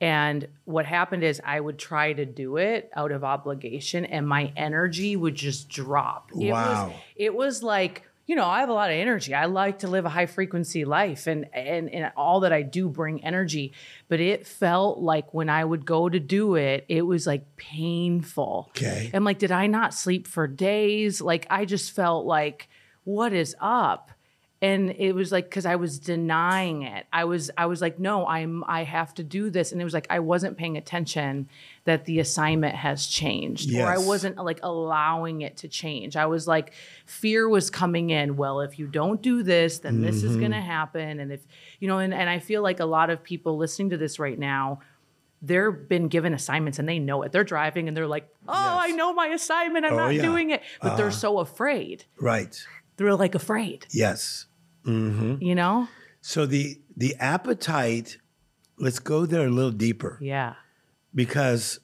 And 0.03 0.49
what 0.65 0.87
happened 0.87 1.25
is 1.25 1.43
I 1.45 1.61
would 1.61 1.79
try 1.79 2.15
to 2.15 2.25
do 2.25 2.57
it 2.57 2.91
out 2.95 3.13
of 3.13 3.23
obligation 3.23 4.07
and 4.07 4.27
my 4.27 4.53
energy 4.57 5.15
would 5.15 5.35
just 5.35 5.69
drop. 5.69 6.31
It 6.33 6.53
Wow. 6.53 6.87
was 6.87 6.95
it 7.17 7.35
was 7.35 7.63
like 7.63 8.07
you 8.27 8.37
know, 8.37 8.47
I 8.47 8.61
have 8.61 8.69
a 8.69 8.73
lot 8.73 8.91
of 8.91 8.95
energy. 8.97 9.35
I 9.35 9.47
like 9.47 9.81
to 9.81 9.89
live 9.89 10.05
a 10.05 10.09
high 10.09 10.27
frequency 10.27 10.85
life 10.85 11.27
and, 11.27 11.53
and 11.53 11.93
and 11.93 12.13
all 12.17 12.41
that 12.41 12.53
I 12.53 12.63
do 12.63 12.89
bring 12.89 13.25
energy. 13.25 13.73
But 14.09 14.21
it 14.21 14.47
felt 14.47 15.01
like 15.01 15.35
when 15.35 15.49
I 15.49 15.65
would 15.65 15.85
go 15.85 16.09
to 16.09 16.21
do 16.21 16.55
it, 16.55 16.85
it 16.89 17.03
was 17.03 17.27
like 17.27 17.57
painful. 17.57 18.67
Okay. 18.71 19.11
I'm 19.13 19.25
like, 19.25 19.41
did 19.41 19.51
I 19.51 19.67
not 19.67 19.95
sleep 19.95 20.29
for 20.29 20.47
days? 20.47 21.21
Like 21.21 21.47
I 21.51 21.65
just 21.65 21.91
felt 21.91 22.25
like, 22.25 22.69
what 23.05 23.33
is 23.33 23.57
up? 23.61 24.11
And 24.63 24.91
it 24.91 25.15
was 25.15 25.33
like 25.33 25.47
because 25.47 25.65
I 25.65 25.77
was 25.77 25.99
denying 25.99 26.83
it. 26.83 27.07
I 27.11 27.25
was 27.25 27.51
I 27.57 27.65
was 27.65 27.81
like, 27.81 27.99
no, 27.99 28.27
I'm 28.27 28.63
I 28.67 28.85
have 28.85 29.15
to 29.15 29.25
do 29.25 29.49
this. 29.49 29.73
And 29.73 29.81
it 29.81 29.85
was 29.85 29.95
like 29.95 30.07
I 30.11 30.19
wasn't 30.19 30.59
paying 30.59 30.77
attention 30.77 31.49
that 31.85 32.05
the 32.05 32.19
assignment 32.19 32.75
has 32.75 33.07
changed. 33.07 33.75
Or 33.75 33.87
I 33.87 33.97
wasn't 33.97 34.37
like 34.37 34.61
allowing 34.63 35.41
it 35.41 35.57
to 35.59 35.69
change. 35.69 36.15
I 36.15 36.27
was 36.27 36.47
like, 36.47 36.75
fear 37.07 37.49
was 37.49 37.71
coming 37.71 38.11
in. 38.11 38.37
Well, 38.37 38.61
if 38.61 38.79
you 38.79 38.87
don't 38.87 39.23
do 39.23 39.43
this, 39.43 39.79
then 39.79 40.03
this 40.03 40.23
is 40.23 40.37
gonna 40.37 40.57
mm-hmm. 40.57 40.67
happen. 40.67 41.21
And 41.21 41.33
if 41.33 41.41
you 41.79 41.89
know, 41.89 41.97
and, 41.97 42.13
and 42.13 42.29
I 42.29 42.39
feel 42.39 42.61
like 42.61 42.81
a 42.81 42.85
lot 42.85 43.09
of 43.09 43.23
people 43.23 43.57
listening 43.57 43.89
to 43.91 43.97
this 43.97 44.19
right 44.19 44.39
now, 44.39 44.81
they're 45.41 45.71
been 45.71 46.09
given 46.09 46.35
assignments 46.35 46.79
and 46.79 46.87
they 46.87 46.99
know 46.99 47.23
it. 47.23 47.33
They're 47.33 47.45
driving 47.45 47.89
and 47.89 47.97
they're 47.97 48.07
like, 48.07 48.29
"Oh, 48.47 48.53
I 48.53 48.91
know 48.91 49.15
my 49.15 49.29
assignment. 49.29 49.87
I'm 49.87 49.95
Oh, 49.95 49.97
not 49.97 50.15
yeah. 50.15 50.23
doing 50.23 50.51
it." 50.51 50.63
But 50.83 50.97
they're 50.97 51.07
uh-huh. 51.07 51.17
so 51.17 51.39
afraid. 51.39 52.05
right. 52.21 52.63
They're 53.01 53.15
like 53.15 53.35
afraid. 53.35 53.87
Yes. 53.93 54.45
Mm-hmm. 54.85 55.43
You 55.43 55.55
know? 55.55 55.89
So 56.21 56.45
the 56.45 56.79
the 56.95 57.17
appetite, 57.17 58.19
let's 58.79 58.99
go 58.99 59.25
there 59.25 59.47
a 59.47 59.51
little 59.51 59.71
deeper. 59.71 60.19
Yeah. 60.21 60.57
because 61.15 61.81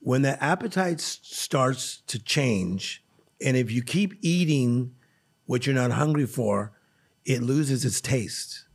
when 0.00 0.20
the 0.20 0.42
appetite 0.44 1.00
starts 1.00 2.02
to 2.08 2.18
change, 2.18 3.02
and 3.40 3.56
if 3.56 3.70
you 3.72 3.82
keep 3.82 4.12
eating 4.20 4.94
what 5.46 5.64
you're 5.64 5.74
not 5.74 5.92
hungry 5.92 6.26
for, 6.26 6.72
it 7.24 7.40
loses 7.42 7.84
its 7.86 8.00
taste. 8.02 8.66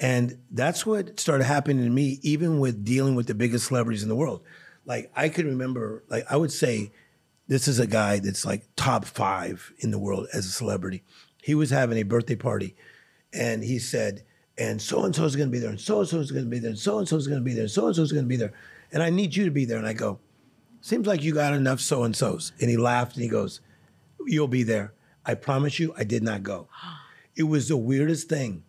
And 0.00 0.38
that's 0.50 0.84
what 0.84 1.20
started 1.20 1.44
happening 1.44 1.84
to 1.84 1.90
me, 1.90 2.18
even 2.22 2.58
with 2.58 2.84
dealing 2.84 3.14
with 3.14 3.28
the 3.28 3.34
biggest 3.34 3.68
celebrities 3.68 4.02
in 4.02 4.08
the 4.08 4.16
world. 4.16 4.42
Like 4.86 5.12
I 5.14 5.28
could 5.28 5.44
remember, 5.44 6.02
like 6.08 6.24
I 6.28 6.36
would 6.36 6.50
say, 6.50 6.90
this 7.50 7.66
is 7.66 7.80
a 7.80 7.86
guy 7.86 8.20
that's 8.20 8.46
like 8.46 8.62
top 8.76 9.04
five 9.04 9.72
in 9.80 9.90
the 9.90 9.98
world 9.98 10.28
as 10.32 10.46
a 10.46 10.50
celebrity. 10.50 11.02
He 11.42 11.56
was 11.56 11.70
having 11.70 11.98
a 11.98 12.04
birthday 12.04 12.36
party, 12.36 12.76
and 13.32 13.64
he 13.64 13.80
said, 13.80 14.22
"And 14.56 14.80
so 14.80 15.04
and 15.04 15.14
so 15.14 15.24
is 15.24 15.34
going 15.34 15.48
to 15.48 15.52
be 15.52 15.58
there, 15.58 15.70
and 15.70 15.80
so 15.80 15.98
and 15.98 16.08
so 16.08 16.20
is 16.20 16.30
going 16.30 16.44
to 16.44 16.50
be 16.50 16.60
there, 16.60 16.70
and 16.70 16.78
so 16.78 16.98
and 16.98 17.08
so 17.08 17.16
is 17.16 17.26
going 17.26 17.40
to 17.40 17.44
be 17.44 17.52
there, 17.52 17.64
and 17.64 17.70
so 17.70 17.88
and 17.88 17.96
so 17.96 18.02
is 18.02 18.12
going 18.12 18.24
to 18.24 18.28
be 18.28 18.36
there, 18.36 18.52
and 18.92 19.02
I 19.02 19.10
need 19.10 19.34
you 19.34 19.44
to 19.46 19.50
be 19.50 19.64
there." 19.64 19.78
And 19.78 19.86
I 19.86 19.94
go, 19.94 20.20
"Seems 20.80 21.08
like 21.08 21.24
you 21.24 21.34
got 21.34 21.52
enough 21.52 21.80
so 21.80 22.04
and 22.04 22.14
so's." 22.14 22.52
And 22.60 22.70
he 22.70 22.76
laughed 22.76 23.16
and 23.16 23.24
he 23.24 23.28
goes, 23.28 23.60
"You'll 24.26 24.46
be 24.46 24.62
there. 24.62 24.94
I 25.26 25.34
promise 25.34 25.80
you, 25.80 25.92
I 25.96 26.04
did 26.04 26.22
not 26.22 26.44
go." 26.44 26.68
It 27.36 27.44
was 27.44 27.68
the 27.68 27.76
weirdest 27.76 28.28
thing. 28.28 28.64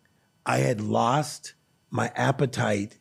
I 0.46 0.58
had 0.58 0.80
lost 0.80 1.54
my 1.90 2.10
appetite 2.14 2.98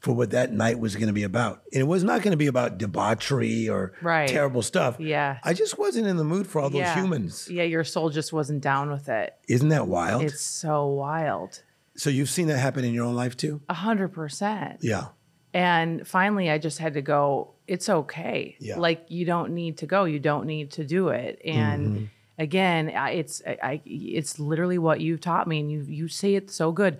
for 0.00 0.12
what 0.12 0.30
that 0.30 0.52
night 0.52 0.78
was 0.78 0.94
going 0.94 1.08
to 1.08 1.12
be 1.12 1.24
about. 1.24 1.62
And 1.72 1.80
it 1.80 1.86
was 1.86 2.04
not 2.04 2.22
going 2.22 2.30
to 2.30 2.36
be 2.36 2.46
about 2.46 2.78
debauchery 2.78 3.68
or 3.68 3.94
Right. 4.00 4.28
terrible 4.28 4.62
stuff. 4.62 4.96
Yeah. 5.00 5.38
I 5.42 5.54
just 5.54 5.76
wasn't 5.78 6.06
in 6.06 6.16
the 6.16 6.24
mood 6.24 6.46
for 6.46 6.60
all 6.60 6.70
those 6.70 6.80
yeah. 6.80 6.94
humans. 6.94 7.48
Yeah, 7.50 7.64
your 7.64 7.82
soul 7.84 8.10
just 8.10 8.32
wasn't 8.32 8.60
down 8.62 8.90
with 8.90 9.08
it. 9.08 9.34
Isn't 9.48 9.70
that 9.70 9.88
wild? 9.88 10.22
It's 10.22 10.40
so 10.40 10.86
wild. 10.86 11.62
so 11.96 12.10
you've 12.10 12.30
seen 12.30 12.46
that 12.46 12.58
happen 12.58 12.84
in 12.84 12.94
your 12.94 13.04
own 13.06 13.16
life 13.16 13.36
too? 13.36 13.60
A 13.68 13.74
hundred 13.74 14.08
percent. 14.12 14.78
Yeah. 14.82 15.06
And 15.52 16.06
finally, 16.06 16.48
I 16.50 16.58
just 16.58 16.78
had 16.78 16.94
to 16.94 17.02
go, 17.02 17.54
it's 17.66 17.88
okay. 17.88 18.56
Yeah. 18.60 18.78
Like, 18.78 19.06
you 19.08 19.24
don't 19.24 19.52
need 19.52 19.78
to 19.78 19.86
go. 19.86 20.04
You 20.04 20.20
don't 20.20 20.46
need 20.46 20.70
to 20.72 20.84
do 20.84 21.08
it. 21.08 21.40
And 21.44 21.86
Mm-hmm. 21.86 22.04
again, 22.38 22.90
I- 22.94 23.10
it's, 23.12 23.42
I, 23.46 23.58
I, 23.62 23.82
it's 23.84 24.38
literally 24.38 24.78
what 24.78 25.00
you've 25.00 25.20
taught 25.20 25.48
me. 25.48 25.58
And 25.60 25.72
you, 25.72 25.80
you 25.88 26.06
say 26.08 26.34
it 26.36 26.50
so 26.50 26.70
good 26.70 26.98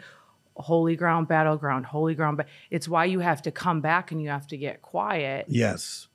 holy 0.59 0.97
ground, 0.97 1.29
battleground, 1.29 1.87
holy 1.87 2.15
ground. 2.15 2.37
But 2.37 2.47
it's 2.71 2.89
why 2.89 3.07
you 3.07 3.21
have 3.21 3.43
to 3.43 3.51
come 3.51 3.81
back 3.81 4.11
and 4.13 4.21
you 4.21 4.29
have 4.29 4.47
to 4.49 4.57
get 4.57 4.83
quiet 4.83 5.47
Yes. 5.49 6.09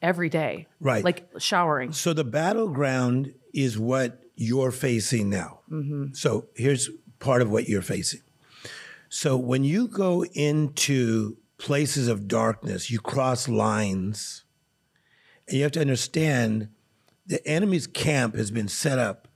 every 0.00 0.28
day. 0.28 0.66
Right. 0.80 1.04
Like 1.04 1.28
showering. 1.38 1.92
So 1.92 2.12
the 2.12 2.24
battleground 2.24 3.34
is 3.52 3.78
what 3.78 4.22
you're 4.36 4.70
facing 4.70 5.28
now. 5.30 5.60
Mm-hmm. 5.70 6.14
So 6.14 6.46
here's 6.54 6.88
part 7.18 7.42
of 7.42 7.50
what 7.50 7.68
you're 7.68 7.82
facing. 7.82 8.20
So 9.08 9.36
when 9.36 9.64
you 9.64 9.88
go 9.88 10.24
into 10.34 11.38
places 11.56 12.08
of 12.08 12.28
darkness, 12.28 12.90
you 12.90 13.00
cross 13.00 13.48
lines, 13.48 14.44
and 15.48 15.56
you 15.56 15.62
have 15.64 15.72
to 15.72 15.80
understand 15.80 16.68
the 17.26 17.44
enemy's 17.48 17.86
camp 17.86 18.36
has 18.36 18.50
been 18.50 18.68
set 18.68 18.98
up 18.98 19.26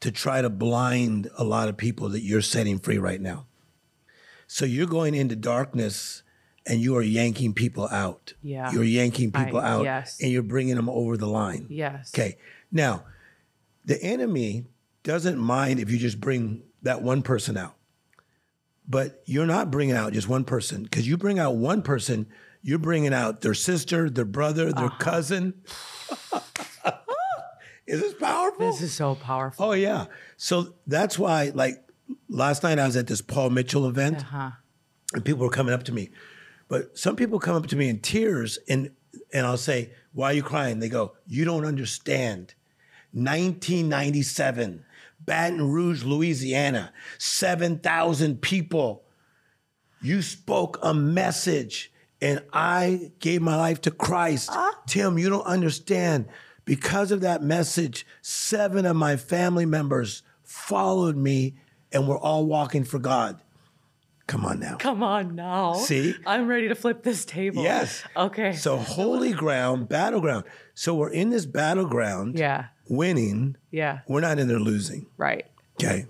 to 0.00 0.10
try 0.10 0.40
to 0.40 0.48
blind 0.48 1.28
a 1.36 1.44
lot 1.44 1.68
of 1.68 1.76
people 1.76 2.08
that 2.08 2.22
you're 2.22 2.40
setting 2.40 2.78
free 2.78 2.98
right 2.98 3.20
now. 3.20 3.46
So 4.52 4.66
you're 4.66 4.86
going 4.86 5.14
into 5.14 5.34
darkness 5.34 6.22
and 6.66 6.78
you 6.78 6.94
are 6.98 7.02
yanking 7.02 7.54
people 7.54 7.88
out. 7.88 8.34
Yeah. 8.42 8.70
You're 8.70 8.84
yanking 8.84 9.32
people 9.32 9.58
I- 9.58 9.66
out 9.70 9.84
yes. 9.84 10.18
and 10.20 10.30
you're 10.30 10.42
bringing 10.42 10.76
them 10.76 10.90
over 10.90 11.16
the 11.16 11.26
line. 11.26 11.68
Yes. 11.70 12.12
Okay. 12.14 12.36
Now, 12.70 13.04
the 13.86 14.00
enemy 14.02 14.66
doesn't 15.04 15.38
mind 15.38 15.80
if 15.80 15.90
you 15.90 15.96
just 15.96 16.20
bring 16.20 16.64
that 16.82 17.00
one 17.00 17.22
person 17.22 17.56
out. 17.56 17.76
But 18.86 19.22
you're 19.24 19.46
not 19.46 19.70
bringing 19.70 19.96
out 19.96 20.12
just 20.12 20.28
one 20.28 20.44
person 20.44 20.82
because 20.82 21.08
you 21.08 21.16
bring 21.16 21.38
out 21.38 21.56
one 21.56 21.80
person, 21.80 22.26
you're 22.60 22.78
bringing 22.78 23.14
out 23.14 23.40
their 23.40 23.54
sister, 23.54 24.10
their 24.10 24.26
brother, 24.26 24.70
their 24.70 24.84
Uh-huh. 24.84 24.98
cousin. 24.98 25.54
is 27.86 28.00
this 28.02 28.12
powerful? 28.14 28.70
This 28.70 28.82
is 28.82 28.92
so 28.92 29.14
powerful. 29.14 29.64
oh, 29.66 29.72
yeah. 29.72 30.06
So 30.36 30.74
that's 30.86 31.18
why, 31.18 31.52
like, 31.54 31.82
last 32.28 32.62
night 32.62 32.78
I 32.78 32.86
was 32.86 32.96
at 32.96 33.06
this 33.06 33.20
Paul 33.22 33.50
Mitchell 33.50 33.86
event 33.86 34.18
Uh-huh. 34.20 34.50
and 35.14 35.24
people 35.24 35.44
were 35.44 35.50
coming 35.50 35.74
up 35.74 35.82
to 35.84 35.92
me. 35.92 36.10
But 36.68 36.96
some 36.98 37.16
people 37.16 37.38
come 37.38 37.56
up 37.56 37.66
to 37.68 37.76
me 37.76 37.88
in 37.88 38.00
tears 38.00 38.58
and 38.68 38.90
and 39.34 39.46
I'll 39.46 39.58
say, 39.58 39.92
"Why 40.12 40.30
are 40.30 40.34
you 40.34 40.42
crying?" 40.42 40.78
They 40.78 40.88
go, 40.88 41.14
"You 41.26 41.44
don't 41.44 41.64
understand. 41.66 42.54
1997, 43.12 44.84
Baton 45.24 45.70
Rouge, 45.70 46.02
Louisiana, 46.02 46.92
7,000 47.18 48.40
people. 48.40 49.04
You 50.00 50.22
spoke 50.22 50.78
a 50.82 50.92
message 50.94 51.92
and 52.20 52.42
I 52.52 53.12
gave 53.18 53.42
my 53.42 53.56
life 53.56 53.80
to 53.82 53.90
Christ. 53.90 54.50
Tim, 54.86 55.18
you 55.18 55.28
don't 55.28 55.44
understand. 55.46 56.26
Because 56.64 57.10
of 57.10 57.20
that 57.20 57.42
message, 57.42 58.06
seven 58.22 58.86
of 58.86 58.96
my 58.96 59.16
family 59.16 59.66
members 59.66 60.22
followed 60.42 61.16
me 61.16 61.54
and 61.92 62.08
we're 62.08 62.18
all 62.18 62.46
walking 62.46 62.84
for 62.84 62.98
God. 62.98 63.40
Come 64.26 64.44
on 64.44 64.60
now. 64.60 64.76
Come 64.78 65.02
on 65.02 65.34
now. 65.34 65.74
See? 65.74 66.14
I'm 66.26 66.46
ready 66.46 66.68
to 66.68 66.74
flip 66.74 67.02
this 67.02 67.24
table. 67.24 67.62
Yes. 67.62 68.02
Okay. 68.16 68.54
So 68.54 68.76
holy 68.76 69.32
ground, 69.32 69.88
battleground. 69.88 70.44
So 70.74 70.94
we're 70.94 71.10
in 71.10 71.30
this 71.30 71.44
battleground, 71.44 72.38
yeah. 72.38 72.66
winning. 72.88 73.56
Yeah. 73.70 74.00
We're 74.08 74.20
not 74.20 74.38
in 74.38 74.48
there 74.48 74.60
losing. 74.60 75.06
Right. 75.16 75.46
Okay. 75.74 76.06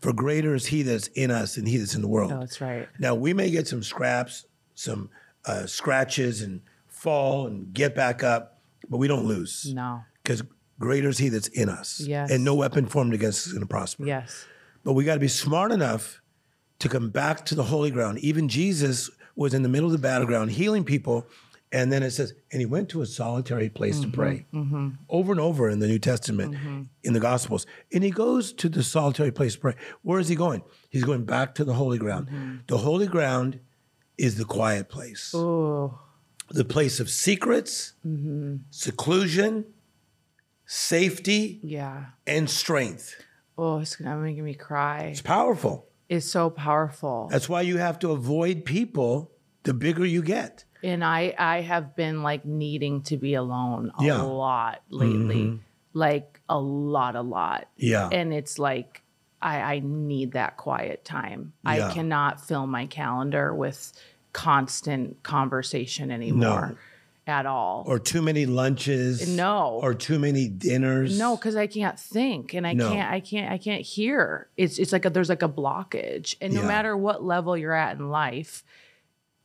For 0.00 0.12
greater 0.12 0.54
is 0.54 0.66
he 0.66 0.82
that's 0.82 1.06
in 1.08 1.30
us 1.30 1.54
than 1.54 1.64
he 1.66 1.78
that's 1.78 1.94
in 1.94 2.02
the 2.02 2.08
world. 2.08 2.30
No, 2.30 2.40
that's 2.40 2.60
right. 2.60 2.86
Now 2.98 3.14
we 3.14 3.32
may 3.32 3.50
get 3.50 3.66
some 3.66 3.82
scraps, 3.82 4.44
some 4.74 5.08
uh, 5.46 5.64
scratches, 5.66 6.42
and 6.42 6.60
fall 6.86 7.46
and 7.46 7.72
get 7.72 7.94
back 7.94 8.22
up, 8.22 8.58
but 8.90 8.98
we 8.98 9.08
don't 9.08 9.24
lose 9.24 9.72
No. 9.72 10.02
because 10.22 10.42
greater 10.78 11.08
is 11.08 11.16
he 11.18 11.28
that's 11.30 11.48
in 11.48 11.68
us. 11.70 12.00
Yes. 12.00 12.30
And 12.30 12.44
no 12.44 12.54
weapon 12.54 12.86
formed 12.86 13.14
against 13.14 13.38
us 13.40 13.46
is 13.46 13.52
going 13.52 13.62
to 13.62 13.68
prosper. 13.68 14.04
Yes. 14.04 14.44
But 14.84 14.92
we 14.94 15.04
got 15.04 15.14
to 15.14 15.20
be 15.20 15.28
smart 15.28 15.72
enough 15.72 16.20
to 16.78 16.88
come 16.88 17.10
back 17.10 17.44
to 17.46 17.54
the 17.54 17.64
holy 17.64 17.90
ground. 17.90 18.18
Even 18.18 18.48
Jesus 18.48 19.10
was 19.34 19.54
in 19.54 19.62
the 19.62 19.68
middle 19.68 19.86
of 19.86 19.92
the 19.92 19.98
battleground 19.98 20.52
healing 20.52 20.84
people, 20.84 21.26
And 21.70 21.92
then 21.92 22.02
it 22.02 22.12
says, 22.12 22.32
and 22.50 22.60
he 22.60 22.66
went 22.66 22.88
to 22.90 23.02
a 23.02 23.06
solitary 23.06 23.68
place 23.68 24.00
to 24.00 24.06
mm-hmm, 24.06 24.14
pray 24.14 24.46
mm-hmm. 24.54 24.88
over 25.10 25.32
and 25.32 25.40
over 25.40 25.68
in 25.68 25.80
the 25.80 25.86
New 25.86 25.98
Testament, 25.98 26.54
mm-hmm. 26.54 26.82
in 27.02 27.12
the 27.12 27.20
Gospels. 27.20 27.66
And 27.92 28.02
he 28.02 28.10
goes 28.10 28.52
to 28.54 28.68
the 28.70 28.82
solitary 28.82 29.30
place 29.30 29.54
to 29.54 29.60
pray. 29.60 29.74
Where 30.02 30.18
is 30.18 30.28
he 30.28 30.34
going? 30.34 30.62
He's 30.88 31.04
going 31.04 31.24
back 31.24 31.54
to 31.56 31.64
the 31.64 31.74
holy 31.74 31.98
ground. 31.98 32.62
The 32.68 32.78
holy 32.78 33.06
ground 33.06 33.60
is 34.16 34.36
the 34.36 34.44
quiet 34.46 34.88
place, 34.88 35.32
Oh, 35.34 35.98
the 36.50 36.64
place 36.64 37.00
of 37.00 37.10
secrets, 37.10 37.92
seclusion, 38.70 39.66
safety, 40.64 41.60
yeah. 41.62 42.06
and 42.26 42.48
strength. 42.48 43.14
Oh, 43.58 43.78
it's 43.80 43.96
gonna 43.96 44.16
making 44.16 44.44
me 44.44 44.54
cry. 44.54 45.08
It's 45.10 45.20
powerful. 45.20 45.86
It's 46.08 46.24
so 46.30 46.48
powerful. 46.48 47.28
That's 47.30 47.48
why 47.48 47.62
you 47.62 47.76
have 47.78 47.98
to 47.98 48.12
avoid 48.12 48.64
people 48.64 49.32
the 49.64 49.74
bigger 49.74 50.06
you 50.06 50.22
get. 50.22 50.64
And 50.82 51.04
I 51.04 51.34
I 51.36 51.60
have 51.62 51.96
been 51.96 52.22
like 52.22 52.44
needing 52.44 53.02
to 53.02 53.16
be 53.16 53.34
alone 53.34 53.90
a 53.98 54.04
Yeah. 54.04 54.12
Mm-hmm. 54.14 54.26
lot 54.26 54.82
lately. 54.90 55.60
Like 55.92 56.40
a 56.48 56.58
lot, 56.58 57.16
a 57.16 57.22
lot. 57.22 57.68
Yeah. 57.76 58.08
And 58.10 58.32
it's 58.32 58.58
like 58.58 59.02
I, 59.42 59.60
I 59.60 59.78
need 59.84 60.32
that 60.32 60.56
quiet 60.56 61.04
time. 61.04 61.52
Yeah. 61.64 61.88
I 61.88 61.92
cannot 61.92 62.40
fill 62.46 62.66
my 62.66 62.86
calendar 62.86 63.54
with 63.54 63.92
constant 64.32 65.22
conversation 65.22 66.10
anymore 66.10 66.76
at 67.28 67.46
all. 67.46 67.84
or 67.86 67.98
too 67.98 68.22
many 68.22 68.46
lunches. 68.46 69.28
No. 69.28 69.78
Or 69.82 69.92
too 69.94 70.18
many 70.18 70.48
dinners. 70.48 71.18
no, 71.18 71.36
because 71.36 71.56
I 71.56 71.66
can't 71.66 71.98
think 71.98 72.54
and 72.54 72.66
I 72.66 72.72
No. 72.72 72.90
can't 72.90 73.10
I 73.12 73.20
can't 73.20 73.52
I 73.52 73.58
can't 73.58 73.82
hear. 73.82 74.48
It's 74.56 74.78
it's 74.78 74.92
like 74.92 75.04
a, 75.04 75.10
there's 75.10 75.28
like 75.28 75.42
a 75.42 75.48
blockage. 75.48 76.36
And 76.40 76.54
no 76.54 76.62
Yeah. 76.62 76.66
matter 76.68 76.96
what 76.96 77.22
level 77.22 77.56
you're 77.56 77.74
at 77.74 77.98
in 77.98 78.08
life, 78.10 78.64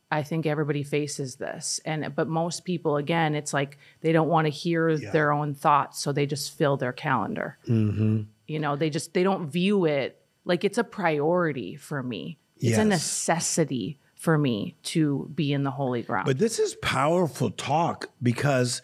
I 0.09 0.23
think 0.23 0.45
everybody 0.45 0.83
faces 0.83 1.35
this. 1.35 1.81
And 1.85 2.13
but 2.15 2.27
most 2.27 2.63
people 2.65 2.97
again, 2.97 3.35
it's 3.35 3.53
like 3.53 3.77
they 4.01 4.11
don't 4.13 4.29
want 4.29 4.45
to 4.45 4.49
hear 4.51 4.97
their 4.97 5.31
own 5.31 5.53
thoughts, 5.53 5.99
so 5.99 6.11
they 6.11 6.25
just 6.25 6.57
fill 6.57 6.77
their 6.77 6.93
calendar. 6.93 7.57
Mm-hmm. 7.67 8.21
You 8.47 8.59
know, 8.59 8.75
they 8.75 8.89
just 8.89 9.13
they 9.13 9.23
don't 9.23 9.49
view 9.49 9.85
it 9.85 10.21
like 10.45 10.63
it's 10.63 10.77
a 10.77 10.83
priority 10.83 11.75
for 11.75 12.01
me. 12.01 12.37
It's 12.59 12.77
a 12.77 12.85
necessity 12.85 13.99
for 14.23 14.37
me 14.37 14.73
to 14.83 15.29
be 15.35 15.51
in 15.51 15.63
the 15.63 15.71
holy 15.71 16.01
ground. 16.01 16.25
But 16.25 16.37
this 16.39 16.57
is 16.57 16.75
powerful 16.75 17.51
talk 17.51 18.09
because 18.21 18.81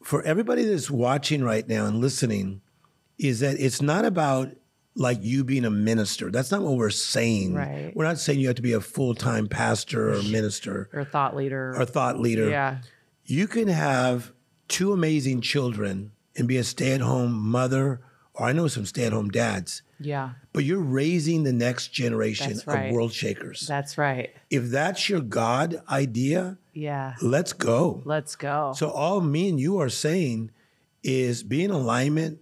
for 0.00 0.22
everybody 0.22 0.62
that's 0.64 0.88
watching 0.88 1.42
right 1.42 1.66
now 1.68 1.86
and 1.86 2.00
listening, 2.00 2.60
is 3.18 3.40
that 3.40 3.56
it's 3.58 3.82
not 3.82 4.04
about 4.04 4.52
like 4.94 5.18
you 5.22 5.42
being 5.42 5.64
a 5.64 5.70
minister. 5.70 6.30
That's 6.30 6.52
not 6.52 6.62
what 6.62 6.76
we're 6.76 6.90
saying. 6.90 7.54
Right. 7.54 7.90
We're 7.96 8.04
not 8.04 8.20
saying 8.20 8.38
you 8.38 8.46
have 8.46 8.56
to 8.56 8.62
be 8.62 8.72
a 8.72 8.80
full 8.80 9.16
time 9.16 9.48
pastor 9.48 10.14
or 10.14 10.22
minister 10.30 10.88
or 10.92 11.04
thought 11.04 11.34
leader. 11.34 11.74
or 11.76 11.84
thought 11.84 12.20
leader. 12.20 12.48
yeah. 12.48 12.78
You 13.24 13.48
can 13.48 13.66
have 13.66 14.32
two 14.68 14.92
amazing 14.92 15.40
children 15.40 16.12
and 16.36 16.46
be 16.46 16.58
a 16.58 16.64
stay 16.64 16.92
at 16.92 17.00
home 17.00 17.32
mother, 17.32 18.02
or 18.34 18.46
I 18.46 18.52
know 18.52 18.68
some 18.68 18.86
stay 18.86 19.04
at 19.04 19.12
home 19.12 19.28
dads, 19.30 19.82
Yeah. 19.98 20.30
but 20.52 20.64
you're 20.64 20.80
raising 20.80 21.42
the 21.44 21.52
next 21.52 21.88
generation 21.88 22.60
right. 22.66 22.86
of 22.86 22.92
world 22.94 23.12
shakers. 23.12 23.66
That's 23.66 23.98
right. 23.98 24.30
if 24.50 24.64
that's 24.70 25.08
your 25.08 25.20
God 25.20 25.82
idea, 25.90 26.58
Yeah. 26.72 27.14
let's 27.20 27.52
go. 27.52 28.02
Let's 28.04 28.36
go. 28.36 28.72
So 28.76 28.90
all 28.90 29.20
me 29.20 29.48
and 29.48 29.58
you 29.60 29.78
are 29.78 29.88
saying 29.88 30.50
is 31.02 31.42
be 31.42 31.64
in 31.64 31.70
alignment 31.70 32.38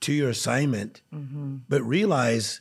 to 0.00 0.12
your 0.12 0.30
assignment, 0.30 1.02
Mm-hmm. 1.14 1.56
but 1.68 1.82
realize 1.82 2.60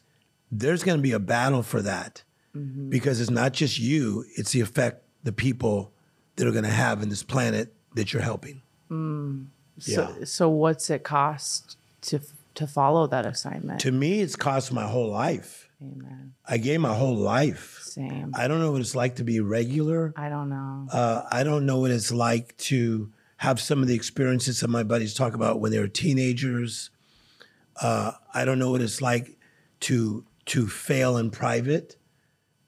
there's 0.51 0.84
going 0.84 0.97
to 0.97 1.01
be 1.01 1.12
a 1.14 1.20
battle 1.20 1.64
for 1.64 1.82
that 1.82 2.24
Mm-hmm. 2.57 2.89
because 2.89 3.22
it's 3.22 3.30
not 3.30 3.53
just 3.53 3.78
you; 3.80 4.26
it's 4.36 4.51
the 4.51 4.60
effect 4.62 5.03
the 5.24 5.32
people 5.32 5.91
that 6.36 6.47
are 6.47 6.51
going 6.51 6.64
to 6.64 6.70
have 6.72 7.03
in 7.03 7.10
this 7.10 7.22
planet 7.24 7.72
that 7.93 8.12
you're 8.12 8.24
helping. 8.24 8.62
So, 8.89 10.16
Yeah. 10.18 10.26
so 10.26 10.49
what's 10.49 10.89
it 10.89 11.03
cost 11.03 11.78
to 12.01 12.20
to 12.60 12.68
follow 12.68 13.07
that 13.07 13.26
assignment? 13.26 13.80
To 13.82 13.91
me, 13.91 14.22
it's 14.22 14.36
cost 14.36 14.72
my 14.72 14.86
whole 14.86 15.10
life. 15.10 15.70
Amen. 15.82 16.34
I 16.45 16.57
gave 16.57 16.82
my 16.82 16.93
whole 16.93 17.16
life. 17.16 17.80
Same. 17.84 18.32
I 18.36 18.47
don't 18.47 18.60
know 18.60 18.72
what 18.74 18.82
it's 18.82 18.95
like 18.95 19.16
to 19.16 19.24
be 19.24 19.39
regular. 19.39 20.14
I 20.18 20.28
don't 20.30 20.49
know. 20.49 20.88
Uh, 20.91 21.24
I 21.32 21.43
don't 21.43 21.66
know 21.66 21.80
what 21.80 21.91
it's 21.91 22.12
like 22.12 22.55
to 22.57 23.12
have 23.38 23.62
some 23.62 23.82
of 23.82 23.88
the 23.88 23.95
experiences 23.95 24.60
some 24.60 24.72
of 24.72 24.74
my 24.74 24.84
buddies 24.84 25.14
talk 25.14 25.34
about 25.34 25.62
when 25.62 25.72
they 25.72 25.80
were 25.80 25.88
teenagers. 25.88 26.89
Uh, 27.82 28.12
I 28.34 28.43
don't 28.43 28.60
know 28.60 28.72
what 28.72 28.82
it's 28.82 29.01
like 29.01 29.38
to 29.82 30.26
to 30.47 30.68
fail 30.68 31.16
in 31.16 31.32
private 31.32 31.95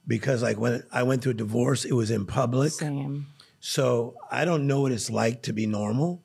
because 0.08 0.42
like 0.42 0.58
when 0.58 0.84
I 0.92 1.04
went 1.04 1.22
through 1.22 1.32
a 1.32 1.36
divorce, 1.36 1.84
it 1.84 1.94
was 1.94 2.12
in 2.12 2.26
public. 2.26 2.72
Same. 2.72 3.28
So 3.60 4.16
I 4.32 4.46
don't 4.46 4.68
know 4.68 4.82
what 4.82 4.94
it's 4.94 5.10
like 5.10 5.42
to 5.44 5.54
be 5.54 5.68
normal, 5.68 6.24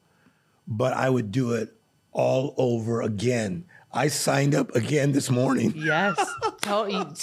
but 0.68 0.92
I 0.92 1.10
would 1.10 1.32
do 1.32 1.52
it 1.54 1.74
all 2.16 2.54
over 2.56 3.02
again. 3.02 3.64
I 3.92 4.08
signed 4.08 4.54
up 4.54 4.74
again 4.74 5.12
this 5.12 5.30
morning. 5.30 5.72
Yes. 5.92 6.16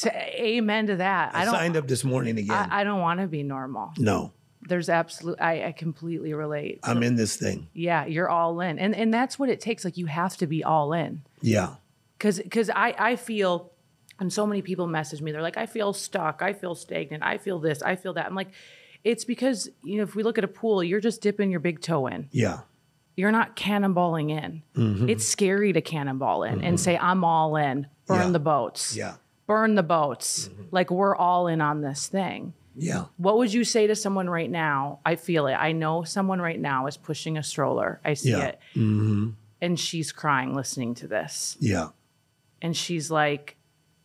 Amen 0.06 0.88
to 0.88 0.96
that. 0.98 1.36
I 1.36 1.42
I 1.42 1.46
signed 1.46 1.76
up 1.78 1.88
this 1.88 2.04
morning 2.04 2.38
again. 2.38 2.70
I, 2.72 2.82
I 2.82 2.84
don't 2.84 3.02
want 3.02 3.20
to 3.20 3.28
be 3.28 3.44
normal. 3.44 3.92
no, 3.98 4.32
There's 4.62 4.90
absolute. 4.90 5.40
I, 5.42 5.66
I 5.66 5.72
completely 5.72 6.34
relate. 6.34 6.80
I'm 6.84 7.04
in 7.04 7.16
this 7.16 7.36
thing. 7.36 7.68
yeah, 7.74 8.06
you're 8.06 8.30
all 8.30 8.60
in, 8.62 8.80
and 8.80 8.96
and 8.96 9.14
that's 9.14 9.38
what 9.38 9.50
it 9.50 9.60
takes. 9.60 9.84
Like 9.86 9.98
you 9.98 10.06
have 10.08 10.38
to 10.38 10.48
be 10.48 10.64
all 10.64 10.94
in. 10.94 11.22
Yeah. 11.42 11.76
because 12.18 12.40
because 12.40 12.70
I 12.70 12.96
I 12.98 13.16
feel 13.16 13.72
and 14.20 14.32
so 14.32 14.46
many 14.48 14.62
people 14.62 14.88
message 14.88 15.22
me 15.22 15.32
they're 15.32 15.42
like 15.42 15.58
I 15.58 15.66
feel 15.66 15.92
stuck 15.92 16.42
I 16.42 16.54
feel 16.54 16.76
stagnant 16.76 17.24
I 17.24 17.38
feel 17.40 17.60
this 17.60 17.82
I 17.82 17.96
feel 17.96 18.14
that 18.14 18.26
I'm 18.28 18.36
like 18.36 18.52
it's 19.04 19.26
because 19.26 19.70
you 19.84 19.98
know 19.98 20.04
if 20.04 20.16
we 20.16 20.22
look 20.24 20.38
at 20.38 20.44
a 20.44 20.48
pool 20.48 20.84
you're 20.84 21.02
just 21.02 21.20
dipping 21.22 21.50
your 21.52 21.60
big 21.60 21.82
toe 21.82 22.06
in 22.08 22.30
Yeah. 22.32 22.60
You're 23.16 23.32
not 23.32 23.56
cannonballing 23.56 24.30
in 24.32 24.64
Mm-hmm. 24.76 25.10
it's 25.10 25.28
scary 25.28 25.74
to 25.74 25.82
cannonball 25.82 26.44
in 26.44 26.54
and 26.54 26.62
mm-hmm. 26.62 26.76
say 26.78 26.98
I'm 26.98 27.24
all 27.24 27.56
in 27.56 27.88
burn 28.08 28.28
Yeah. 28.28 28.30
the 28.32 28.40
boats 28.40 28.96
Yeah. 28.96 29.14
burn 29.48 29.76
the 29.76 29.84
boats 29.84 30.48
mm-hmm. 30.48 30.64
like 30.72 30.90
we're 30.92 31.16
all 31.16 31.48
in 31.48 31.62
on 31.62 31.82
this 31.82 32.08
thing 32.08 32.54
Yeah. 32.76 33.06
what 33.18 33.38
would 33.38 33.54
you 33.54 33.64
say 33.64 33.88
to 33.88 33.96
someone 33.96 34.30
right 34.30 34.50
now 34.50 35.00
I 35.06 35.16
feel 35.16 35.48
it 35.48 35.54
I 35.54 35.72
know 35.74 36.04
someone 36.04 36.42
right 36.42 36.60
now 36.60 36.88
is 36.88 36.98
pushing 36.98 37.38
a 37.38 37.44
stroller 37.44 38.02
I 38.04 38.16
see 38.16 38.32
Yeah. 38.32 38.46
it 38.46 38.60
mm-hmm. 38.76 39.30
and 39.62 39.80
she's 39.80 40.12
crying 40.12 40.56
listening 40.56 40.96
to 40.96 41.08
this 41.08 41.56
Yeah. 41.60 41.90
and 42.62 42.76
she's 42.76 43.12
like, 43.12 43.58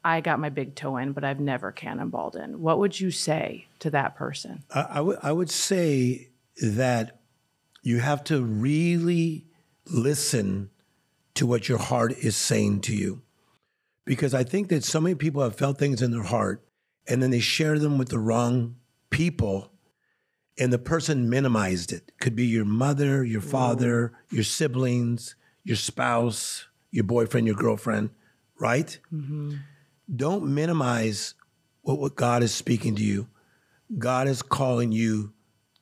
I 0.05 0.21
got 0.21 0.39
my 0.39 0.49
big 0.49 0.75
toe 0.77 0.97
in, 0.97 1.13
but 1.13 1.25
I've 1.25 1.41
never 1.41 1.73
cannonballed 1.73 2.37
in. 2.37 2.61
What 2.63 2.79
would 2.79 2.99
you 2.99 3.11
say 3.11 3.67
to 3.81 3.91
that 3.91 4.15
person? 4.15 4.63
I, 4.73 4.81
I 4.83 5.01
would 5.01 5.19
I 5.23 5.33
would 5.33 5.51
say 5.51 6.29
that 6.63 7.18
you 7.83 8.01
have 8.01 8.25
to 8.25 8.43
really 8.43 9.47
listen 9.87 10.71
to 11.35 11.47
what 11.47 11.69
your 11.69 11.79
heart 11.79 12.13
is 12.19 12.37
saying 12.37 12.81
to 12.83 12.95
you. 12.95 13.23
Because 14.05 14.35
I 14.35 14.43
think 14.43 14.69
that 14.69 14.85
so 14.85 15.01
many 15.01 15.15
people 15.15 15.43
have 15.43 15.57
felt 15.57 15.79
things 15.79 16.03
in 16.03 16.11
their 16.11 16.23
heart 16.23 16.67
and 17.07 17.23
then 17.23 17.31
they 17.31 17.41
share 17.41 17.79
them 17.79 17.99
with 17.99 18.09
the 18.09 18.19
wrong 18.19 18.77
people 19.11 19.71
and 20.59 20.73
the 20.73 20.79
person 20.79 21.31
minimized 21.31 21.93
it. 21.93 22.13
Could 22.21 22.35
be 22.35 22.47
your 22.47 22.65
mother, 22.65 23.25
your 23.25 23.41
mm. 23.41 23.51
father, 23.51 24.13
your 24.31 24.45
siblings, 24.45 25.37
your 25.63 25.77
spouse, 25.77 26.67
your 26.91 27.05
boyfriend, 27.05 27.47
your 27.47 27.57
girlfriend, 27.57 28.11
right? 28.59 28.99
Mm-hmm. 29.13 29.57
Don't 30.15 30.55
minimize 30.55 31.35
what, 31.83 31.99
what 31.99 32.17
God 32.17 32.43
is 32.43 32.53
speaking 32.53 32.97
to 32.97 33.03
you. 33.05 33.29
God 33.99 34.27
is 34.27 34.43
calling 34.43 34.93
you 34.93 35.33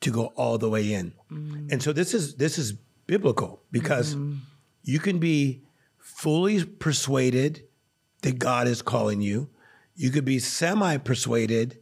to 0.00 0.10
go 0.10 0.26
all 0.36 0.58
the 0.58 0.68
way 0.68 0.92
in. 0.92 1.12
Mm. 1.30 1.72
And 1.72 1.82
so 1.82 1.92
this 1.92 2.14
is 2.14 2.36
this 2.36 2.58
is 2.58 2.74
biblical 3.06 3.62
because 3.70 4.14
mm-hmm. 4.14 4.36
you 4.82 4.98
can 4.98 5.18
be 5.18 5.62
fully 5.98 6.64
persuaded 6.64 7.64
that 8.22 8.38
God 8.38 8.68
is 8.68 8.82
calling 8.82 9.20
you. 9.20 9.48
You 9.94 10.10
could 10.10 10.24
be 10.24 10.38
semi 10.38 10.96
persuaded 10.98 11.78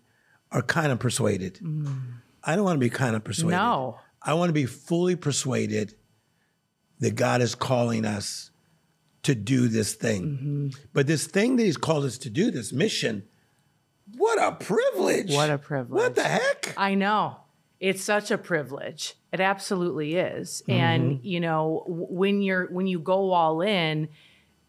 or 0.53 0.62
kind 0.62 0.93
of 0.93 0.99
persuaded. 0.99 1.55
Mm. 1.62 2.03
I 2.43 2.57
don't 2.57 2.65
want 2.65 2.77
to 2.77 2.81
be 2.81 2.91
kind 2.91 3.17
of 3.17 3.25
persuaded. 3.25 3.57
No. 3.57 3.99
I 4.23 4.35
want 4.35 4.49
to 4.49 4.55
be 4.55 4.67
fully 4.67 5.17
persuaded 5.17 5.95
that 7.01 7.17
God 7.17 7.43
is 7.43 7.55
calling 7.55 8.05
us 8.05 8.51
to 9.25 9.35
do 9.35 9.69
this 9.69 9.95
thing. 9.95 10.23
Mm-hmm. 10.23 10.69
But 10.93 11.07
this 11.07 11.27
thing 11.27 11.57
that 11.57 11.65
He's 11.65 11.77
called 11.77 12.05
us 12.05 12.19
to 12.19 12.31
do, 12.31 12.51
this 12.51 12.73
mission, 12.73 13.25
what 14.17 14.43
a 14.43 14.53
privilege. 14.53 15.33
What 15.33 15.51
a 15.51 15.59
privilege. 15.59 15.91
What 15.91 16.15
the 16.15 16.23
heck? 16.23 16.75
I 16.77 16.95
know. 16.95 17.37
It's 17.85 18.03
such 18.03 18.30
a 18.30 18.39
privilege. 18.39 19.14
It 19.30 19.41
absolutely 19.41 20.14
is. 20.14 20.62
And, 20.66 21.18
mm-hmm. 21.18 21.26
you 21.26 21.41
know, 21.41 21.85
when 21.87 22.41
you're 22.41 22.66
when 22.72 22.87
you 22.87 22.99
go 22.99 23.32
all 23.32 23.61
in, 23.61 24.09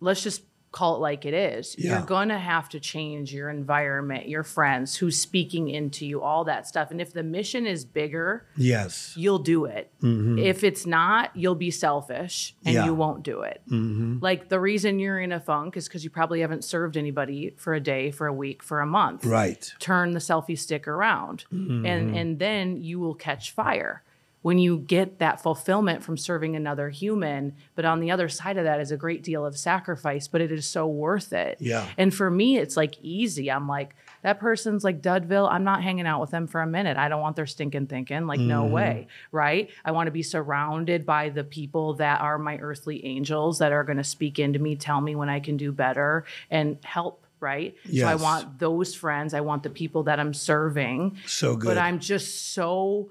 let's 0.02 0.22
just 0.22 0.42
call 0.76 0.98
it 0.98 1.00
like 1.00 1.26
it 1.26 1.34
is. 1.34 1.74
Yeah. 1.78 1.92
You're 1.92 2.06
going 2.06 2.28
to 2.28 2.38
have 2.38 2.68
to 2.70 2.82
change 2.82 3.34
your 3.34 3.50
environment, 3.50 4.28
your 4.28 4.44
friends, 4.44 4.98
who's 4.98 5.18
speaking 5.18 5.70
into 5.70 6.06
you, 6.06 6.22
all 6.22 6.44
that 6.44 6.68
stuff. 6.68 6.92
And 6.92 7.00
if 7.00 7.14
the 7.14 7.24
mission 7.24 7.66
is 7.66 7.86
bigger, 7.86 8.46
Yes. 8.58 9.14
you'll 9.16 9.40
do 9.40 9.64
it. 9.64 9.90
Mm-hmm. 10.04 10.38
If 10.38 10.66
it's 10.66 10.86
not, 10.86 11.34
you'll 11.34 11.56
be 11.56 11.72
selfish 11.72 12.56
and 12.66 12.76
Yeah. 12.76 12.86
you 12.86 12.94
won't 12.94 13.24
do 13.24 13.44
it. 13.44 13.62
Mm-hmm. 13.72 14.18
Like 14.20 14.50
the 14.50 14.60
reason 14.60 15.00
you're 15.00 15.22
in 15.22 15.32
a 15.32 15.40
funk 15.40 15.78
is 15.78 15.88
because 15.88 16.04
you 16.04 16.10
probably 16.10 16.42
haven't 16.42 16.66
served 16.66 16.98
anybody 16.98 17.54
for 17.56 17.74
a 17.74 17.80
day, 17.80 18.12
for 18.12 18.28
a 18.28 18.34
week, 18.34 18.62
for 18.62 18.82
a 18.82 18.86
month. 18.86 19.26
Right. 19.26 19.74
Turn 19.80 20.12
the 20.12 20.20
selfie 20.20 20.60
stick 20.60 20.90
around, 20.90 21.46
and 21.52 21.86
mm-hmm. 21.86 22.16
and 22.16 22.38
then 22.38 22.84
you 22.84 23.00
will 23.00 23.16
catch 23.16 23.52
fire. 23.52 24.04
When 24.46 24.60
you 24.60 24.78
get 24.78 25.18
that 25.18 25.42
fulfillment 25.42 26.04
from 26.04 26.16
serving 26.16 26.56
another 26.56 26.92
human. 26.92 27.52
But 27.74 27.84
on 27.84 28.00
the 28.00 28.12
other 28.12 28.30
side 28.30 28.58
of 28.58 28.66
that 28.66 28.80
is 28.80 28.92
a 28.92 28.96
great 28.96 29.24
deal 29.24 29.44
of 29.44 29.58
sacrifice, 29.58 30.28
but 30.28 30.40
it 30.40 30.52
is 30.52 30.68
so 30.68 30.86
worth 30.86 31.34
it. 31.34 31.58
Yeah. 31.60 31.88
And 31.98 32.14
for 32.14 32.30
me, 32.30 32.60
it's 32.60 32.78
like 32.78 32.94
easy. 33.02 33.50
I'm 33.50 33.68
like, 33.68 33.96
that 34.22 34.40
person's 34.40 34.84
like 34.84 35.02
Dudville. 35.02 35.50
I'm 35.52 35.64
not 35.64 35.82
hanging 35.82 36.06
out 36.06 36.22
with 36.22 36.30
them 36.30 36.46
for 36.46 36.62
a 36.62 36.68
minute. 36.68 36.96
I 36.96 37.10
don't 37.10 37.22
want 37.22 37.36
their 37.36 37.48
stinking 37.48 37.88
thinking. 37.88 38.28
Like, 38.28 38.40
no 38.40 38.66
mm-hmm. 38.66 38.74
way. 38.74 39.08
Right. 39.32 39.72
I 39.84 39.94
want 39.94 40.06
to 40.06 40.12
be 40.12 40.22
surrounded 40.22 41.08
by 41.08 41.30
the 41.30 41.44
people 41.44 41.96
that 41.96 42.22
are 42.22 42.38
my 42.38 42.60
earthly 42.60 43.04
angels 43.04 43.58
that 43.58 43.72
are 43.72 43.84
going 43.84 43.98
to 43.98 44.04
speak 44.04 44.38
into 44.38 44.60
me, 44.60 44.76
tell 44.76 45.02
me 45.02 45.16
when 45.16 45.28
I 45.28 45.40
can 45.40 45.58
do 45.58 45.72
better 45.72 46.24
and 46.52 46.78
help. 46.84 47.26
Right. 47.40 47.76
So 47.92 48.06
I 48.06 48.14
want 48.14 48.60
those 48.60 48.94
friends. 48.94 49.34
I 49.34 49.42
want 49.42 49.64
the 49.64 49.72
people 49.72 50.04
that 50.04 50.20
I'm 50.20 50.36
serving. 50.36 51.18
So 51.26 51.56
good. 51.56 51.66
But 51.66 51.78
I'm 51.80 52.00
just 52.00 52.54
so 52.54 53.10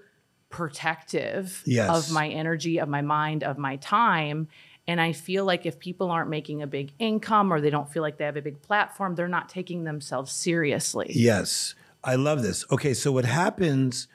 protective 0.55 1.63
Yes. 1.67 1.91
of 2.09 2.13
my 2.13 2.29
energy, 2.29 2.79
of 2.79 2.89
my 2.89 3.03
mind, 3.03 3.43
of 3.43 3.59
my 3.59 3.77
time. 3.77 4.47
And 4.87 5.01
I 5.01 5.13
feel 5.13 5.45
like 5.45 5.67
if 5.67 5.79
people 5.79 6.11
aren't 6.11 6.31
making 6.31 6.63
a 6.63 6.67
big 6.67 6.93
income 6.99 7.53
or 7.53 7.61
they 7.61 7.71
don't 7.71 7.91
feel 7.91 8.03
like 8.03 8.19
they 8.19 8.25
have 8.25 8.37
a 8.37 8.43
big 8.43 8.63
platform, 8.63 9.17
they're 9.17 9.27
not 9.27 9.49
taking 9.49 9.83
themselves 9.85 10.31
seriously. 10.31 11.11
Yes, 11.11 11.75
I 12.05 12.15
love 12.15 12.43
this. 12.43 12.65
Okay, 12.71 12.95
so 12.95 13.11
what 13.11 13.25
happens 13.25 14.07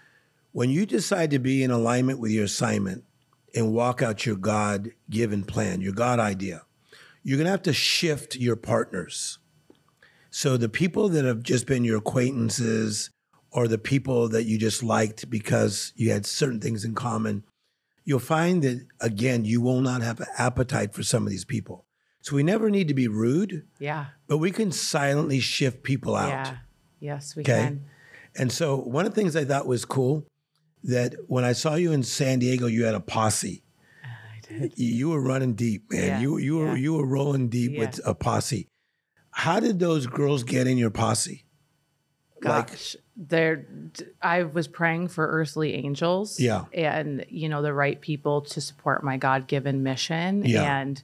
when 0.54 0.70
you 0.70 0.86
decide 0.86 1.32
to 1.32 1.40
be 1.40 1.62
in 1.62 1.72
alignment 1.72 2.20
with 2.20 2.32
your 2.32 2.46
assignment 2.46 3.04
and 3.54 3.74
walk 3.74 4.02
out 4.02 4.26
your 4.26 4.38
God 4.38 4.92
given 5.10 5.44
plan, 5.44 5.82
your 5.82 5.94
God 5.94 6.20
idea? 6.20 6.64
You're 7.22 7.38
going 7.38 7.46
to 7.46 7.52
have 7.52 7.64
to 7.64 7.74
shift 7.74 8.38
your 8.38 8.56
partners. 8.56 9.40
So 10.32 10.56
the 10.56 10.70
people 10.70 11.10
that 11.10 11.26
have 11.26 11.44
just 11.44 11.66
been 11.66 11.84
your 11.84 11.98
acquaintances 11.98 13.10
or 13.52 13.68
the 13.68 13.78
people 13.78 14.30
that 14.30 14.44
you 14.44 14.58
just 14.58 14.84
liked 14.84 15.30
because 15.30 15.94
you 15.96 16.12
had 16.12 16.26
certain 16.26 16.60
things 16.60 16.84
in 16.86 16.94
common, 16.96 17.44
you'll 18.06 18.20
find 18.20 18.62
that 18.64 18.86
again, 19.02 19.46
you 19.46 19.62
will 19.62 19.82
not 19.82 20.02
have 20.02 20.20
an 20.20 20.28
appetite 20.38 20.94
for 20.94 21.04
some 21.04 21.24
of 21.24 21.30
these 21.30 21.46
people. 21.46 21.86
So 22.22 22.36
we 22.36 22.44
never 22.44 22.70
need 22.70 22.88
to 22.90 22.94
be 22.94 23.08
rude, 23.08 23.66
Yeah. 23.80 24.08
but 24.28 24.38
we 24.38 24.52
can 24.52 24.72
silently 24.72 25.40
shift 25.40 25.84
people 25.84 26.16
out. 26.16 26.30
Yeah. 26.30 26.58
Yes, 27.00 27.36
we 27.36 27.42
Okay. 27.44 27.54
can. 27.60 27.86
And 28.36 28.52
so 28.52 28.76
one 28.78 29.06
of 29.06 29.14
the 29.16 29.20
things 29.22 29.36
I 29.36 29.46
thought 29.46 29.66
was 29.68 29.86
cool 29.86 30.28
that 30.84 31.16
when 31.28 31.44
I 31.44 31.54
saw 31.54 31.76
you 31.76 31.92
in 31.92 32.04
San 32.04 32.40
Diego, 32.40 32.68
you 32.68 32.84
had 32.84 32.94
a 32.96 33.00
posse. 33.00 33.64
I 34.04 34.40
did. 34.48 34.74
You, 34.78 35.10
were 35.10 35.22
running 35.22 35.54
deep, 35.54 35.92
man. 35.92 36.06
Yeah, 36.08 36.20
You 36.22 36.38
you 36.38 36.58
were 36.58 36.68
yeah. 36.68 36.76
you 36.76 36.94
were 36.94 37.06
rolling 37.06 37.50
deep 37.50 37.72
Yeah. 37.74 37.80
with 37.80 38.00
a 38.06 38.14
posse. 38.14 38.68
How 39.32 39.60
did 39.60 39.80
those 39.80 40.06
girls 40.08 40.44
get 40.44 40.68
in 40.68 40.78
your 40.78 40.90
posse? 40.90 41.46
Like- 42.44 42.80
there. 43.16 43.66
I 44.22 44.44
was 44.44 44.68
praying 44.68 45.10
for 45.10 45.28
earthly 45.28 45.74
angels. 45.74 46.40
Yeah. 46.40 46.66
and 46.74 47.26
you 47.30 47.50
know 47.50 47.62
the 47.62 47.74
right 47.74 48.00
people 48.00 48.42
to 48.42 48.62
support 48.62 49.04
my 49.04 49.18
God-given 49.18 49.84
mission. 49.84 50.44
Yeah. 50.46 50.80
and 50.80 51.02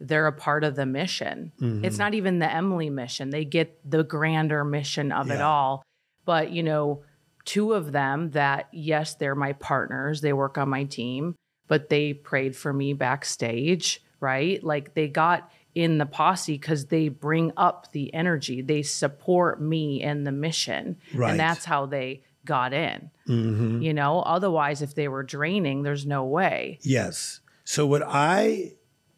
they're 0.00 0.26
a 0.28 0.32
part 0.32 0.64
of 0.64 0.76
the 0.76 0.86
mission. 0.86 1.52
Mm-hmm. 1.60 1.84
It's 1.84 1.98
not 1.98 2.14
even 2.14 2.38
the 2.38 2.52
Emily 2.52 2.88
mission; 2.90 3.30
they 3.30 3.44
get 3.44 3.78
the 3.88 4.04
grander 4.04 4.64
mission 4.64 5.10
of 5.12 5.30
it 5.30 5.40
all. 5.40 5.82
But 6.24 6.52
you 6.52 6.62
know, 6.62 7.02
two 7.44 7.72
of 7.72 7.92
them 7.92 8.30
that 8.30 8.68
yes, 8.72 9.14
they're 9.14 9.34
my 9.34 9.54
partners. 9.54 10.20
They 10.20 10.32
work 10.32 10.56
on 10.56 10.68
my 10.68 10.84
team, 10.84 11.34
but 11.66 11.88
they 11.88 12.12
prayed 12.12 12.54
for 12.54 12.72
me 12.72 12.92
backstage. 12.92 14.02
Right, 14.20 14.62
like 14.62 14.94
they 14.94 15.08
got 15.08 15.50
in 15.74 15.98
the 15.98 16.06
posse 16.06 16.54
because 16.54 16.86
they 16.86 17.08
bring 17.08 17.52
up 17.56 17.92
the 17.92 18.12
energy. 18.14 18.62
They 18.62 18.82
support 18.82 19.60
me 19.60 20.02
and 20.02 20.26
the 20.26 20.32
mission. 20.32 20.96
Right. 21.14 21.30
And 21.30 21.40
that's 21.40 21.64
how 21.64 21.86
they 21.86 22.22
got 22.44 22.72
in. 22.72 23.10
Mhm. 23.28 23.82
You 23.82 23.92
know, 23.94 24.20
otherwise, 24.20 24.82
if 24.82 24.94
they 24.94 25.08
were 25.08 25.22
draining, 25.22 25.82
there's 25.82 26.06
no 26.06 26.24
way. 26.24 26.78
Yes. 26.82 27.40
So 27.64 27.86
what 27.86 28.02
I 28.06 28.72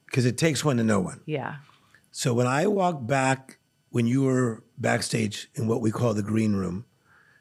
because 0.06 0.26
it 0.26 0.36
takes 0.36 0.64
one 0.64 0.76
to 0.78 0.84
know 0.84 1.00
one. 1.00 1.20
Yeah. 1.24 1.56
So 2.10 2.34
when 2.34 2.48
I 2.48 2.66
walked 2.66 3.06
back 3.06 3.58
when 3.90 4.06
you 4.06 4.22
were 4.22 4.64
backstage 4.78 5.48
in 5.54 5.68
what 5.68 5.80
we 5.80 5.90
call 5.90 6.14
the 6.14 6.22
green 6.22 6.54
room, 6.54 6.84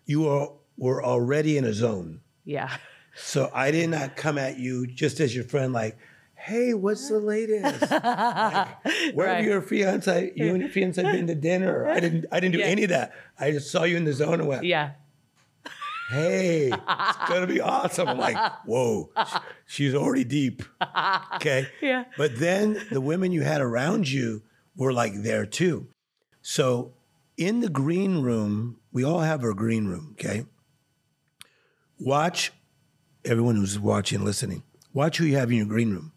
you 0.05 0.21
were 0.21 0.49
were 0.77 1.03
already 1.03 1.57
in 1.57 1.65
a 1.65 1.73
zone. 1.73 2.21
Yeah. 2.45 2.77
So 3.15 3.51
I 3.53 3.71
did 3.71 3.89
not 3.89 4.15
come 4.15 4.37
at 4.37 4.57
you 4.57 4.87
just 4.87 5.19
as 5.19 5.35
your 5.35 5.43
friend, 5.43 5.73
like, 5.73 5.97
"Hey, 6.39 6.73
what's 6.73 7.09
the 7.09 7.19
latest? 7.19 7.91
Like, 7.91 8.67
where 9.13 9.27
have 9.35 9.43
your 9.45 9.61
fiance, 9.61 10.31
you 10.35 10.49
and 10.53 10.61
your 10.61 10.69
fiance 10.69 11.01
been 11.01 11.27
to 11.27 11.35
dinner?" 11.35 11.87
I 11.87 11.99
didn't. 11.99 12.25
I 12.31 12.39
didn't 12.39 12.53
do 12.53 12.59
Yeah. 12.59 12.65
any 12.65 12.83
of 12.83 12.89
that. 12.89 13.13
I 13.39 13.51
just 13.51 13.69
saw 13.71 13.83
you 13.83 13.97
in 13.97 14.05
the 14.05 14.13
zone 14.13 14.35
and 14.39 14.47
went, 14.47 14.63
Yeah. 14.63 14.91
"Hey, 16.09 16.67
it's 16.71 17.29
gonna 17.29 17.47
be 17.47 17.61
awesome." 17.61 18.07
I'm 18.07 18.17
like, 18.17 18.37
"Whoa, 18.65 19.11
she's 19.65 19.93
already 19.93 20.23
deep." 20.23 20.63
Okay. 21.35 21.67
Yeah. 21.81 22.05
But 22.17 22.37
then 22.39 22.81
the 22.91 23.01
women 23.01 23.31
you 23.31 23.41
had 23.41 23.61
around 23.61 24.09
you 24.09 24.41
were 24.75 24.93
like 24.93 25.13
there 25.23 25.45
too. 25.45 25.87
So 26.41 26.93
in 27.37 27.59
the 27.59 27.69
green 27.69 28.21
room, 28.21 28.79
we 28.91 29.03
all 29.03 29.19
have 29.19 29.43
our 29.43 29.53
green 29.53 29.85
room, 29.87 30.09
okay? 30.19 30.45
Watch 31.99 32.51
everyone 33.25 33.55
who's 33.55 33.77
watching, 33.79 34.23
listening, 34.23 34.63
watch 34.93 35.17
who 35.17 35.25
you 35.25 35.35
have 35.37 35.51
in 35.51 35.57
your 35.57 35.65
green 35.65 35.91
room. 35.91 36.13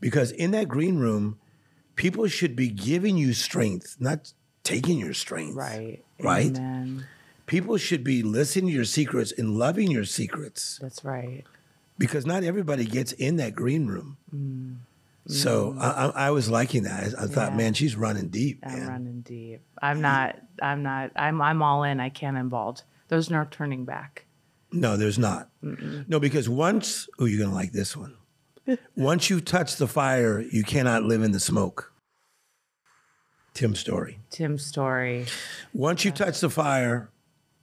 Because 0.00 0.32
in 0.32 0.50
that 0.52 0.68
green 0.68 0.98
room, 0.98 1.38
people 1.96 2.26
should 2.28 2.56
be 2.56 2.68
giving 2.68 3.16
you 3.16 3.32
strength, 3.32 3.96
not 4.00 4.32
taking 4.62 4.98
your 4.98 5.14
strength. 5.14 5.56
Right. 5.56 6.04
Right? 6.18 6.56
Amen. 6.56 7.06
People 7.46 7.76
should 7.76 8.04
be 8.04 8.22
listening 8.22 8.68
to 8.68 8.72
your 8.72 8.84
secrets 8.84 9.32
and 9.36 9.58
loving 9.58 9.90
your 9.90 10.04
secrets 10.04 10.78
That's 10.80 11.04
right. 11.04 11.44
because 11.98 12.24
not 12.24 12.44
everybody 12.44 12.84
gets 12.84 13.12
in 13.12 13.36
that 13.36 13.54
green 13.54 13.86
room. 13.86 14.16
Mm. 14.34 14.76
So 15.26 15.76
I, 15.78 15.88
I, 15.88 16.06
I 16.26 16.30
was 16.30 16.48
liking 16.48 16.84
that. 16.84 17.14
I, 17.18 17.24
I 17.24 17.26
thought, 17.26 17.54
man, 17.56 17.74
she's 17.74 17.96
running 17.96 18.28
deep, 18.28 18.60
I'm 18.64 18.86
running 18.88 19.20
deep. 19.20 19.60
I'm 19.80 20.00
not, 20.00 20.36
I'm 20.62 20.82
not, 20.82 21.10
I'm, 21.16 21.40
I'm 21.42 21.62
all 21.62 21.84
in. 21.84 22.00
I 22.00 22.08
can't 22.08 22.36
involved. 22.36 22.82
There's 23.08 23.30
no 23.30 23.46
turning 23.50 23.84
back. 23.84 24.26
No, 24.72 24.96
there's 24.96 25.18
not. 25.18 25.50
No, 25.62 26.20
because 26.20 26.48
once, 26.48 27.08
oh, 27.18 27.24
you're 27.24 27.44
gonna 27.44 27.54
like 27.54 27.72
this 27.72 27.96
one. 27.96 28.16
Once 28.96 29.30
you 29.30 29.40
touch 29.40 29.76
the 29.76 29.86
fire, 29.86 30.40
you 30.40 30.62
cannot 30.62 31.02
live 31.02 31.22
in 31.22 31.32
the 31.32 31.40
smoke. 31.40 31.92
Tim 33.54 33.74
Storey. 33.74 34.20
Tim's 34.30 34.64
story. 34.64 35.26
Once 35.74 36.04
you 36.04 36.10
touch 36.10 36.40
the 36.40 36.50
fire, 36.50 37.10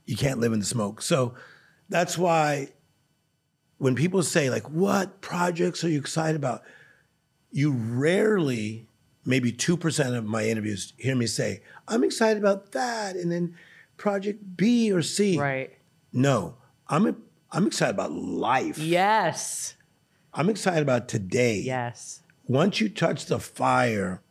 you 0.06 0.18
can't 0.18 0.39
live 0.39 0.54
in 0.54 0.60
the 0.60 0.66
smoke. 0.66 1.02
So 1.02 1.34
that's 1.89 2.18
why 2.18 2.70
when 3.78 3.95
people 3.95 4.24
say, 4.24 4.50
like, 4.50 4.70
what 4.70 5.22
projects 5.22 5.84
are 5.84 5.89
you 5.89 6.00
excited 6.00 6.36
about? 6.36 6.64
You 7.52 7.72
rarely, 7.72 8.88
maybe 9.26 9.52
2% 9.52 10.18
of 10.18 10.26
my 10.26 10.43
interviews, 10.45 10.93
hear 10.98 11.16
me 11.16 11.28
say, 11.28 11.62
I'm 11.88 12.04
excited 12.04 12.41
about 12.41 12.74
that. 12.74 13.16
And 13.16 13.32
then 13.32 13.56
project 13.95 14.58
B 14.58 14.91
or 14.91 15.02
C. 15.02 15.38
Right. 15.38 15.78
No, 16.12 16.56
I'm, 16.88 17.24
I'm 17.52 17.68
excited 17.68 17.93
about 17.93 18.12
life. 18.12 18.78
Yes. 18.78 19.76
I'm 20.38 20.49
excited 20.49 20.83
about 20.83 21.07
today. 21.07 21.55
Yes. 21.57 22.21
Once 22.47 22.79
you 22.79 22.89
touch 22.89 23.25
the 23.25 23.39
fire 23.39 24.21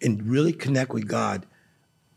and 0.00 0.26
really 0.26 0.54
connect 0.54 0.92
with 0.94 1.06
God, 1.06 1.44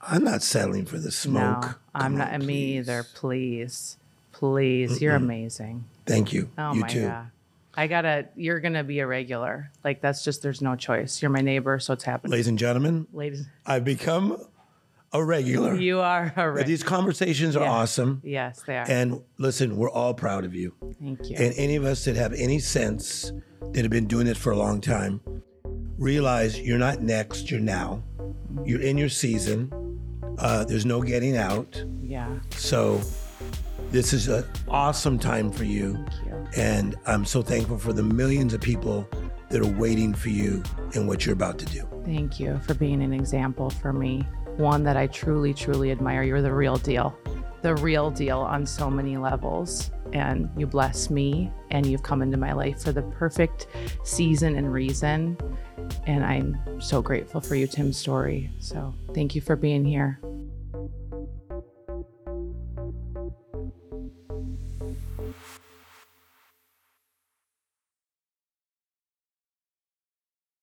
I'm 0.01 0.23
not 0.23 0.41
settling 0.41 0.85
for 0.85 0.97
the 0.97 1.11
smoke. 1.11 1.61
No, 1.61 1.73
I'm 1.93 2.11
Come 2.13 2.17
not. 2.19 2.33
on, 2.33 2.45
me 2.45 2.77
either. 2.77 3.05
Please, 3.15 3.97
please. 4.31 5.01
You're 5.01 5.15
amazing. 5.15 5.83
Thank 6.05 6.31
you. 6.31 6.49
Oh 6.57 6.73
you 6.73 6.79
my 6.79 6.87
too. 6.87 7.07
god. 7.07 7.31
I 7.75 7.87
gotta. 7.87 8.29
You're 8.35 8.61
gonna 8.61 8.85
be 8.85 8.99
a 8.99 9.07
regular. 9.07 9.71
Like 9.83 9.99
that's 10.01 10.23
just. 10.23 10.41
There's 10.41 10.61
no 10.61 10.77
choice. 10.77 11.21
You're 11.21 11.29
my 11.29 11.41
neighbor, 11.41 11.79
so 11.79 11.93
it's 11.93 12.05
happening. 12.05 12.31
Ladies 12.31 12.47
and 12.47 12.57
gentlemen, 12.57 13.07
Ladies, 13.11 13.45
I've 13.65 13.83
become 13.83 14.41
a 15.13 15.23
regular. 15.23 15.75
you 15.75 15.99
are 15.99 16.33
a 16.35 16.51
regular. 16.51 16.63
These 16.67 16.83
conversations 16.83 17.55
are 17.55 17.63
Yeah. 17.63 17.71
awesome. 17.71 18.21
Yes, 18.23 18.61
they 18.67 18.77
are. 18.77 18.85
And 18.89 19.21
listen, 19.37 19.77
we're 19.77 19.89
all 19.89 20.13
proud 20.13 20.43
of 20.45 20.53
you. 20.55 20.73
Thank 21.01 21.29
you. 21.29 21.35
And 21.37 21.53
any 21.57 21.75
of 21.75 21.83
us 21.85 22.05
that 22.05 22.15
have 22.15 22.33
any 22.33 22.59
sense 22.59 23.31
that 23.73 23.81
have 23.83 23.91
been 23.91 24.07
doing 24.07 24.25
this 24.25 24.37
for 24.37 24.51
a 24.51 24.57
long 24.57 24.81
time, 24.81 25.21
realize 25.97 26.59
you're 26.59 26.77
not 26.77 27.01
next, 27.01 27.49
you're 27.51 27.59
now. 27.59 28.03
You're 28.65 28.81
in 28.81 28.97
your 28.97 29.09
season. 29.09 29.71
Uh, 30.39 30.63
there's 30.65 30.85
no 30.85 31.01
getting 31.01 31.35
out. 31.37 31.83
yeah. 32.03 32.39
So 32.51 33.01
this 33.91 34.13
is 34.13 34.27
an 34.27 34.43
awesome 34.67 35.17
time 35.19 35.51
for 35.51 35.63
you. 35.63 35.93
Thank 35.93 36.25
you. 36.25 36.47
And 36.57 36.95
I'm 37.05 37.25
so 37.25 37.41
thankful 37.41 37.77
for 37.77 37.93
the 37.93 38.03
millions 38.03 38.53
of 38.53 38.61
people 38.61 39.07
that 39.49 39.61
are 39.61 39.79
waiting 39.79 40.13
for 40.13 40.29
you 40.29 40.61
and 40.93 41.07
what 41.07 41.25
you're 41.25 41.33
about 41.33 41.57
to 41.59 41.65
do. 41.65 41.87
Thank 42.05 42.39
you 42.39 42.59
for 42.65 42.73
being 42.73 43.01
an 43.01 43.13
example 43.13 43.69
for 43.69 43.91
me. 43.93 44.25
One 44.57 44.83
that 44.83 44.97
I 44.97 45.07
truly, 45.07 45.53
truly 45.53 45.91
admire. 45.91 46.23
You're 46.23 46.41
the 46.41 46.53
real 46.53 46.77
deal. 46.77 47.17
The 47.61 47.75
real 47.75 48.11
deal 48.11 48.39
on 48.39 48.65
so 48.65 48.89
many 48.89 49.17
levels. 49.17 49.91
And 50.13 50.49
you 50.57 50.67
bless 50.67 51.09
me 51.09 51.51
and 51.69 51.85
you've 51.85 52.03
come 52.03 52.21
into 52.21 52.37
my 52.37 52.53
life 52.53 52.83
for 52.83 52.91
the 52.91 53.03
perfect 53.03 53.67
season 54.03 54.55
and 54.55 54.71
reason. 54.71 55.37
And 56.05 56.23
I'm 56.25 56.57
so 56.81 57.01
grateful 57.01 57.41
for 57.41 57.55
you, 57.55 57.67
Tim 57.67 57.93
Storey. 57.93 58.49
So 58.59 58.93
thank 59.13 59.35
you 59.35 59.41
for 59.41 59.55
being 59.55 59.85
here. 59.85 60.19